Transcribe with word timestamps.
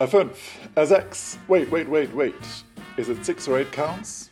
A 0.00 0.06
5, 0.06 0.68
a 0.76 0.86
6. 0.86 1.38
Wait, 1.48 1.68
wait, 1.72 1.88
wait, 1.88 2.14
wait. 2.14 2.32
Is 2.96 3.08
it 3.08 3.26
6 3.26 3.48
or 3.48 3.58
8 3.58 3.72
counts? 3.72 4.30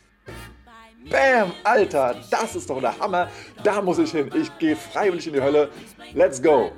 Bam! 1.11 1.51
Alter, 1.65 2.15
das 2.31 2.55
ist 2.55 2.69
doch 2.69 2.79
der 2.79 2.97
Hammer. 2.97 3.29
Da 3.65 3.81
muss 3.81 3.99
ich 3.99 4.11
hin. 4.11 4.31
Ich 4.33 4.57
gehe 4.59 4.77
freiwillig 4.77 5.27
in 5.27 5.33
die 5.33 5.41
Hölle. 5.41 5.69
Let's 6.13 6.41
go! 6.41 6.71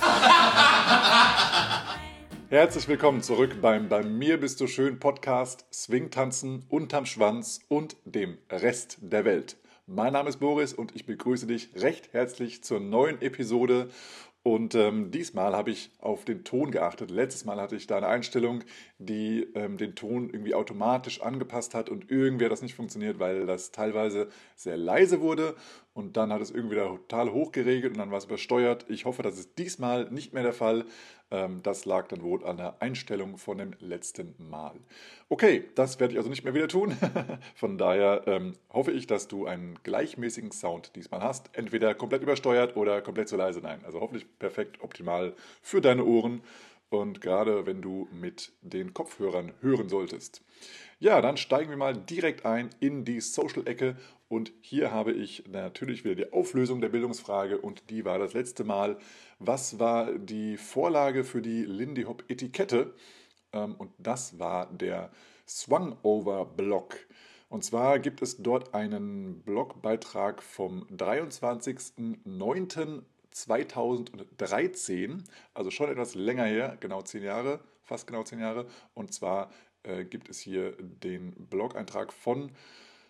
Herzlich 2.48 2.88
willkommen 2.88 3.20
zurück 3.20 3.60
beim 3.60 3.90
Bei 3.90 4.02
mir 4.02 4.40
bist 4.40 4.62
du 4.62 4.68
schön 4.68 4.98
Podcast 4.98 5.66
Swingtanzen 5.70 6.64
unterm 6.70 7.04
Schwanz 7.04 7.60
und 7.68 7.98
dem 8.06 8.38
Rest 8.48 8.96
der 9.02 9.26
Welt. 9.26 9.58
Mein 9.86 10.14
Name 10.14 10.30
ist 10.30 10.40
Boris 10.40 10.72
und 10.72 10.96
ich 10.96 11.04
begrüße 11.04 11.46
dich 11.46 11.68
recht 11.74 12.14
herzlich 12.14 12.64
zur 12.64 12.80
neuen 12.80 13.20
Episode 13.20 13.90
und 14.44 14.74
ähm, 14.74 15.10
diesmal 15.12 15.54
habe 15.54 15.70
ich 15.70 15.90
auf 16.00 16.24
den 16.24 16.42
Ton 16.42 16.72
geachtet. 16.72 17.10
Letztes 17.10 17.44
Mal 17.44 17.60
hatte 17.60 17.76
ich 17.76 17.86
da 17.86 17.96
eine 17.96 18.08
Einstellung, 18.08 18.64
die 19.06 19.48
ähm, 19.54 19.76
den 19.76 19.94
Ton 19.94 20.30
irgendwie 20.30 20.54
automatisch 20.54 21.20
angepasst 21.22 21.74
hat 21.74 21.88
und 21.88 22.10
irgendwie 22.10 22.44
hat 22.44 22.52
das 22.52 22.62
nicht 22.62 22.74
funktioniert, 22.74 23.18
weil 23.18 23.46
das 23.46 23.72
teilweise 23.72 24.28
sehr 24.56 24.76
leise 24.76 25.20
wurde 25.20 25.54
und 25.94 26.16
dann 26.16 26.32
hat 26.32 26.40
es 26.40 26.50
irgendwie 26.50 26.76
total 26.76 27.32
hochgeregelt 27.32 27.92
und 27.92 27.98
dann 27.98 28.10
war 28.10 28.18
es 28.18 28.24
übersteuert. 28.24 28.86
Ich 28.88 29.04
hoffe, 29.04 29.22
das 29.22 29.38
ist 29.38 29.58
diesmal 29.58 30.10
nicht 30.10 30.32
mehr 30.32 30.42
der 30.42 30.54
Fall. 30.54 30.86
Ähm, 31.30 31.60
das 31.62 31.84
lag 31.84 32.08
dann 32.08 32.22
wohl 32.22 32.44
an 32.44 32.56
der 32.56 32.80
Einstellung 32.80 33.36
von 33.36 33.58
dem 33.58 33.72
letzten 33.78 34.34
Mal. 34.38 34.74
Okay, 35.28 35.64
das 35.74 36.00
werde 36.00 36.12
ich 36.12 36.18
also 36.18 36.30
nicht 36.30 36.44
mehr 36.44 36.54
wieder 36.54 36.68
tun. 36.68 36.96
Von 37.54 37.78
daher 37.78 38.22
ähm, 38.26 38.52
hoffe 38.70 38.92
ich, 38.92 39.06
dass 39.06 39.28
du 39.28 39.46
einen 39.46 39.78
gleichmäßigen 39.82 40.52
Sound 40.52 40.94
diesmal 40.94 41.22
hast. 41.22 41.50
Entweder 41.54 41.94
komplett 41.94 42.22
übersteuert 42.22 42.76
oder 42.76 43.00
komplett 43.00 43.28
zu 43.28 43.36
leise. 43.36 43.60
Nein, 43.60 43.80
also 43.84 44.00
hoffentlich 44.00 44.26
perfekt 44.38 44.82
optimal 44.82 45.34
für 45.62 45.80
deine 45.80 46.04
Ohren 46.04 46.42
und 46.98 47.20
gerade 47.20 47.66
wenn 47.66 47.82
du 47.82 48.08
mit 48.12 48.52
den 48.60 48.94
Kopfhörern 48.94 49.52
hören 49.60 49.88
solltest. 49.88 50.42
Ja, 50.98 51.20
dann 51.20 51.36
steigen 51.36 51.70
wir 51.70 51.76
mal 51.76 51.96
direkt 51.96 52.44
ein 52.44 52.70
in 52.80 53.04
die 53.04 53.20
Social-Ecke 53.20 53.96
und 54.28 54.52
hier 54.60 54.92
habe 54.92 55.12
ich 55.12 55.44
natürlich 55.48 56.04
wieder 56.04 56.14
die 56.14 56.32
Auflösung 56.32 56.80
der 56.80 56.88
Bildungsfrage 56.88 57.58
und 57.58 57.90
die 57.90 58.04
war 58.04 58.18
das 58.18 58.32
letzte 58.32 58.64
Mal, 58.64 58.98
was 59.38 59.78
war 59.78 60.12
die 60.12 60.56
Vorlage 60.56 61.24
für 61.24 61.42
die 61.42 61.64
Lindy 61.64 62.04
Hop 62.04 62.24
Etikette? 62.28 62.94
Ähm, 63.52 63.74
und 63.74 63.90
das 63.98 64.38
war 64.38 64.72
der 64.72 65.10
Swung-Over-Block. 65.48 66.96
Und 67.48 67.64
zwar 67.64 67.98
gibt 67.98 68.22
es 68.22 68.38
dort 68.38 68.72
einen 68.72 69.42
Blogbeitrag 69.42 70.42
vom 70.42 70.86
23.09.2013, 73.34 75.24
also 75.54 75.70
schon 75.70 75.90
etwas 75.90 76.14
länger 76.14 76.44
her, 76.44 76.76
genau 76.80 77.02
zehn 77.02 77.22
Jahre, 77.22 77.60
fast 77.82 78.06
genau 78.06 78.22
zehn 78.22 78.40
Jahre. 78.40 78.66
Und 78.94 79.12
zwar 79.12 79.50
äh, 79.82 80.04
gibt 80.04 80.28
es 80.28 80.38
hier 80.38 80.72
den 80.80 81.32
Blog-Eintrag 81.48 82.12
von 82.12 82.52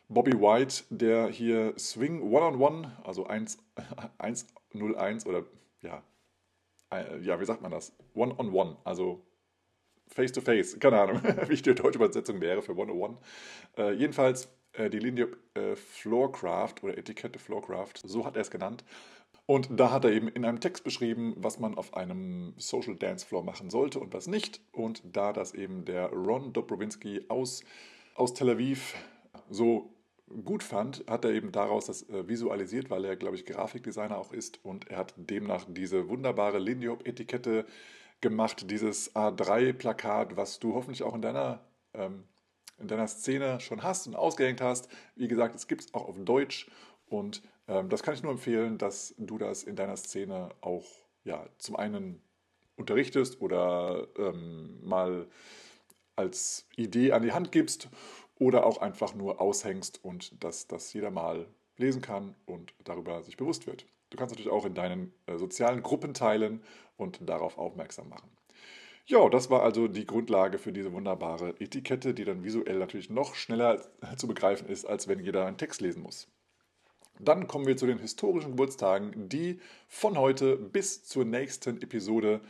Bobby 0.09 0.33
White, 0.33 0.84
der 0.91 1.28
hier 1.28 1.75
Swing 1.78 2.23
One-on-One, 2.23 2.78
-on 2.78 2.84
-One, 2.84 3.06
also 3.06 3.27
1-0-1 3.28 5.27
oder 5.27 5.45
ja, 5.81 6.03
äh, 6.93 7.19
ja, 7.20 7.41
wie 7.41 7.45
sagt 7.45 7.62
man 7.62 7.70
das? 7.70 7.93
One-on-One, 8.15 8.70
-on 8.70 8.75
-one, 8.75 8.77
also 8.84 9.23
Face-to-Face, 10.09 10.78
keine 10.78 11.00
Ahnung, 11.00 11.23
wie 11.48 11.56
die 11.56 11.75
deutsche 11.75 11.98
Übersetzung 11.98 12.41
wäre 12.41 12.62
für 12.62 12.77
One-on-One. 12.77 13.17
Äh, 13.77 13.93
jedenfalls 13.93 14.48
äh, 14.73 14.91
die 14.91 14.98
Linie 14.98 15.28
äh, 15.55 15.77
Floorcraft 15.77 16.75
oder 16.83 16.97
Etikette 16.98 17.39
Floorcraft, 17.39 17.95
so 18.05 18.25
hat 18.25 18.37
er 18.37 18.43
es 18.43 18.50
genannt. 18.50 18.84
Und 19.53 19.69
da 19.78 19.91
hat 19.91 20.06
er 20.06 20.12
eben 20.12 20.28
in 20.28 20.47
einem 20.47 20.61
Text 20.61 20.83
beschrieben, 20.83 21.34
was 21.36 21.58
man 21.58 21.77
auf 21.77 21.92
einem 21.92 22.55
Social 22.56 22.97
Dance 22.97 23.27
Floor 23.27 23.45
machen 23.45 23.69
sollte 23.69 24.00
und 24.00 24.14
was 24.14 24.27
nicht. 24.27 24.62
Und 24.72 25.03
da 25.05 25.34
das 25.34 25.53
eben 25.53 25.84
der 25.84 26.09
Ron 26.09 26.55
Dobrowinski 26.55 27.27
aus, 27.28 27.62
aus 28.14 28.33
Tel 28.33 28.48
Aviv 28.48 28.94
so 29.50 29.92
gut 30.42 30.62
fand, 30.62 31.05
hat 31.06 31.27
er 31.27 31.33
eben 31.33 31.53
daraus 31.53 31.84
das 31.84 32.09
äh, 32.09 32.27
visualisiert, 32.27 32.88
weil 32.88 33.04
er, 33.04 33.15
glaube 33.15 33.37
ich, 33.37 33.44
Grafikdesigner 33.44 34.16
auch 34.16 34.32
ist 34.32 34.59
und 34.65 34.88
er 34.88 34.97
hat 34.97 35.12
demnach 35.19 35.66
diese 35.69 36.09
wunderbare 36.09 36.59
Lindy 36.59 36.87
Hop 36.87 37.06
Etikette 37.06 37.66
gemacht, 38.22 38.71
dieses 38.71 39.15
A3-Plakat, 39.15 40.34
was 40.34 40.60
du 40.60 40.72
hoffentlich 40.72 41.03
auch 41.03 41.15
in 41.15 41.21
deiner, 41.21 41.60
ähm, 41.93 42.25
in 42.78 42.88
deiner 42.88 43.06
Szene 43.06 43.60
schon 43.60 43.82
hast 43.82 44.06
und 44.06 44.16
ausgehängt 44.16 44.62
hast. 44.62 44.88
Wie 45.15 45.28
gesagt, 45.28 45.54
es 45.56 45.66
gibt 45.66 45.82
es 45.82 45.93
auch 45.93 46.09
auf 46.09 46.16
Deutsch 46.25 46.71
und 47.04 47.43
ähm, 47.69 47.89
das 47.89 48.03
kann 48.03 48.15
ich 48.15 48.23
nur 48.23 48.33
empfehlen, 48.33 48.78
dass 48.78 49.15
du 49.19 49.39
das 49.39 49.62
in 49.62 49.77
deiner 49.77 49.97
Szene 49.97 50.50
auch 50.61 50.87
ja, 51.25 51.47
zum 51.59 51.77
einen 51.77 52.23
unterrichtest 52.77 53.41
oder 53.41 54.09
ähm, 54.17 54.81
mal 54.83 55.28
als 56.17 56.67
Idee 56.77 57.12
an 57.12 57.22
die 57.22 57.33
Hand 57.33 57.53
gibst 57.53 57.89
oder 58.39 58.67
auch 58.67 58.78
einfach 58.78 59.15
nur 59.15 59.41
aushängst 59.41 60.05
und 60.05 60.43
dass 60.43 60.67
das 60.67 60.93
jeder 60.93 61.11
mal 61.11 61.47
lesen 61.77 62.03
kann 62.03 62.34
und 62.47 62.75
darüber 62.84 63.22
sich 63.22 63.37
bewusst 63.37 63.67
wird. 63.67 63.87
Du 64.11 64.19
kannst 64.19 64.33
natürlich 64.33 64.53
auch 64.53 64.67
in 64.67 64.75
deinen 64.75 65.12
äh, 65.27 65.39
sozialen 65.39 65.83
Gruppen 65.83 66.12
teilen 66.12 66.62
und 66.97 67.28
darauf 67.28 67.56
aufmerksam 67.56 68.09
machen. 68.09 68.31
Ja, 69.06 69.28
das 69.28 69.51
war 69.51 69.62
also 69.62 69.89
die 69.89 70.06
Grundlage 70.06 70.59
für 70.59 70.72
diese 70.72 70.93
wunderbare 70.93 71.61
Etikette, 71.61 72.15
die 72.15 72.25
dann 72.25 72.45
visuell 72.45 72.78
natürlich 72.78 73.11
noch 73.11 73.34
schneller 73.34 73.81
zu 74.17 74.28
begreifen 74.28 74.69
ist, 74.69 74.84
als 74.84 75.09
wenn 75.09 75.19
jeder 75.19 75.47
einen 75.47 75.59
Text 75.59 75.81
lesen 75.81 76.03
muss. 76.03 76.28
Dann 77.19 77.47
kommen 77.47 77.67
wir 77.67 77.77
zu 77.77 77.87
den 77.87 77.99
historischen 77.99 78.53
Geburtstagen, 78.53 79.28
die 79.28 79.61
von 79.89 80.19
heute 80.19 80.56
bis 80.56 81.05
zur 81.05 81.25
nächsten 81.25 81.81
Episode 81.83 82.41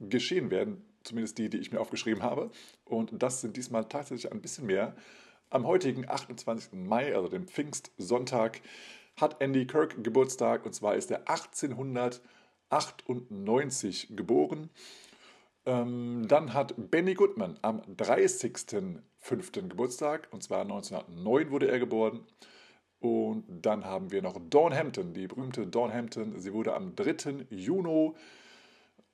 geschehen 0.00 0.50
werden. 0.50 0.84
Zumindest 1.04 1.38
die, 1.38 1.50
die 1.50 1.58
ich 1.58 1.72
mir 1.72 1.80
aufgeschrieben 1.80 2.22
habe. 2.22 2.50
Und 2.84 3.22
das 3.22 3.40
sind 3.40 3.56
diesmal 3.56 3.86
tatsächlich 3.86 4.32
ein 4.32 4.40
bisschen 4.40 4.66
mehr. 4.66 4.94
Am 5.50 5.66
heutigen 5.66 6.08
28. 6.08 6.72
Mai, 6.72 7.14
also 7.14 7.28
dem 7.28 7.46
Pfingstsonntag, 7.46 8.60
hat 9.16 9.40
Andy 9.40 9.66
Kirk 9.66 10.02
Geburtstag 10.02 10.64
und 10.64 10.74
zwar 10.74 10.94
ist 10.94 11.10
er 11.10 11.28
1898 11.28 14.16
geboren. 14.16 14.70
Ähm, 15.64 16.26
dann 16.26 16.54
hat 16.54 16.74
Benny 16.90 17.14
Goodman 17.14 17.56
am 17.62 17.82
30.05. 17.82 19.68
Geburtstag 19.68 20.26
und 20.30 20.42
zwar 20.42 20.62
1909 20.62 21.50
wurde 21.50 21.68
er 21.68 21.78
geboren. 21.78 22.26
Und 23.02 23.44
dann 23.62 23.84
haben 23.84 24.12
wir 24.12 24.22
noch 24.22 24.40
Dawn 24.48 24.72
Hampton, 24.72 25.12
die 25.12 25.26
berühmte 25.26 25.66
Dawn 25.66 25.92
Hampton. 25.92 26.38
Sie 26.38 26.52
wurde 26.52 26.74
am 26.74 26.94
3. 26.94 27.46
Juni 27.50 28.12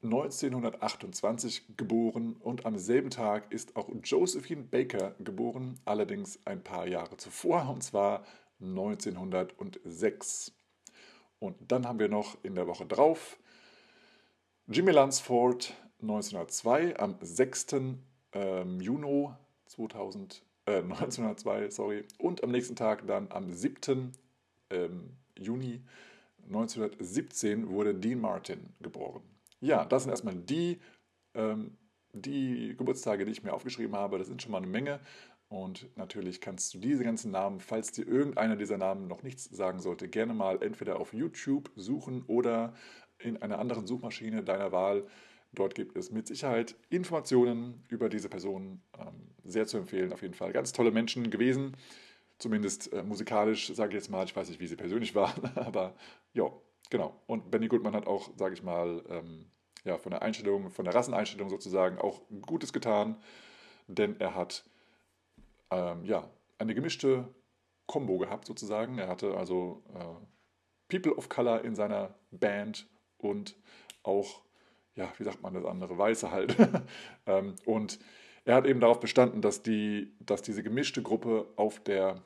1928 0.03 1.77
geboren 1.77 2.37
und 2.39 2.67
am 2.67 2.79
selben 2.79 3.11
Tag 3.11 3.51
ist 3.51 3.75
auch 3.77 3.89
Josephine 4.05 4.63
Baker 4.63 5.15
geboren, 5.19 5.81
allerdings 5.87 6.39
ein 6.45 6.63
paar 6.63 6.87
Jahre 6.87 7.17
zuvor, 7.17 7.69
und 7.69 7.83
zwar 7.83 8.25
1906. 8.61 10.53
Und 11.41 11.57
dann 11.67 11.89
haben 11.89 11.99
wir 11.99 12.09
noch 12.09 12.37
in 12.45 12.55
der 12.55 12.67
Woche 12.67 12.87
drauf 12.87 13.39
Jimmy 14.71 14.91
Lansford 14.91 15.73
1902 16.03 16.99
am 16.99 17.17
6. 17.23 17.77
Ähm, 18.35 18.83
Juni 18.83 19.31
2000, 19.65 20.43
äh, 20.69 20.79
1902 20.83 21.71
sorry, 21.71 22.05
und 22.19 22.43
am 22.45 22.51
nächsten 22.51 22.77
Tag 22.77 23.07
dann 23.07 23.29
am 23.31 23.53
7. 23.53 24.13
Ähm, 24.71 25.17
Juni 25.39 25.81
1917 26.47 27.69
wurde 27.69 27.95
Dean 27.95 28.21
Martin 28.21 28.61
geboren. 28.81 29.23
Ja, 29.61 29.85
das 29.85 30.03
sind 30.03 30.11
erstmal 30.11 30.35
die, 30.35 30.79
ähm, 31.35 31.77
die 32.13 32.75
Geburtstage, 32.77 33.25
die 33.25 33.33
ich 33.33 33.43
mir 33.43 33.53
aufgeschrieben 33.53 33.97
habe. 33.97 34.19
Das 34.19 34.29
sind 34.29 34.43
schon 34.43 34.53
mal 34.53 34.59
eine 34.59 34.67
Menge. 34.67 35.01
Und 35.49 35.89
natürlich 35.97 36.41
kannst 36.41 36.75
du 36.75 36.79
diese 36.79 37.05
ganzen 37.05 37.31
Namen, 37.31 37.61
falls 37.61 37.93
dir 37.93 38.07
irgendeiner 38.07 38.57
dieser 38.57 38.77
Namen 38.77 39.09
noch 39.09 39.23
nichts 39.23 39.45
sagen 39.45 39.81
sollte, 39.81 40.09
gerne 40.09 40.35
mal 40.35 40.63
entweder 40.63 41.01
auf 41.01 41.15
YouTube 41.15 41.71
suchen 41.75 42.23
oder 42.27 42.75
in 43.19 43.41
einer 43.41 43.59
anderen 43.59 43.87
Suchmaschine 43.87 44.43
deiner 44.43 44.73
Wahl. 44.73 45.07
Dort 45.53 45.75
gibt 45.75 45.97
es 45.97 46.11
mit 46.11 46.27
Sicherheit 46.27 46.77
Informationen 46.91 47.85
über 47.89 48.09
diese 48.09 48.29
Personen. 48.29 48.83
Ähm, 48.99 49.35
sehr 49.45 49.67
zu 49.67 49.79
empfehlen, 49.79 50.13
auf 50.13 50.23
jeden 50.23 50.35
Fall. 50.35 50.53
Ganz 50.53 50.73
tolle 50.73 50.91
Menschen 50.91 51.31
gewesen. 51.31 51.77
Zumindest 52.39 52.93
äh, 52.93 53.03
musikalisch, 53.03 53.73
sage 53.75 53.91
ich 53.91 53.95
jetzt 53.95 54.11
mal. 54.11 54.25
Ich 54.25 54.37
weiß 54.37 54.49
nicht, 54.49 54.61
wie 54.61 54.67
sie 54.67 54.77
persönlich 54.77 55.15
waren, 55.15 55.51
aber 55.57 55.97
ja, 56.35 56.51
Genau. 56.91 57.21
Und 57.27 57.51
Benny 57.51 57.69
Goodman 57.69 57.95
hat 57.95 58.07
auch, 58.07 58.31
sage 58.37 58.55
ich 58.55 58.63
mal, 58.63 59.05
ähm, 59.09 59.51
ja, 59.85 59.99
von 59.99 60.11
der 60.11 60.23
Einstellung, 60.23 60.71
von 60.71 60.85
der 60.85 60.95
Rasseneinstellung 60.95 61.51
sozusagen 61.51 61.99
auch 61.99 62.23
Gutes 62.43 62.73
getan, 62.73 63.17
denn 63.87 64.19
er 64.21 64.35
hat 64.35 64.65
ähm, 65.71 66.05
ja, 66.05 66.31
eine 66.59 66.75
gemischte 66.75 67.29
Combo 67.87 68.19
gehabt 68.19 68.47
sozusagen. 68.47 68.99
Er 68.99 69.09
hatte 69.09 69.37
also 69.37 69.83
äh, 69.95 70.97
People 70.99 71.15
of 71.17 71.29
Color 71.29 71.65
in 71.65 71.75
seiner 71.75 72.15
Band 72.31 72.89
und 73.19 73.57
auch, 74.03 74.43
ja, 74.99 75.13
wie 75.17 75.25
sagt 75.25 75.43
man 75.43 75.55
das 75.55 75.65
andere, 75.65 75.97
Weiße 75.97 76.31
halt. 76.31 76.57
ähm, 77.27 77.55
und 77.65 78.01
er 78.45 78.57
hat 78.57 78.67
eben 78.67 78.81
darauf 78.81 78.99
bestanden, 78.99 79.41
dass, 79.41 79.63
die, 79.63 80.13
dass 80.19 80.43
diese 80.43 80.63
gemischte 80.63 81.03
Gruppe 81.03 81.47
auf 81.57 81.81
der 81.81 82.23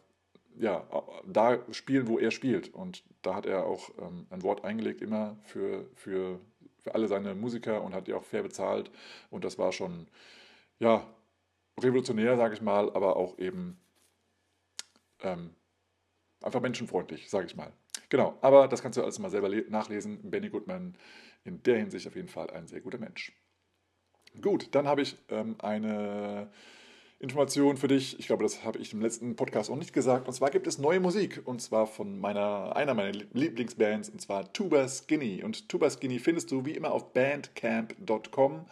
ja, 0.59 0.87
da 1.27 1.59
spielen, 1.71 2.09
wo 2.09 2.19
er 2.19 2.31
spielt. 2.31 2.73
Und 2.75 3.05
da 3.23 3.35
hat 3.35 3.47
er 3.47 3.67
auch 3.67 3.91
ähm, 3.99 4.27
ein 4.31 4.43
Wort 4.43 4.65
eingelegt, 4.65 5.01
immer 5.03 5.37
für, 5.43 5.87
für, 5.95 6.41
für 6.79 6.95
alle 6.95 7.09
seine 7.09 7.35
Musiker 7.35 7.83
und 7.83 7.95
hat 7.95 8.07
die 8.07 8.15
auch 8.15 8.25
fair 8.25 8.43
bezahlt. 8.43 8.91
Und 9.31 9.45
das 9.45 9.59
war 9.59 9.73
schon 9.73 10.09
ja, 10.79 11.07
revolutionär, 11.81 12.37
sage 12.37 12.55
ich 12.55 12.63
mal, 12.63 12.91
aber 12.95 13.17
auch 13.17 13.39
eben 13.39 13.79
ähm, 15.21 15.51
einfach 16.43 16.61
menschenfreundlich, 16.61 17.29
sage 17.29 17.47
ich 17.47 17.57
mal. 17.57 17.73
Genau, 18.09 18.37
aber 18.41 18.69
das 18.69 18.83
kannst 18.83 18.99
du 18.99 19.03
alles 19.03 19.19
mal 19.19 19.31
selber 19.31 19.49
nachlesen. 19.69 20.31
Benny 20.31 20.51
Goodman 20.51 20.95
in 21.45 21.63
der 21.63 21.79
Hinsicht 21.79 22.07
auf 22.07 22.17
jeden 22.17 22.29
Fall 22.29 22.51
ein 22.51 22.67
sehr 22.67 22.81
guter 22.81 22.99
Mensch. 22.99 23.33
Gut, 24.41 24.69
dann 24.75 24.87
habe 24.87 25.03
ich 25.03 25.17
ähm, 25.29 25.57
eine 25.59 26.51
Information 27.23 27.77
für 27.77 27.87
dich. 27.87 28.19
Ich 28.19 28.27
glaube, 28.27 28.43
das 28.43 28.65
habe 28.65 28.79
ich 28.79 28.93
im 28.93 29.01
letzten 29.01 29.37
Podcast 29.37 29.71
auch 29.71 29.77
nicht 29.77 29.93
gesagt. 29.93 30.27
Und 30.27 30.35
zwar 30.35 30.51
gibt 30.51 30.67
es 30.67 30.79
neue 30.79 30.99
Musik. 30.99 31.43
Und 31.45 31.63
zwar 31.63 31.87
von 31.87 32.19
meiner, 32.19 32.75
einer 32.75 32.95
meiner 32.95 33.13
Lieblingsbands, 33.33 34.09
und 34.09 34.21
zwar 34.21 34.53
Tuba 34.53 34.89
Skinny. 34.89 35.45
Und 35.45 35.69
Tuba 35.69 35.89
Skinny 35.89 36.19
findest 36.19 36.51
du 36.51 36.65
wie 36.65 36.73
immer 36.73 36.91
auf 36.91 37.13
bandcamp.com. 37.13 38.67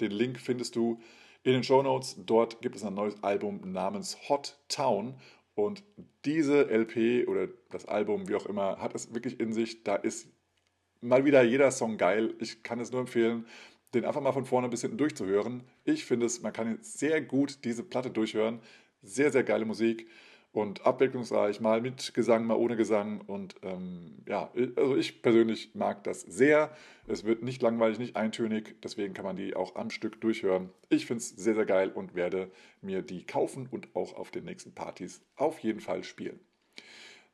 Den 0.00 0.10
Link 0.12 0.38
findest 0.38 0.76
du 0.76 1.00
in 1.42 1.52
den 1.52 1.64
Show 1.64 1.82
Notes. 1.82 2.16
Dort 2.24 2.62
gibt 2.62 2.76
es 2.76 2.84
ein 2.84 2.94
neues 2.94 3.22
Album 3.24 3.72
namens 3.72 4.28
Hot 4.28 4.56
Town. 4.68 5.14
Und 5.56 5.82
diese 6.24 6.70
LP 6.70 7.26
oder 7.26 7.48
das 7.70 7.86
Album, 7.86 8.28
wie 8.28 8.36
auch 8.36 8.46
immer, 8.46 8.78
hat 8.78 8.94
es 8.94 9.14
wirklich 9.14 9.40
in 9.40 9.52
sich. 9.52 9.82
Da 9.82 9.96
ist 9.96 10.28
mal 11.00 11.24
wieder 11.24 11.42
jeder 11.42 11.70
Song 11.70 11.96
geil. 11.96 12.34
Ich 12.40 12.62
kann 12.62 12.80
es 12.80 12.92
nur 12.92 13.00
empfehlen, 13.00 13.46
den 13.94 14.04
einfach 14.04 14.20
mal 14.20 14.32
von 14.32 14.44
vorne 14.44 14.68
bis 14.68 14.82
hinten 14.82 14.98
durchzuhören. 14.98 15.62
Ich 15.84 16.04
finde 16.04 16.26
es, 16.26 16.42
man 16.42 16.52
kann 16.52 16.78
sehr 16.82 17.20
gut 17.20 17.64
diese 17.64 17.82
Platte 17.82 18.10
durchhören. 18.10 18.60
Sehr, 19.02 19.30
sehr 19.30 19.44
geile 19.44 19.64
Musik 19.64 20.08
und 20.56 20.86
abwechslungsreich, 20.86 21.60
mal 21.60 21.82
mit 21.82 22.14
Gesang, 22.14 22.46
mal 22.46 22.56
ohne 22.56 22.76
Gesang. 22.76 23.20
Und 23.20 23.56
ähm, 23.62 24.22
ja, 24.26 24.50
also 24.76 24.96
ich 24.96 25.20
persönlich 25.20 25.74
mag 25.74 26.02
das 26.04 26.22
sehr. 26.22 26.74
Es 27.06 27.24
wird 27.24 27.42
nicht 27.42 27.60
langweilig, 27.60 27.98
nicht 27.98 28.16
eintönig, 28.16 28.76
deswegen 28.82 29.12
kann 29.12 29.26
man 29.26 29.36
die 29.36 29.54
auch 29.54 29.76
am 29.76 29.90
Stück 29.90 30.20
durchhören. 30.20 30.70
Ich 30.88 31.06
finde 31.06 31.18
es 31.18 31.28
sehr, 31.28 31.54
sehr 31.54 31.66
geil 31.66 31.90
und 31.90 32.14
werde 32.14 32.50
mir 32.80 33.02
die 33.02 33.24
kaufen 33.24 33.68
und 33.70 33.94
auch 33.94 34.14
auf 34.14 34.30
den 34.30 34.44
nächsten 34.44 34.72
Partys 34.72 35.20
auf 35.36 35.58
jeden 35.58 35.80
Fall 35.80 36.04
spielen. 36.04 36.40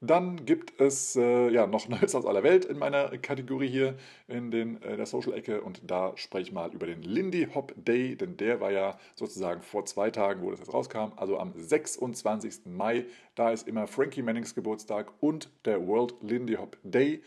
Dann 0.05 0.45
gibt 0.47 0.81
es 0.81 1.15
äh, 1.15 1.49
ja 1.51 1.69
noch 1.69 1.89
Neues 1.89 2.17
aus 2.17 2.27
aller 2.27 2.43
Welt 2.43 2.65
in 2.65 2.77
meiner 2.77 3.17
Kategorie 3.19 3.69
hier 3.69 3.95
in 4.27 4.51
den, 4.51 4.83
äh, 4.83 4.97
der 4.97 5.07
Social-Ecke 5.07 5.61
und 5.63 5.81
da 5.89 6.13
spreche 6.17 6.49
ich 6.49 6.53
mal 6.53 6.75
über 6.75 6.87
den 6.87 7.03
Lindy 7.03 7.47
Hop 7.55 7.73
Day, 7.77 8.17
denn 8.17 8.37
der 8.37 8.61
war 8.61 8.73
ja 8.73 8.99
sozusagen 9.15 9.63
vor 9.63 9.85
zwei 9.85 10.11
Tagen, 10.11 10.43
wo 10.43 10.51
das 10.51 10.59
jetzt 10.59 10.75
rauskam, 10.75 11.13
also 11.15 11.39
am 11.39 11.53
26. 11.55 12.67
Mai. 12.67 13.05
Da 13.37 13.53
ist 13.53 13.69
immer 13.69 13.87
Frankie 13.87 14.23
Mannings 14.23 14.57
Geburtstag 14.57 15.13
und 15.21 15.49
der 15.65 15.87
World 15.87 16.17
Lindy 16.21 16.55
Hop 16.55 16.77
Day. 16.83 17.23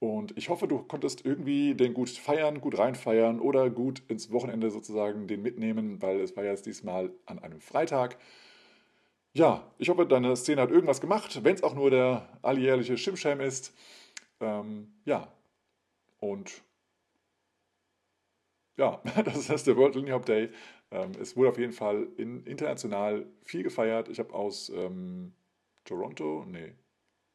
Und 0.00 0.36
ich 0.36 0.48
hoffe, 0.48 0.66
du 0.66 0.78
konntest 0.80 1.24
irgendwie 1.24 1.76
den 1.76 1.94
gut 1.94 2.10
feiern, 2.10 2.60
gut 2.60 2.76
reinfeiern 2.78 3.38
oder 3.38 3.70
gut 3.70 4.02
ins 4.08 4.32
Wochenende 4.32 4.72
sozusagen 4.72 5.28
den 5.28 5.40
mitnehmen, 5.40 6.02
weil 6.02 6.20
es 6.20 6.36
war 6.36 6.42
ja 6.42 6.50
jetzt 6.50 6.66
diesmal 6.66 7.10
an 7.26 7.38
einem 7.38 7.60
Freitag. 7.60 8.18
Ja, 9.36 9.70
ich 9.76 9.90
hoffe, 9.90 10.06
deine 10.06 10.34
Szene 10.34 10.62
hat 10.62 10.70
irgendwas 10.70 10.98
gemacht, 11.02 11.44
wenn 11.44 11.54
es 11.54 11.62
auch 11.62 11.74
nur 11.74 11.90
der 11.90 12.26
alljährliche 12.40 12.96
Shimsham 12.96 13.40
ist. 13.40 13.74
Ähm, 14.40 14.94
ja, 15.04 15.30
und 16.20 16.62
ja, 18.78 19.02
das 19.24 19.50
ist 19.50 19.66
der 19.66 19.76
World 19.76 19.94
Lindy 19.94 20.12
Hop 20.12 20.24
Day. 20.24 20.50
Ähm, 20.90 21.12
es 21.20 21.36
wurde 21.36 21.50
auf 21.50 21.58
jeden 21.58 21.72
Fall 21.74 22.08
in, 22.16 22.44
international 22.44 23.26
viel 23.42 23.62
gefeiert. 23.62 24.08
Ich 24.08 24.18
habe 24.18 24.32
aus 24.32 24.70
ähm, 24.70 25.34
Toronto, 25.84 26.44
nee, 26.46 26.72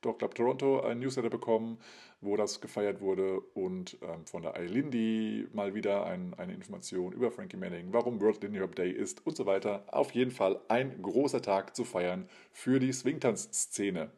doch, 0.01 0.17
glaube 0.17 0.33
Toronto 0.33 0.81
ein 0.81 0.99
Newsletter 0.99 1.29
bekommen, 1.29 1.77
wo 2.21 2.35
das 2.35 2.61
gefeiert 2.61 3.01
wurde 3.01 3.39
und 3.39 3.97
ähm, 4.01 4.25
von 4.25 4.43
der 4.43 4.59
iLindy 4.59 5.47
mal 5.53 5.73
wieder 5.73 6.05
ein, 6.05 6.33
eine 6.35 6.53
Information 6.53 7.13
über 7.13 7.31
Frankie 7.31 7.57
Manning, 7.57 7.87
warum 7.91 8.19
World 8.21 8.43
Lindy 8.43 8.59
Hop 8.59 8.75
Day 8.75 8.91
ist 8.91 9.25
und 9.25 9.35
so 9.35 9.45
weiter. 9.45 9.83
Auf 9.87 10.11
jeden 10.11 10.31
Fall 10.31 10.59
ein 10.67 11.01
großer 11.01 11.41
Tag 11.41 11.75
zu 11.75 11.83
feiern 11.83 12.27
für 12.51 12.79
die 12.79 12.93
Swingtanz-Szene. 12.93 14.11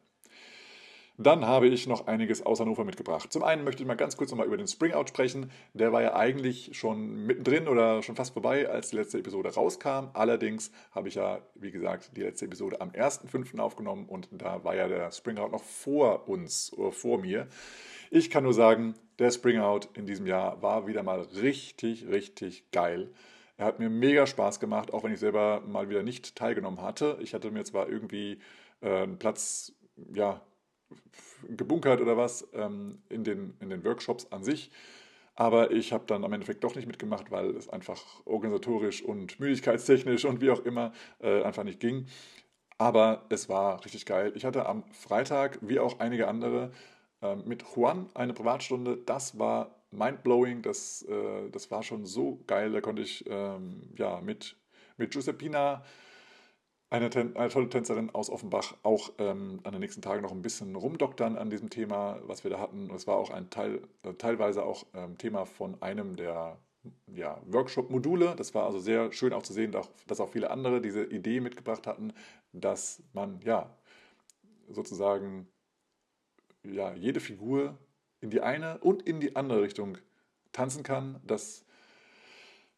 Dann 1.16 1.46
habe 1.46 1.68
ich 1.68 1.86
noch 1.86 2.08
einiges 2.08 2.44
aus 2.44 2.58
Hannover 2.58 2.84
mitgebracht. 2.84 3.32
Zum 3.32 3.44
einen 3.44 3.62
möchte 3.62 3.82
ich 3.82 3.86
mal 3.86 3.94
ganz 3.94 4.16
kurz 4.16 4.32
nochmal 4.32 4.48
über 4.48 4.56
den 4.56 4.66
Springout 4.66 5.08
sprechen. 5.08 5.52
Der 5.72 5.92
war 5.92 6.02
ja 6.02 6.16
eigentlich 6.16 6.76
schon 6.76 7.26
mittendrin 7.26 7.68
oder 7.68 8.02
schon 8.02 8.16
fast 8.16 8.32
vorbei, 8.32 8.68
als 8.68 8.90
die 8.90 8.96
letzte 8.96 9.18
Episode 9.18 9.54
rauskam. 9.54 10.08
Allerdings 10.12 10.72
habe 10.90 11.06
ich 11.06 11.14
ja, 11.14 11.40
wie 11.54 11.70
gesagt, 11.70 12.16
die 12.16 12.22
letzte 12.22 12.46
Episode 12.46 12.80
am 12.80 12.90
1.5. 12.90 13.60
aufgenommen 13.60 14.06
und 14.08 14.28
da 14.32 14.64
war 14.64 14.74
ja 14.74 14.88
der 14.88 15.12
Springout 15.12 15.52
noch 15.52 15.62
vor 15.62 16.28
uns, 16.28 16.72
oder 16.72 16.90
vor 16.90 17.18
mir. 17.18 17.46
Ich 18.10 18.28
kann 18.28 18.42
nur 18.42 18.54
sagen, 18.54 18.94
der 19.20 19.30
Springout 19.30 19.88
in 19.94 20.06
diesem 20.06 20.26
Jahr 20.26 20.62
war 20.62 20.88
wieder 20.88 21.04
mal 21.04 21.20
richtig, 21.20 22.08
richtig 22.08 22.72
geil. 22.72 23.12
Er 23.56 23.66
hat 23.66 23.78
mir 23.78 23.88
mega 23.88 24.26
Spaß 24.26 24.58
gemacht, 24.58 24.92
auch 24.92 25.04
wenn 25.04 25.12
ich 25.12 25.20
selber 25.20 25.62
mal 25.64 25.88
wieder 25.88 26.02
nicht 26.02 26.34
teilgenommen 26.34 26.82
hatte. 26.82 27.18
Ich 27.20 27.34
hatte 27.34 27.52
mir 27.52 27.62
zwar 27.62 27.88
irgendwie 27.88 28.40
äh, 28.80 29.02
einen 29.02 29.18
Platz, 29.20 29.72
ja, 30.12 30.40
gebunkert 31.48 32.00
oder 32.00 32.16
was 32.16 32.48
ähm, 32.52 32.98
in, 33.08 33.24
den, 33.24 33.54
in 33.60 33.70
den 33.70 33.84
Workshops 33.84 34.26
an 34.30 34.44
sich. 34.44 34.70
Aber 35.36 35.72
ich 35.72 35.92
habe 35.92 36.04
dann 36.06 36.24
am 36.24 36.32
Endeffekt 36.32 36.62
doch 36.62 36.76
nicht 36.76 36.86
mitgemacht, 36.86 37.30
weil 37.30 37.50
es 37.56 37.68
einfach 37.68 38.00
organisatorisch 38.24 39.02
und 39.02 39.40
müdigkeitstechnisch 39.40 40.24
und 40.24 40.40
wie 40.40 40.50
auch 40.50 40.64
immer 40.64 40.92
äh, 41.20 41.42
einfach 41.42 41.64
nicht 41.64 41.80
ging. 41.80 42.06
Aber 42.78 43.26
es 43.30 43.48
war 43.48 43.84
richtig 43.84 44.06
geil. 44.06 44.32
Ich 44.36 44.44
hatte 44.44 44.66
am 44.66 44.84
Freitag, 44.92 45.58
wie 45.60 45.80
auch 45.80 45.98
einige 46.00 46.28
andere, 46.28 46.70
äh, 47.22 47.36
mit 47.36 47.64
Juan 47.74 48.08
eine 48.14 48.32
Privatstunde. 48.32 48.96
Das 48.96 49.38
war 49.38 49.74
mindblowing. 49.90 50.62
Das, 50.62 51.02
äh, 51.02 51.50
das 51.50 51.70
war 51.70 51.82
schon 51.82 52.04
so 52.04 52.42
geil. 52.46 52.72
Da 52.72 52.80
konnte 52.80 53.02
ich 53.02 53.24
ähm, 53.28 53.92
ja, 53.96 54.20
mit, 54.20 54.56
mit 54.96 55.12
Giuseppina 55.12 55.84
eine, 56.94 57.10
eine, 57.34 57.48
tolle 57.48 57.68
Tänzerin 57.68 58.10
aus 58.10 58.30
Offenbach 58.30 58.76
auch 58.82 59.12
ähm, 59.18 59.60
an 59.64 59.72
den 59.72 59.80
nächsten 59.80 60.02
Tagen 60.02 60.22
noch 60.22 60.32
ein 60.32 60.42
bisschen 60.42 60.76
rumdoktern 60.76 61.36
an 61.36 61.50
diesem 61.50 61.70
Thema, 61.70 62.20
was 62.26 62.44
wir 62.44 62.50
da 62.50 62.60
hatten. 62.60 62.90
Und 62.90 62.96
es 62.96 63.06
war 63.06 63.16
auch 63.16 63.30
ein 63.30 63.50
Teil, 63.50 63.82
äh, 64.02 64.14
teilweise 64.14 64.64
auch 64.64 64.86
ähm, 64.94 65.18
Thema 65.18 65.44
von 65.44 65.80
einem 65.82 66.16
der 66.16 66.58
ja, 67.06 67.40
Workshop-Module. 67.46 68.34
Das 68.36 68.54
war 68.54 68.66
also 68.66 68.78
sehr 68.78 69.10
schön 69.12 69.32
auch 69.32 69.42
zu 69.42 69.52
sehen, 69.52 69.74
dass 70.06 70.20
auch 70.20 70.28
viele 70.28 70.50
andere 70.50 70.80
diese 70.80 71.04
Idee 71.04 71.40
mitgebracht 71.40 71.86
hatten, 71.86 72.12
dass 72.52 73.02
man 73.12 73.40
ja 73.42 73.74
sozusagen 74.68 75.48
ja, 76.62 76.94
jede 76.94 77.20
Figur 77.20 77.76
in 78.20 78.30
die 78.30 78.40
eine 78.40 78.78
und 78.78 79.02
in 79.02 79.20
die 79.20 79.36
andere 79.36 79.62
Richtung 79.62 79.98
tanzen 80.52 80.82
kann. 80.82 81.20
Das 81.24 81.64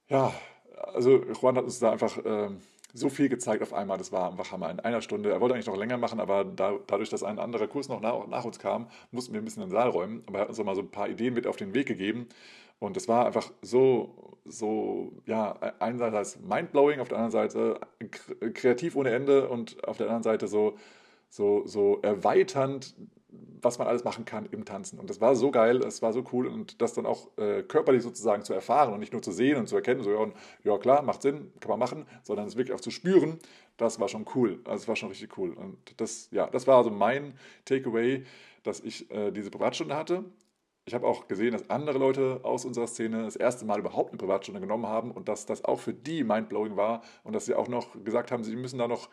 ja, 0.09 0.33
also 0.77 1.25
Juan 1.25 1.57
hat 1.57 1.65
uns 1.65 1.79
da 1.79 1.91
einfach 1.91 2.19
ähm, 2.25 2.61
so 2.97 3.09
viel 3.09 3.29
gezeigt 3.29 3.63
auf 3.63 3.73
einmal. 3.73 3.99
Das 3.99 4.13
war 4.13 4.31
einfach 4.31 4.53
Hammer. 4.53 4.71
In 4.71 4.81
einer 4.81 5.03
Stunde. 5.03 5.31
Er 5.31 5.41
wollte 5.41 5.55
eigentlich 5.55 5.67
noch 5.67 5.77
länger 5.77 5.99
machen, 5.99 6.21
aber 6.21 6.45
da, 6.45 6.79
dadurch, 6.87 7.11
dass 7.11 7.23
ein 7.23 7.39
anderer 7.39 7.67
Kurs 7.67 7.89
noch 7.89 8.01
nach, 8.01 8.27
nach, 8.27 8.45
uns 8.45 8.59
kam, 8.59 8.89
mussten 9.11 9.33
wir 9.33 9.41
ein 9.41 9.45
bisschen 9.45 9.63
den 9.63 9.71
Saal 9.71 9.91
räumen. 9.91 10.23
Aber 10.27 10.39
er 10.39 10.43
hat 10.43 10.49
uns 10.49 10.61
auch 10.61 10.65
mal 10.65 10.75
so 10.75 10.83
ein 10.83 10.91
paar 10.91 11.09
Ideen 11.09 11.35
mit 11.35 11.47
auf 11.47 11.57
den 11.57 11.75
Weg 11.75 11.87
gegeben. 11.87 12.29
Und 12.79 12.97
das 12.97 13.09
war 13.09 13.27
einfach 13.27 13.51
so, 13.63 14.39
so, 14.45 15.13
ja, 15.27 15.53
einerseits 15.79 16.39
mindblowing, 16.41 17.01
auf 17.01 17.09
der 17.09 17.19
anderen 17.19 17.33
Seite 17.33 17.81
kreativ 18.55 18.97
ohne 18.97 19.11
Ende 19.11 19.49
und 19.49 19.83
auf 19.87 19.97
der 19.97 20.07
anderen 20.07 20.23
Seite 20.23 20.47
so, 20.47 20.77
so, 21.29 21.67
so 21.67 22.01
erweiternd 22.03 22.95
was 23.63 23.79
man 23.79 23.89
alles 23.89 24.05
machen 24.05 24.25
kann 24.25 24.47
im 24.47 24.65
Tanzen. 24.65 24.99
Und 24.99 25.11
das 25.11 25.21
war 25.21 25.35
so 25.35 25.51
geil, 25.51 25.79
es 25.79 26.03
war 26.03 26.13
so 26.13 26.25
cool 26.33 26.47
und 26.47 26.81
das 26.81 26.95
dann 26.95 27.07
auch 27.07 27.29
äh, 27.37 27.63
körperlich 27.63 28.03
sozusagen 28.03 28.43
zu 28.43 28.55
erfahren 28.55 28.93
und 28.93 29.01
nicht 29.01 29.13
nur 29.13 29.23
zu 29.23 29.33
sehen 29.33 29.59
und 29.59 29.69
zu 29.69 29.77
erkennen, 29.77 30.03
so 30.03 30.11
ja, 30.11 30.19
und, 30.19 30.35
ja 30.65 30.79
klar, 30.79 31.03
macht 31.03 31.23
Sinn, 31.23 31.53
kann 31.61 31.71
man 31.71 31.79
machen, 31.79 32.07
sondern 32.23 32.47
es 32.47 32.57
wirklich 32.57 32.75
auch 32.75 32.81
zu 32.81 32.91
spüren, 32.91 33.39
das 33.77 34.01
war 34.01 34.09
schon 34.09 34.27
cool. 34.35 34.61
Also 34.65 34.83
es 34.83 34.89
war 34.89 34.97
schon 34.97 35.09
richtig 35.09 35.37
cool. 35.39 35.53
Und 35.53 35.79
das, 36.01 36.29
ja, 36.31 36.47
das 36.47 36.67
war 36.67 36.77
also 36.79 36.91
mein 36.91 37.35
Takeaway, 37.65 38.25
dass 38.63 38.81
ich 38.81 39.11
äh, 39.11 39.31
diese 39.31 39.51
Privatstunde 39.51 39.97
hatte. 39.97 40.25
Ich 40.85 40.95
habe 40.95 41.07
auch 41.07 41.27
gesehen, 41.27 41.53
dass 41.53 41.69
andere 41.69 41.99
Leute 41.99 42.41
aus 42.45 42.65
unserer 42.65 42.87
Szene 42.87 43.25
das 43.25 43.35
erste 43.35 43.65
Mal 43.65 43.81
überhaupt 43.81 44.11
eine 44.11 44.19
Privatstunde 44.19 44.61
genommen 44.61 44.87
haben 44.87 45.11
und 45.11 45.29
dass 45.29 45.45
das 45.45 45.65
auch 45.65 45.81
für 45.81 45.93
die 45.93 46.23
mindblowing 46.23 46.77
war 46.77 47.03
und 47.25 47.33
dass 47.33 47.47
sie 47.47 47.55
auch 47.55 47.67
noch 47.67 47.89
gesagt 48.05 48.31
haben, 48.31 48.45
sie 48.45 48.55
müssen 48.55 48.79
da 48.79 48.87
noch 48.87 49.09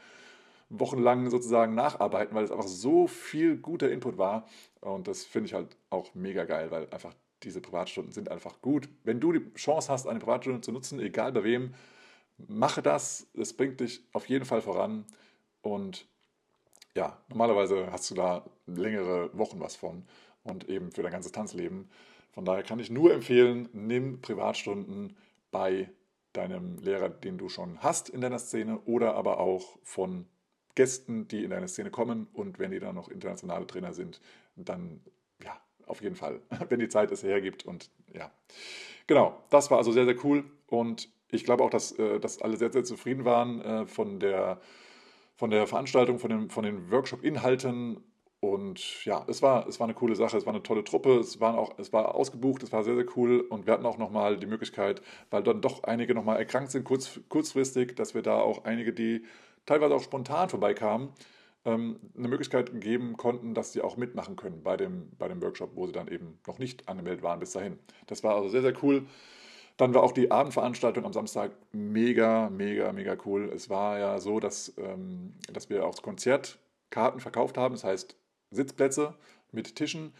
wochenlang 0.80 1.30
sozusagen 1.30 1.75
nacharbeiten, 1.75 2.36
weil 2.36 2.44
es 2.44 2.51
einfach 2.51 2.68
so 2.68 3.08
viel 3.08 3.58
guter 3.58 3.92
Input 3.92 4.18
war. 4.18 4.48
Und 4.82 5.08
das 5.08 5.24
finde 5.24 5.48
ich 5.48 5.53
halt 5.53 5.77
auch 5.89 6.13
mega 6.15 6.46
geil, 6.46 6.72
weil 6.72 6.89
einfach 6.89 7.13
diese 7.44 7.62
Privatstunden 7.62 8.12
sind 8.12 8.30
einfach 8.30 8.62
gut. 8.62 8.89
Wenn 9.03 9.20
du 9.20 9.34
die 9.34 9.53
Chance 9.53 9.92
hast, 9.92 10.08
eine 10.08 10.20
Privatstunde 10.20 10.62
zu 10.62 10.72
nutzen, 10.72 11.00
egal 11.00 11.32
bei 11.32 11.44
wem, 11.44 11.74
mache 12.38 12.82
das. 12.82 13.27
Es 13.34 13.53
bringt 13.53 13.80
dich 13.80 14.03
auf 14.13 14.27
jeden 14.27 14.46
Fall 14.46 14.62
voran. 14.62 15.06
Und 15.62 16.08
ja, 16.96 17.18
normalerweise 17.30 17.92
hast 17.92 18.10
du 18.12 18.15
da 18.15 18.46
längere 18.65 19.36
Wochen 19.38 19.60
was 19.60 19.75
von 19.75 20.06
und 20.44 20.70
eben 20.70 20.92
für 20.92 21.03
dein 21.03 21.12
ganzes 21.12 21.32
Tanzleben. 21.32 21.89
Von 22.32 22.46
daher 22.46 22.63
kann 22.63 22.80
ich 22.80 22.89
nur 22.89 23.13
empfehlen, 23.13 23.70
nimm 23.74 24.22
Privatstunden 24.22 25.15
bei 25.51 25.89
deinem 26.34 26.80
Lehrer, 26.80 27.10
den 27.10 27.38
du 27.38 27.48
schon 27.48 27.80
hast 27.84 28.10
in 28.10 28.22
deiner 28.22 28.39
Szene 28.39 28.80
oder 28.86 29.13
aber 29.15 29.39
auch 29.39 29.77
von 29.84 30.25
Gästen, 30.75 31.27
die 31.27 31.44
in 31.44 31.51
deine 31.51 31.68
Szene 31.68 31.92
kommen 31.92 32.27
und 32.34 32.60
wenn 32.60 32.72
die 32.72 32.80
dann 32.80 32.96
noch 32.96 33.10
internationale 33.10 33.68
Trainer 33.68 33.94
sind, 33.94 34.20
dann 34.56 35.01
ja, 35.44 35.60
auf 35.86 36.01
jeden 36.01 36.15
Fall, 36.15 36.42
wenn 36.70 36.80
die 36.80 36.89
Zeit 36.89 37.12
es 37.12 37.24
hergibt 37.24 37.65
und 37.65 37.89
ja. 38.13 38.32
Genau, 39.08 39.44
das 39.50 39.70
war 39.70 39.77
also 39.77 39.92
sehr, 39.92 40.06
sehr 40.06 40.24
cool 40.24 40.46
und 40.68 41.10
ich 41.34 41.44
glaube 41.44 41.63
auch, 41.63 41.70
dass, 41.70 41.92
äh, 41.94 42.20
dass 42.20 42.42
alle 42.42 42.58
sehr, 42.58 42.72
sehr 42.72 42.84
zufrieden 42.84 43.25
waren 43.25 43.62
äh, 43.62 43.86
von, 43.86 44.20
der, 44.20 44.62
von 45.36 45.50
der 45.50 45.68
Veranstaltung, 45.68 46.20
von, 46.20 46.30
dem, 46.30 46.50
von 46.50 46.63
den 46.63 46.92
Workshop-Inhalten. 46.92 48.03
Und 48.39 49.06
ja, 49.06 49.25
es 49.27 49.42
war, 49.42 49.68
es 49.68 49.80
war 49.80 49.88
eine 49.88 49.94
coole 49.94 50.15
Sache, 50.15 50.38
es 50.38 50.46
war 50.46 50.53
eine 50.53 50.63
tolle 50.63 50.84
Truppe, 50.84 51.18
es, 51.18 51.39
waren 51.39 51.56
auch, 51.56 51.80
es 51.80 51.94
war 51.94 52.13
ausgebucht, 52.13 52.62
es 52.62 52.72
war 52.72 52.84
sehr, 52.84 52.96
sehr 52.96 53.06
cool. 53.15 53.39
Und 53.39 53.65
wir 53.65 53.74
hatten 53.74 53.86
auch 53.86 53.98
nochmal 53.98 54.38
die 54.38 54.48
Möglichkeit, 54.48 55.01
weil 55.32 55.44
dann 55.44 55.62
doch 55.62 55.84
einige 55.84 56.13
nochmal 56.13 56.38
erkrankt 56.38 56.72
sind, 56.72 56.84
kurz, 56.84 57.20
kurzfristig, 57.30 57.96
dass 57.96 58.13
wir 58.13 58.22
da 58.22 58.39
auch 58.39 58.65
einige, 58.65 58.94
die 58.94 59.24
teilweise 59.65 59.96
auch 59.96 60.03
spontan 60.03 60.50
vorbeikamen, 60.50 61.10
ähm, 61.65 62.00
eine 62.17 62.27
Möglichkeit 62.27 62.82
geben 62.82 63.17
konnten, 63.17 63.53
dass 63.53 63.74
sie 63.74 63.82
auch 63.82 63.98
mitmachen 63.98 64.36
können 64.36 64.63
bei 64.63 64.77
dem, 64.77 65.12
bei 65.17 65.27
dem 65.27 65.41
Workshop, 65.41 65.72
wo 65.75 65.86
sie 65.86 65.93
dann 65.93 66.08
eben 66.08 66.39
noch 66.48 66.60
nicht 66.60 66.88
angemeldet 66.89 67.24
waren 67.24 67.39
bis 67.39 67.51
dahin. 67.51 67.79
Das 68.08 68.24
war 68.24 68.36
also 68.36 68.50
sehr, 68.50 68.62
sehr 68.62 68.74
cool. 68.84 69.05
Dann 69.77 69.93
war 69.93 70.03
auch 70.03 70.12
die 70.12 70.29
Abendveranstaltung 70.29 71.05
am 71.05 71.13
Samstag 71.13 71.51
mega, 71.72 72.50
mega, 72.50 72.91
mega 72.91 73.17
cool. 73.25 73.51
Es 73.53 73.70
war 73.70 73.98
ja 73.98 74.20
so, 74.20 74.39
dass, 74.39 74.74
ähm, 74.77 75.34
dass 75.51 75.70
wir 75.70 75.86
auch 75.86 76.00
Konzertkarten 76.01 77.20
verkauft 77.20 77.58
haben, 77.58 77.74
das 77.74 77.84
heißt 77.84 78.15
Sitzplätze 78.51 79.15
mit 79.51 79.75
Tischen. 79.75 80.13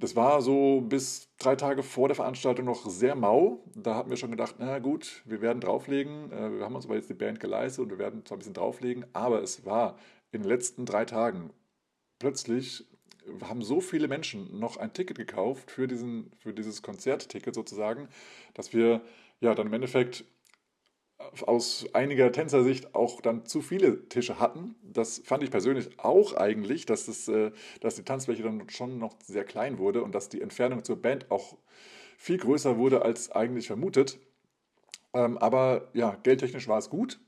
Das 0.00 0.16
war 0.16 0.40
so 0.40 0.80
bis 0.80 1.28
drei 1.38 1.56
Tage 1.56 1.82
vor 1.82 2.08
der 2.08 2.14
Veranstaltung 2.14 2.64
noch 2.64 2.88
sehr 2.88 3.14
mau. 3.14 3.62
Da 3.76 3.94
hatten 3.94 4.08
wir 4.08 4.16
schon 4.16 4.30
gedacht, 4.30 4.56
na 4.58 4.78
gut, 4.78 5.22
wir 5.26 5.42
werden 5.42 5.60
drauflegen. 5.60 6.32
Äh, 6.32 6.58
wir 6.58 6.64
haben 6.64 6.74
uns 6.74 6.86
aber 6.86 6.96
jetzt 6.96 7.10
die 7.10 7.14
Band 7.14 7.38
geleistet 7.38 7.84
und 7.84 7.90
wir 7.90 7.98
werden 7.98 8.24
zwar 8.24 8.36
ein 8.36 8.40
bisschen 8.40 8.54
drauflegen, 8.54 9.04
aber 9.12 9.42
es 9.42 9.64
war 9.66 9.98
in 10.32 10.40
den 10.42 10.48
letzten 10.48 10.86
drei 10.86 11.04
Tagen 11.04 11.50
plötzlich 12.18 12.86
haben 13.42 13.62
so 13.62 13.80
viele 13.80 14.08
Menschen 14.08 14.58
noch 14.58 14.78
ein 14.78 14.92
Ticket 14.92 15.18
gekauft 15.18 15.70
für, 15.70 15.86
diesen, 15.86 16.32
für 16.38 16.54
dieses 16.54 16.82
Konzertticket 16.82 17.54
sozusagen, 17.54 18.08
dass 18.54 18.72
wir 18.72 19.02
ja 19.40 19.54
dann 19.54 19.66
im 19.66 19.72
Endeffekt 19.74 20.24
aus 21.46 21.86
einiger 21.92 22.32
Tänzersicht 22.32 22.94
auch 22.94 23.20
dann 23.20 23.44
zu 23.44 23.60
viele 23.60 24.08
Tische 24.08 24.38
hatten. 24.38 24.74
Das 24.82 25.20
fand 25.24 25.42
ich 25.42 25.50
persönlich 25.50 25.98
auch 25.98 26.34
eigentlich, 26.34 26.86
dass, 26.86 27.06
das, 27.06 27.28
äh, 27.28 27.52
dass 27.80 27.96
die 27.96 28.04
Tanzfläche 28.04 28.42
dann 28.42 28.68
schon 28.68 28.98
noch 28.98 29.14
sehr 29.24 29.44
klein 29.44 29.78
wurde 29.78 30.02
und 30.02 30.14
dass 30.14 30.28
die 30.28 30.40
Entfernung 30.40 30.84
zur 30.84 31.00
Band 31.00 31.30
auch 31.30 31.56
viel 32.16 32.38
größer 32.38 32.76
wurde 32.78 33.02
als 33.02 33.30
eigentlich 33.30 33.66
vermutet. 33.66 34.18
Ähm, 35.12 35.38
aber 35.38 35.88
ja, 35.92 36.16
geldtechnisch 36.22 36.68
war 36.68 36.78
es 36.78 36.90
gut. 36.90 37.20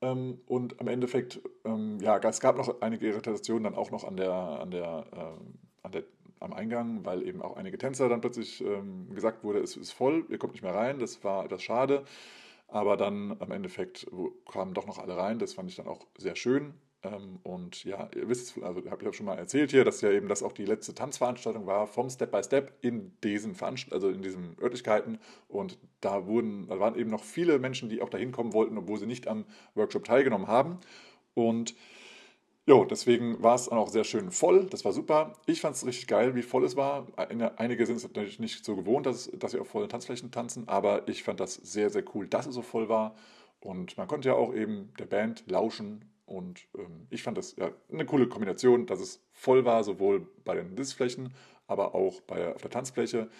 Ähm, 0.00 0.40
und 0.46 0.80
am 0.80 0.88
Endeffekt, 0.88 1.40
ähm, 1.64 1.98
ja, 2.00 2.18
es 2.18 2.40
gab 2.40 2.56
noch 2.56 2.80
einige 2.80 3.06
Irritationen 3.08 3.64
dann 3.64 3.74
auch 3.74 3.90
noch 3.90 4.04
an 4.04 4.16
der, 4.16 4.32
an 4.32 4.70
der, 4.70 5.04
an 5.82 5.92
der 5.92 6.04
am 6.40 6.52
Eingang, 6.52 7.04
weil 7.04 7.26
eben 7.26 7.42
auch 7.42 7.56
einige 7.56 7.78
Tänzer 7.78 8.08
dann 8.08 8.20
plötzlich 8.20 8.62
gesagt 9.12 9.42
wurde, 9.42 9.58
es 9.58 9.76
ist 9.76 9.90
voll, 9.90 10.24
ihr 10.28 10.38
kommt 10.38 10.52
nicht 10.52 10.62
mehr 10.62 10.74
rein. 10.74 11.00
Das 11.00 11.24
war 11.24 11.44
etwas 11.44 11.64
schade. 11.64 12.04
Aber 12.68 12.96
dann 12.96 13.36
am 13.40 13.50
Endeffekt 13.50 14.06
kamen 14.50 14.74
doch 14.74 14.86
noch 14.86 14.98
alle 14.98 15.16
rein. 15.16 15.38
Das 15.38 15.54
fand 15.54 15.70
ich 15.70 15.76
dann 15.76 15.88
auch 15.88 16.06
sehr 16.18 16.36
schön. 16.36 16.74
Ähm, 17.02 17.38
und 17.44 17.84
ja, 17.84 18.08
ihr 18.14 18.28
wisst 18.28 18.60
also 18.62 18.82
habe 18.90 19.02
ich 19.02 19.08
auch 19.08 19.14
schon 19.14 19.26
mal 19.26 19.38
erzählt 19.38 19.70
hier, 19.70 19.84
dass 19.84 20.00
ja 20.00 20.10
eben 20.10 20.28
das 20.28 20.42
auch 20.42 20.52
die 20.52 20.64
letzte 20.64 20.94
Tanzveranstaltung 20.94 21.66
war 21.66 21.86
vom 21.86 22.10
Step 22.10 22.32
by 22.32 22.42
Step 22.42 22.76
in 22.80 23.12
diesen 23.22 23.54
Veranst 23.54 23.92
also 23.92 24.08
in 24.08 24.22
diesen 24.22 24.56
Örtlichkeiten. 24.60 25.18
Und 25.46 25.78
da 26.00 26.26
wurden, 26.26 26.66
da 26.68 26.80
waren 26.80 26.96
eben 26.96 27.10
noch 27.10 27.24
viele 27.24 27.58
Menschen, 27.58 27.88
die 27.88 28.02
auch 28.02 28.10
dahin 28.10 28.32
kommen 28.32 28.52
wollten, 28.52 28.76
obwohl 28.76 28.98
sie 28.98 29.06
nicht 29.06 29.28
am 29.28 29.44
Workshop 29.74 30.04
teilgenommen 30.04 30.48
haben. 30.48 30.78
Und 31.34 31.74
Jo, 32.68 32.84
deswegen 32.84 33.42
war 33.42 33.54
es 33.54 33.70
auch 33.70 33.88
sehr 33.88 34.04
schön 34.04 34.30
voll. 34.30 34.66
Das 34.66 34.84
war 34.84 34.92
super. 34.92 35.32
Ich 35.46 35.62
fand 35.62 35.74
es 35.74 35.86
richtig 35.86 36.06
geil, 36.06 36.34
wie 36.34 36.42
voll 36.42 36.66
es 36.66 36.76
war. 36.76 37.06
Einige 37.16 37.86
sind 37.86 37.96
es 37.96 38.02
natürlich 38.02 38.40
nicht 38.40 38.62
so 38.62 38.76
gewohnt, 38.76 39.06
dass, 39.06 39.30
dass 39.38 39.52
sie 39.52 39.58
auf 39.58 39.68
vollen 39.68 39.88
Tanzflächen 39.88 40.30
tanzen, 40.32 40.68
aber 40.68 41.08
ich 41.08 41.22
fand 41.22 41.40
das 41.40 41.54
sehr, 41.54 41.88
sehr 41.88 42.04
cool, 42.14 42.28
dass 42.28 42.46
es 42.46 42.54
so 42.54 42.60
voll 42.60 42.90
war. 42.90 43.14
Und 43.60 43.96
man 43.96 44.06
konnte 44.06 44.28
ja 44.28 44.34
auch 44.34 44.52
eben 44.54 44.92
der 44.98 45.06
Band 45.06 45.44
lauschen. 45.50 46.04
Und 46.26 46.68
ähm, 46.76 47.06
ich 47.08 47.22
fand 47.22 47.38
das 47.38 47.56
ja 47.56 47.70
eine 47.90 48.04
coole 48.04 48.28
Kombination, 48.28 48.84
dass 48.84 49.00
es 49.00 49.24
voll 49.32 49.64
war, 49.64 49.82
sowohl 49.82 50.28
bei 50.44 50.54
den 50.54 50.76
Sitzflächen, 50.76 51.32
aber 51.68 51.94
auch 51.94 52.20
bei, 52.20 52.54
auf 52.54 52.60
der 52.60 52.70
Tanzfläche. 52.70 53.30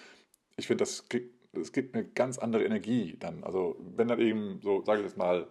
Ich 0.56 0.68
finde, 0.68 0.84
das, 0.84 1.04
das 1.52 1.72
gibt 1.72 1.94
eine 1.94 2.06
ganz 2.06 2.38
andere 2.38 2.64
Energie 2.64 3.18
dann. 3.20 3.44
Also, 3.44 3.76
wenn 3.94 4.08
dann 4.08 4.20
eben 4.20 4.60
so, 4.62 4.82
sage 4.86 5.00
ich 5.00 5.06
jetzt 5.06 5.18
mal, 5.18 5.48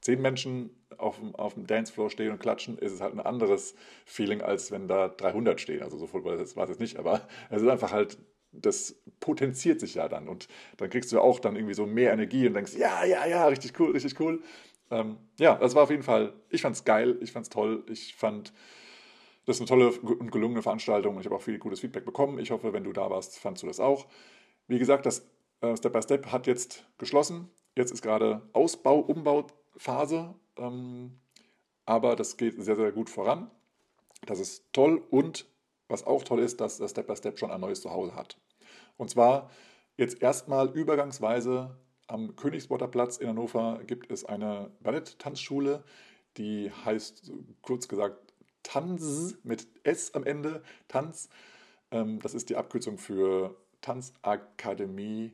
zehn 0.00 0.20
Menschen 0.20 0.70
auf 0.98 1.18
dem, 1.18 1.34
auf 1.34 1.54
dem 1.54 1.66
Dancefloor 1.66 2.10
stehen 2.10 2.32
und 2.32 2.38
klatschen, 2.38 2.78
ist 2.78 2.92
es 2.92 3.00
halt 3.00 3.14
ein 3.14 3.20
anderes 3.20 3.74
Feeling, 4.04 4.40
als 4.40 4.70
wenn 4.70 4.88
da 4.88 5.08
300 5.08 5.60
stehen. 5.60 5.82
Also 5.82 5.98
so 5.98 6.06
voll 6.06 6.24
war 6.24 6.34
es 6.34 6.54
jetzt 6.54 6.80
nicht, 6.80 6.98
aber 6.98 7.26
es 7.50 7.62
ist 7.62 7.68
einfach 7.68 7.92
halt, 7.92 8.18
das 8.52 8.96
potenziert 9.20 9.80
sich 9.80 9.94
ja 9.94 10.08
dann 10.08 10.28
und 10.28 10.48
dann 10.78 10.88
kriegst 10.88 11.12
du 11.12 11.20
auch 11.20 11.40
dann 11.40 11.56
irgendwie 11.56 11.74
so 11.74 11.86
mehr 11.86 12.12
Energie 12.12 12.46
und 12.46 12.54
denkst, 12.54 12.74
ja, 12.76 13.04
ja, 13.04 13.26
ja, 13.26 13.46
richtig 13.46 13.78
cool, 13.78 13.90
richtig 13.92 14.18
cool. 14.20 14.42
Ähm, 14.90 15.16
ja, 15.38 15.56
das 15.56 15.74
war 15.74 15.82
auf 15.82 15.90
jeden 15.90 16.04
Fall, 16.04 16.32
ich 16.48 16.62
fand 16.62 16.76
es 16.76 16.84
geil, 16.84 17.18
ich 17.20 17.32
fand 17.32 17.44
es 17.44 17.50
toll, 17.50 17.84
ich 17.88 18.14
fand 18.14 18.52
das 19.46 19.60
ist 19.60 19.60
eine 19.60 19.68
tolle 19.68 19.92
und 20.00 20.32
gelungene 20.32 20.60
Veranstaltung 20.60 21.14
und 21.14 21.20
ich 21.20 21.26
habe 21.26 21.36
auch 21.36 21.42
viel 21.42 21.58
gutes 21.58 21.80
Feedback 21.80 22.04
bekommen. 22.04 22.40
Ich 22.40 22.50
hoffe, 22.50 22.72
wenn 22.72 22.82
du 22.82 22.92
da 22.92 23.08
warst, 23.08 23.38
fandst 23.38 23.62
du 23.62 23.68
das 23.68 23.78
auch. 23.78 24.08
Wie 24.66 24.78
gesagt, 24.78 25.06
das 25.06 25.30
äh, 25.60 25.76
Step 25.76 25.92
by 25.92 26.02
Step 26.02 26.32
hat 26.32 26.48
jetzt 26.48 26.84
geschlossen. 26.98 27.48
Jetzt 27.76 27.92
ist 27.92 28.02
gerade 28.02 28.42
Ausbau, 28.52 28.98
Umbau 28.98 29.46
Phase, 29.76 30.34
ähm, 30.56 31.18
aber 31.84 32.16
das 32.16 32.36
geht 32.36 32.62
sehr, 32.62 32.76
sehr 32.76 32.92
gut 32.92 33.10
voran. 33.10 33.50
Das 34.26 34.40
ist 34.40 34.64
toll 34.72 35.02
und 35.10 35.46
was 35.88 36.04
auch 36.04 36.24
toll 36.24 36.40
ist, 36.40 36.60
dass 36.60 36.78
das 36.78 36.90
Step 36.90 37.06
by 37.06 37.16
Step 37.16 37.38
schon 37.38 37.50
ein 37.50 37.60
neues 37.60 37.82
Zuhause 37.82 38.14
hat. 38.14 38.38
Und 38.96 39.10
zwar 39.10 39.50
jetzt 39.96 40.20
erstmal 40.20 40.68
übergangsweise 40.70 41.76
am 42.08 42.36
Königsborder 42.36 42.88
Platz 42.88 43.16
in 43.16 43.28
Hannover 43.28 43.80
gibt 43.86 44.10
es 44.10 44.24
eine 44.24 44.70
Ballett-Tanzschule, 44.80 45.84
die 46.36 46.70
heißt 46.84 47.32
kurz 47.62 47.88
gesagt 47.88 48.34
Tanz 48.62 49.38
mit 49.42 49.68
S 49.84 50.14
am 50.14 50.24
Ende, 50.24 50.62
Tanz. 50.88 51.28
Ähm, 51.90 52.18
das 52.20 52.34
ist 52.34 52.50
die 52.50 52.56
Abkürzung 52.56 52.98
für 52.98 53.56
Tanzakademie 53.80 55.32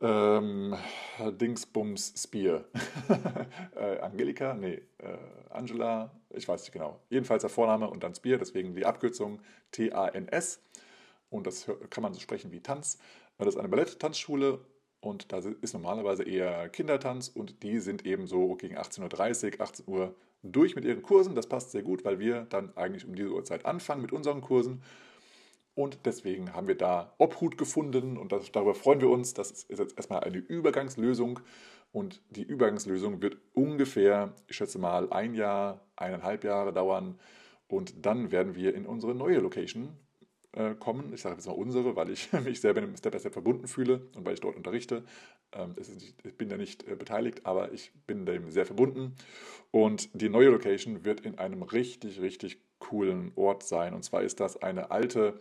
ähm, 0.00 0.76
Dingsbums 1.18 2.14
Spear. 2.16 2.64
äh, 3.76 3.98
Angelika? 4.00 4.54
Nee, 4.54 4.82
äh, 4.98 5.16
Angela, 5.50 6.10
ich 6.30 6.46
weiß 6.46 6.62
nicht 6.62 6.72
genau. 6.72 7.00
Jedenfalls 7.08 7.42
der 7.42 7.50
Vorname 7.50 7.88
und 7.88 8.02
dann 8.02 8.14
Spear, 8.14 8.38
deswegen 8.38 8.74
die 8.74 8.84
Abkürzung 8.84 9.40
T-A-N-S. 9.72 10.62
Und 11.30 11.46
das 11.46 11.70
kann 11.90 12.02
man 12.02 12.14
so 12.14 12.20
sprechen 12.20 12.52
wie 12.52 12.60
Tanz. 12.60 12.98
Das 13.38 13.48
ist 13.48 13.56
eine 13.56 13.68
Ballett-Tanzschule 13.68 14.60
und 15.00 15.32
da 15.32 15.38
ist 15.38 15.72
normalerweise 15.72 16.22
eher 16.22 16.68
Kindertanz 16.68 17.28
und 17.28 17.62
die 17.62 17.78
sind 17.78 18.06
eben 18.06 18.26
so 18.26 18.54
gegen 18.54 18.76
18.30 18.76 19.54
Uhr, 19.54 19.60
18 19.60 19.88
Uhr 19.88 20.14
durch 20.42 20.76
mit 20.76 20.84
ihren 20.84 21.02
Kursen. 21.02 21.34
Das 21.34 21.48
passt 21.48 21.72
sehr 21.72 21.82
gut, 21.82 22.04
weil 22.04 22.18
wir 22.18 22.42
dann 22.42 22.76
eigentlich 22.76 23.06
um 23.06 23.14
diese 23.14 23.30
Uhrzeit 23.30 23.66
anfangen 23.66 24.02
mit 24.02 24.12
unseren 24.12 24.40
Kursen 24.40 24.82
und 25.76 26.06
deswegen 26.06 26.54
haben 26.54 26.68
wir 26.68 26.74
da 26.74 27.12
Obhut 27.18 27.58
gefunden 27.58 28.16
und 28.16 28.32
das, 28.32 28.50
darüber 28.50 28.74
freuen 28.74 29.02
wir 29.02 29.10
uns. 29.10 29.34
Das 29.34 29.50
ist 29.50 29.78
jetzt 29.78 29.96
erstmal 29.98 30.20
eine 30.20 30.38
Übergangslösung. 30.38 31.38
Und 31.92 32.22
die 32.30 32.44
Übergangslösung 32.44 33.20
wird 33.20 33.36
ungefähr, 33.52 34.32
ich 34.48 34.56
schätze 34.56 34.78
mal, 34.78 35.12
ein 35.12 35.34
Jahr, 35.34 35.82
eineinhalb 35.94 36.44
Jahre 36.44 36.72
dauern. 36.72 37.20
Und 37.68 38.06
dann 38.06 38.32
werden 38.32 38.54
wir 38.54 38.74
in 38.74 38.86
unsere 38.86 39.14
neue 39.14 39.38
Location 39.38 39.90
äh, 40.52 40.74
kommen. 40.74 41.12
Ich 41.12 41.20
sage 41.20 41.34
jetzt 41.34 41.46
mal 41.46 41.52
unsere, 41.52 41.94
weil 41.94 42.08
ich 42.08 42.32
mich 42.44 42.62
selber 42.62 42.80
mit 42.80 42.98
Step 42.98 43.12
by 43.12 43.18
Step 43.18 43.34
verbunden 43.34 43.68
fühle 43.68 44.08
und 44.16 44.24
weil 44.24 44.32
ich 44.32 44.40
dort 44.40 44.56
unterrichte. 44.56 45.04
Ähm, 45.52 45.74
nicht, 45.76 46.14
ich 46.24 46.38
bin 46.38 46.48
da 46.48 46.56
nicht 46.56 46.88
äh, 46.88 46.96
beteiligt, 46.96 47.44
aber 47.44 47.72
ich 47.72 47.92
bin 48.06 48.24
dem 48.24 48.50
sehr 48.50 48.64
verbunden. 48.64 49.14
Und 49.72 50.08
die 50.14 50.30
neue 50.30 50.48
Location 50.48 51.04
wird 51.04 51.20
in 51.20 51.36
einem 51.36 51.62
richtig, 51.62 52.22
richtig 52.22 52.62
coolen 52.78 53.32
Ort 53.36 53.62
sein. 53.62 53.92
Und 53.92 54.04
zwar 54.04 54.22
ist 54.22 54.40
das 54.40 54.62
eine 54.62 54.90
alte 54.90 55.38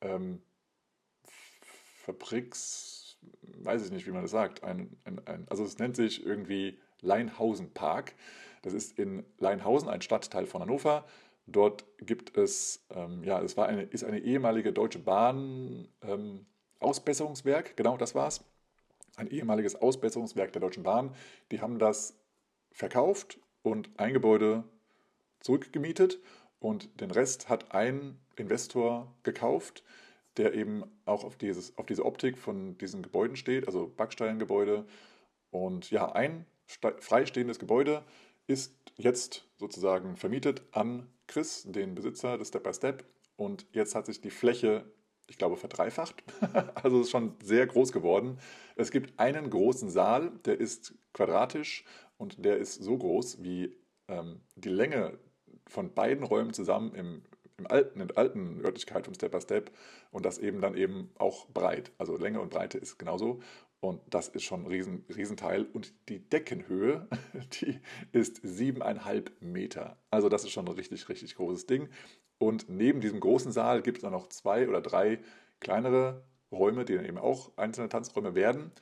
ähm, 0.00 0.40
Fabriks, 2.04 3.18
weiß 3.58 3.84
ich 3.84 3.92
nicht, 3.92 4.06
wie 4.06 4.12
man 4.12 4.22
das 4.22 4.30
sagt, 4.30 4.64
ein, 4.64 4.96
ein, 5.04 5.26
ein, 5.26 5.46
also 5.48 5.64
es 5.64 5.78
nennt 5.78 5.96
sich 5.96 6.24
irgendwie 6.24 6.78
Leinhausen 7.02 7.72
Park. 7.72 8.14
Das 8.62 8.72
ist 8.74 8.98
in 8.98 9.24
Leinhausen, 9.38 9.88
ein 9.88 10.02
Stadtteil 10.02 10.46
von 10.46 10.62
Hannover. 10.62 11.04
Dort 11.46 11.84
gibt 11.98 12.36
es, 12.36 12.84
ähm, 12.90 13.24
ja, 13.24 13.40
es 13.40 13.56
war 13.56 13.66
eine, 13.66 13.82
ist 13.82 14.04
eine 14.04 14.18
ehemalige 14.20 14.72
Deutsche 14.72 14.98
Bahn 14.98 15.88
ähm, 16.02 16.46
Ausbesserungswerk, 16.78 17.76
genau 17.76 17.96
das 17.96 18.14
war 18.14 18.28
es. 18.28 18.44
Ein 19.16 19.28
ehemaliges 19.28 19.76
Ausbesserungswerk 19.76 20.52
der 20.52 20.60
Deutschen 20.60 20.82
Bahn. 20.82 21.14
Die 21.50 21.60
haben 21.60 21.78
das 21.78 22.16
verkauft 22.72 23.38
und 23.62 23.90
ein 23.98 24.12
Gebäude 24.12 24.64
zurückgemietet 25.40 26.20
und 26.60 27.00
den 27.00 27.10
Rest 27.10 27.48
hat 27.48 27.72
ein 27.72 28.18
Investor 28.40 29.14
gekauft, 29.22 29.84
der 30.36 30.54
eben 30.54 30.84
auch 31.04 31.24
auf, 31.24 31.36
dieses, 31.36 31.76
auf 31.78 31.86
diese 31.86 32.04
Optik 32.04 32.38
von 32.38 32.78
diesen 32.78 33.02
Gebäuden 33.02 33.36
steht, 33.36 33.66
also 33.66 33.92
Backsteingebäude. 33.96 34.86
Und 35.50 35.90
ja, 35.90 36.12
ein 36.12 36.46
freistehendes 36.66 37.58
Gebäude 37.58 38.04
ist 38.46 38.74
jetzt 38.96 39.48
sozusagen 39.58 40.16
vermietet 40.16 40.62
an 40.72 41.06
Chris, 41.26 41.64
den 41.66 41.94
Besitzer 41.94 42.38
des 42.38 42.48
Step 42.48 42.64
by 42.64 42.72
Step. 42.72 43.04
Und 43.36 43.66
jetzt 43.72 43.94
hat 43.94 44.06
sich 44.06 44.20
die 44.20 44.30
Fläche 44.30 44.84
ich 45.30 45.38
glaube, 45.38 45.56
verdreifacht. 45.56 46.22
Also 46.74 47.00
ist 47.00 47.10
schon 47.10 47.34
sehr 47.42 47.66
groß 47.66 47.92
geworden. 47.92 48.38
Es 48.76 48.90
gibt 48.90 49.18
einen 49.18 49.48
großen 49.48 49.88
Saal, 49.88 50.32
der 50.44 50.60
ist 50.60 50.94
quadratisch 51.14 51.84
und 52.18 52.44
der 52.44 52.58
ist 52.58 52.82
so 52.82 52.98
groß 52.98 53.42
wie 53.42 53.76
ähm, 54.08 54.40
die 54.56 54.68
Länge 54.68 55.18
von 55.66 55.94
beiden 55.94 56.24
Räumen 56.24 56.52
zusammen 56.52 56.94
im, 56.94 57.22
im 57.60 57.66
alten, 57.66 58.00
in 58.00 58.10
alten 58.16 58.60
Örtlichkeit 58.64 59.04
von 59.04 59.14
Step 59.14 59.32
by 59.32 59.40
Step 59.40 59.70
und 60.10 60.26
das 60.26 60.38
eben 60.38 60.60
dann 60.60 60.74
eben 60.74 61.10
auch 61.18 61.46
breit. 61.48 61.92
Also 61.98 62.16
Länge 62.16 62.40
und 62.40 62.50
Breite 62.50 62.78
ist 62.78 62.98
genauso. 62.98 63.40
Und 63.80 64.02
das 64.10 64.28
ist 64.28 64.44
schon 64.44 64.64
ein 64.64 64.66
riesen, 64.66 65.04
Riesenteil. 65.14 65.66
Und 65.72 65.94
die 66.08 66.18
Deckenhöhe, 66.18 67.08
die 67.62 67.80
ist 68.12 68.40
siebeneinhalb 68.42 69.32
Meter. 69.40 69.96
Also 70.10 70.28
das 70.28 70.44
ist 70.44 70.50
schon 70.50 70.66
ein 70.66 70.74
richtig, 70.74 71.08
richtig 71.08 71.34
großes 71.36 71.66
Ding. 71.66 71.88
Und 72.38 72.68
neben 72.68 73.00
diesem 73.00 73.20
großen 73.20 73.52
Saal 73.52 73.82
gibt 73.82 73.98
es 73.98 74.02
dann 74.02 74.12
noch 74.12 74.28
zwei 74.28 74.68
oder 74.68 74.80
drei 74.80 75.18
kleinere 75.60 76.24
Räume, 76.52 76.84
die 76.84 76.94
dann 76.94 77.04
eben 77.04 77.18
auch 77.18 77.52
einzelne 77.56 77.88
Tanzräume 77.88 78.34
werden. 78.34 78.72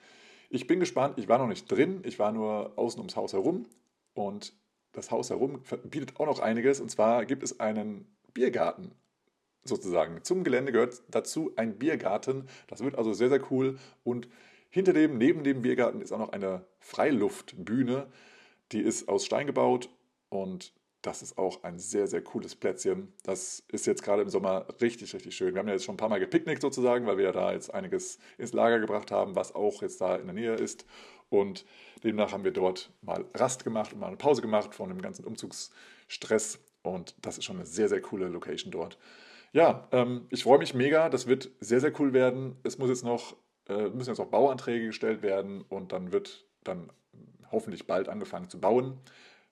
Ich 0.49 0.67
bin 0.67 0.81
gespannt, 0.81 1.19
ich 1.19 1.29
war 1.29 1.39
noch 1.39 1.49
nicht 1.49 1.71
drin, 1.71 2.03
ich 2.05 2.19
war 2.19 2.33
nur 2.33 2.73
außen 2.79 3.01
ums 3.01 3.17
Haus 3.17 3.33
herum 3.35 3.67
und 4.15 4.55
das 4.93 5.11
Haus 5.11 5.31
herum 5.31 5.63
bietet 5.85 6.19
auch 6.19 6.27
noch 6.27 6.41
einiges. 6.41 6.81
Und 6.81 6.91
zwar 6.91 7.27
gibt 7.27 7.43
es 7.43 7.61
einen 7.61 8.07
Biergarten 8.35 8.93
sozusagen. 9.65 10.23
Zum 10.25 10.45
Gelände 10.45 10.73
gehört 10.73 11.03
dazu 11.09 11.53
ein 11.57 11.79
Biergarten. 11.79 12.49
Das 12.67 12.83
wird 12.83 12.97
also 12.97 13.13
sehr, 13.13 13.29
sehr 13.29 13.43
cool. 13.51 13.79
Und 14.05 14.29
hinter 14.71 14.93
dem, 14.93 15.19
neben 15.19 15.45
dem 15.45 15.63
Biergarten 15.63 16.01
ist 16.01 16.13
auch 16.13 16.19
noch 16.19 16.33
eine 16.33 16.65
Freiluftbühne. 16.81 18.07
Die 18.73 18.81
ist 18.81 19.09
aus 19.09 19.25
Stein 19.25 19.47
gebaut 19.47 19.89
und 20.29 20.73
das 21.03 21.23
ist 21.23 21.39
auch 21.39 21.63
ein 21.63 21.79
sehr, 21.79 22.09
sehr 22.09 22.23
cooles 22.23 22.57
Plätzchen. 22.57 23.13
Das 23.23 23.63
ist 23.69 23.87
jetzt 23.87 24.03
gerade 24.03 24.23
im 24.23 24.29
Sommer 24.29 24.67
richtig, 24.81 25.15
richtig 25.15 25.37
schön. 25.37 25.55
Wir 25.55 25.61
haben 25.61 25.69
ja 25.69 25.75
jetzt 25.75 25.85
schon 25.85 25.95
ein 25.95 25.99
paar 25.99 26.09
Mal 26.09 26.19
gepicknickt 26.19 26.61
sozusagen, 26.61 27.07
weil 27.07 27.17
wir 27.17 27.27
ja 27.27 27.33
da 27.33 27.53
jetzt 27.53 27.73
einiges 27.73 28.19
ins 28.37 28.53
Lager 28.53 28.81
gebracht 28.81 29.11
haben, 29.11 29.37
was 29.37 29.55
auch 29.55 29.81
jetzt 29.83 30.01
da 30.01 30.17
in 30.17 30.27
der 30.27 30.35
Nähe 30.35 30.55
ist. 30.55 30.87
Und 31.31 31.65
demnach 32.03 32.33
haben 32.33 32.45
wir 32.45 32.51
dort 32.51 32.91
mal 33.01 33.25
Rast 33.35 33.63
gemacht 33.65 33.93
und 33.93 34.01
mal 34.01 34.09
eine 34.09 34.17
Pause 34.17 34.43
gemacht 34.43 34.75
von 34.75 34.89
dem 34.89 35.01
ganzen 35.01 35.25
Umzugsstress. 35.25 36.59
Und 36.89 37.15
das 37.23 37.39
ist 37.39 37.45
schon 37.45 37.57
eine 37.57 37.67
sehr, 37.67 37.89
sehr 37.89 38.01
coole 38.01 38.29
Location 38.29 38.71
dort. 38.71 38.99
Ja, 39.53 39.89
ähm, 39.93 40.27
ich 40.31 40.43
freue 40.43 40.59
mich 40.59 40.75
mega. 40.75 41.09
Das 41.09 41.27
wird 41.27 41.51
sehr, 41.61 41.81
sehr 41.81 41.99
cool 42.01 42.13
werden. 42.13 42.57
Es 42.63 42.79
muss 42.79 42.89
jetzt 42.89 43.05
noch, 43.05 43.37
äh, 43.69 43.89
müssen 43.89 44.11
jetzt 44.11 44.21
auch 44.21 44.27
Bauanträge 44.27 44.87
gestellt 44.87 45.23
werden 45.23 45.63
und 45.69 45.93
dann 45.93 46.13
wird 46.13 46.45
dann 46.65 46.91
hoffentlich 47.51 47.87
bald 47.87 48.09
angefangen 48.09 48.51
zu 48.51 48.61
bauen. 48.61 48.99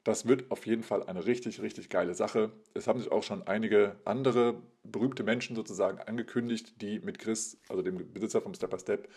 Das 0.04 0.28
wird 0.28 0.50
auf 0.52 0.66
jeden 0.66 0.84
Fall 0.84 1.02
eine 1.02 1.26
richtig, 1.26 1.60
richtig 1.60 1.88
geile 1.88 2.14
Sache. 2.14 2.52
Es 2.74 2.86
haben 2.86 3.00
sich 3.00 3.10
auch 3.10 3.24
schon 3.24 3.44
einige 3.48 3.96
andere 4.04 4.54
berühmte 4.84 5.24
Menschen 5.24 5.56
sozusagen 5.56 5.98
angekündigt, 5.98 6.80
die 6.80 7.00
mit 7.00 7.18
Chris, 7.18 7.58
also 7.68 7.82
dem 7.82 8.12
Besitzer 8.12 8.40
vom 8.40 8.54
Step 8.54 8.70
by 8.70 8.78
Step 8.78 9.08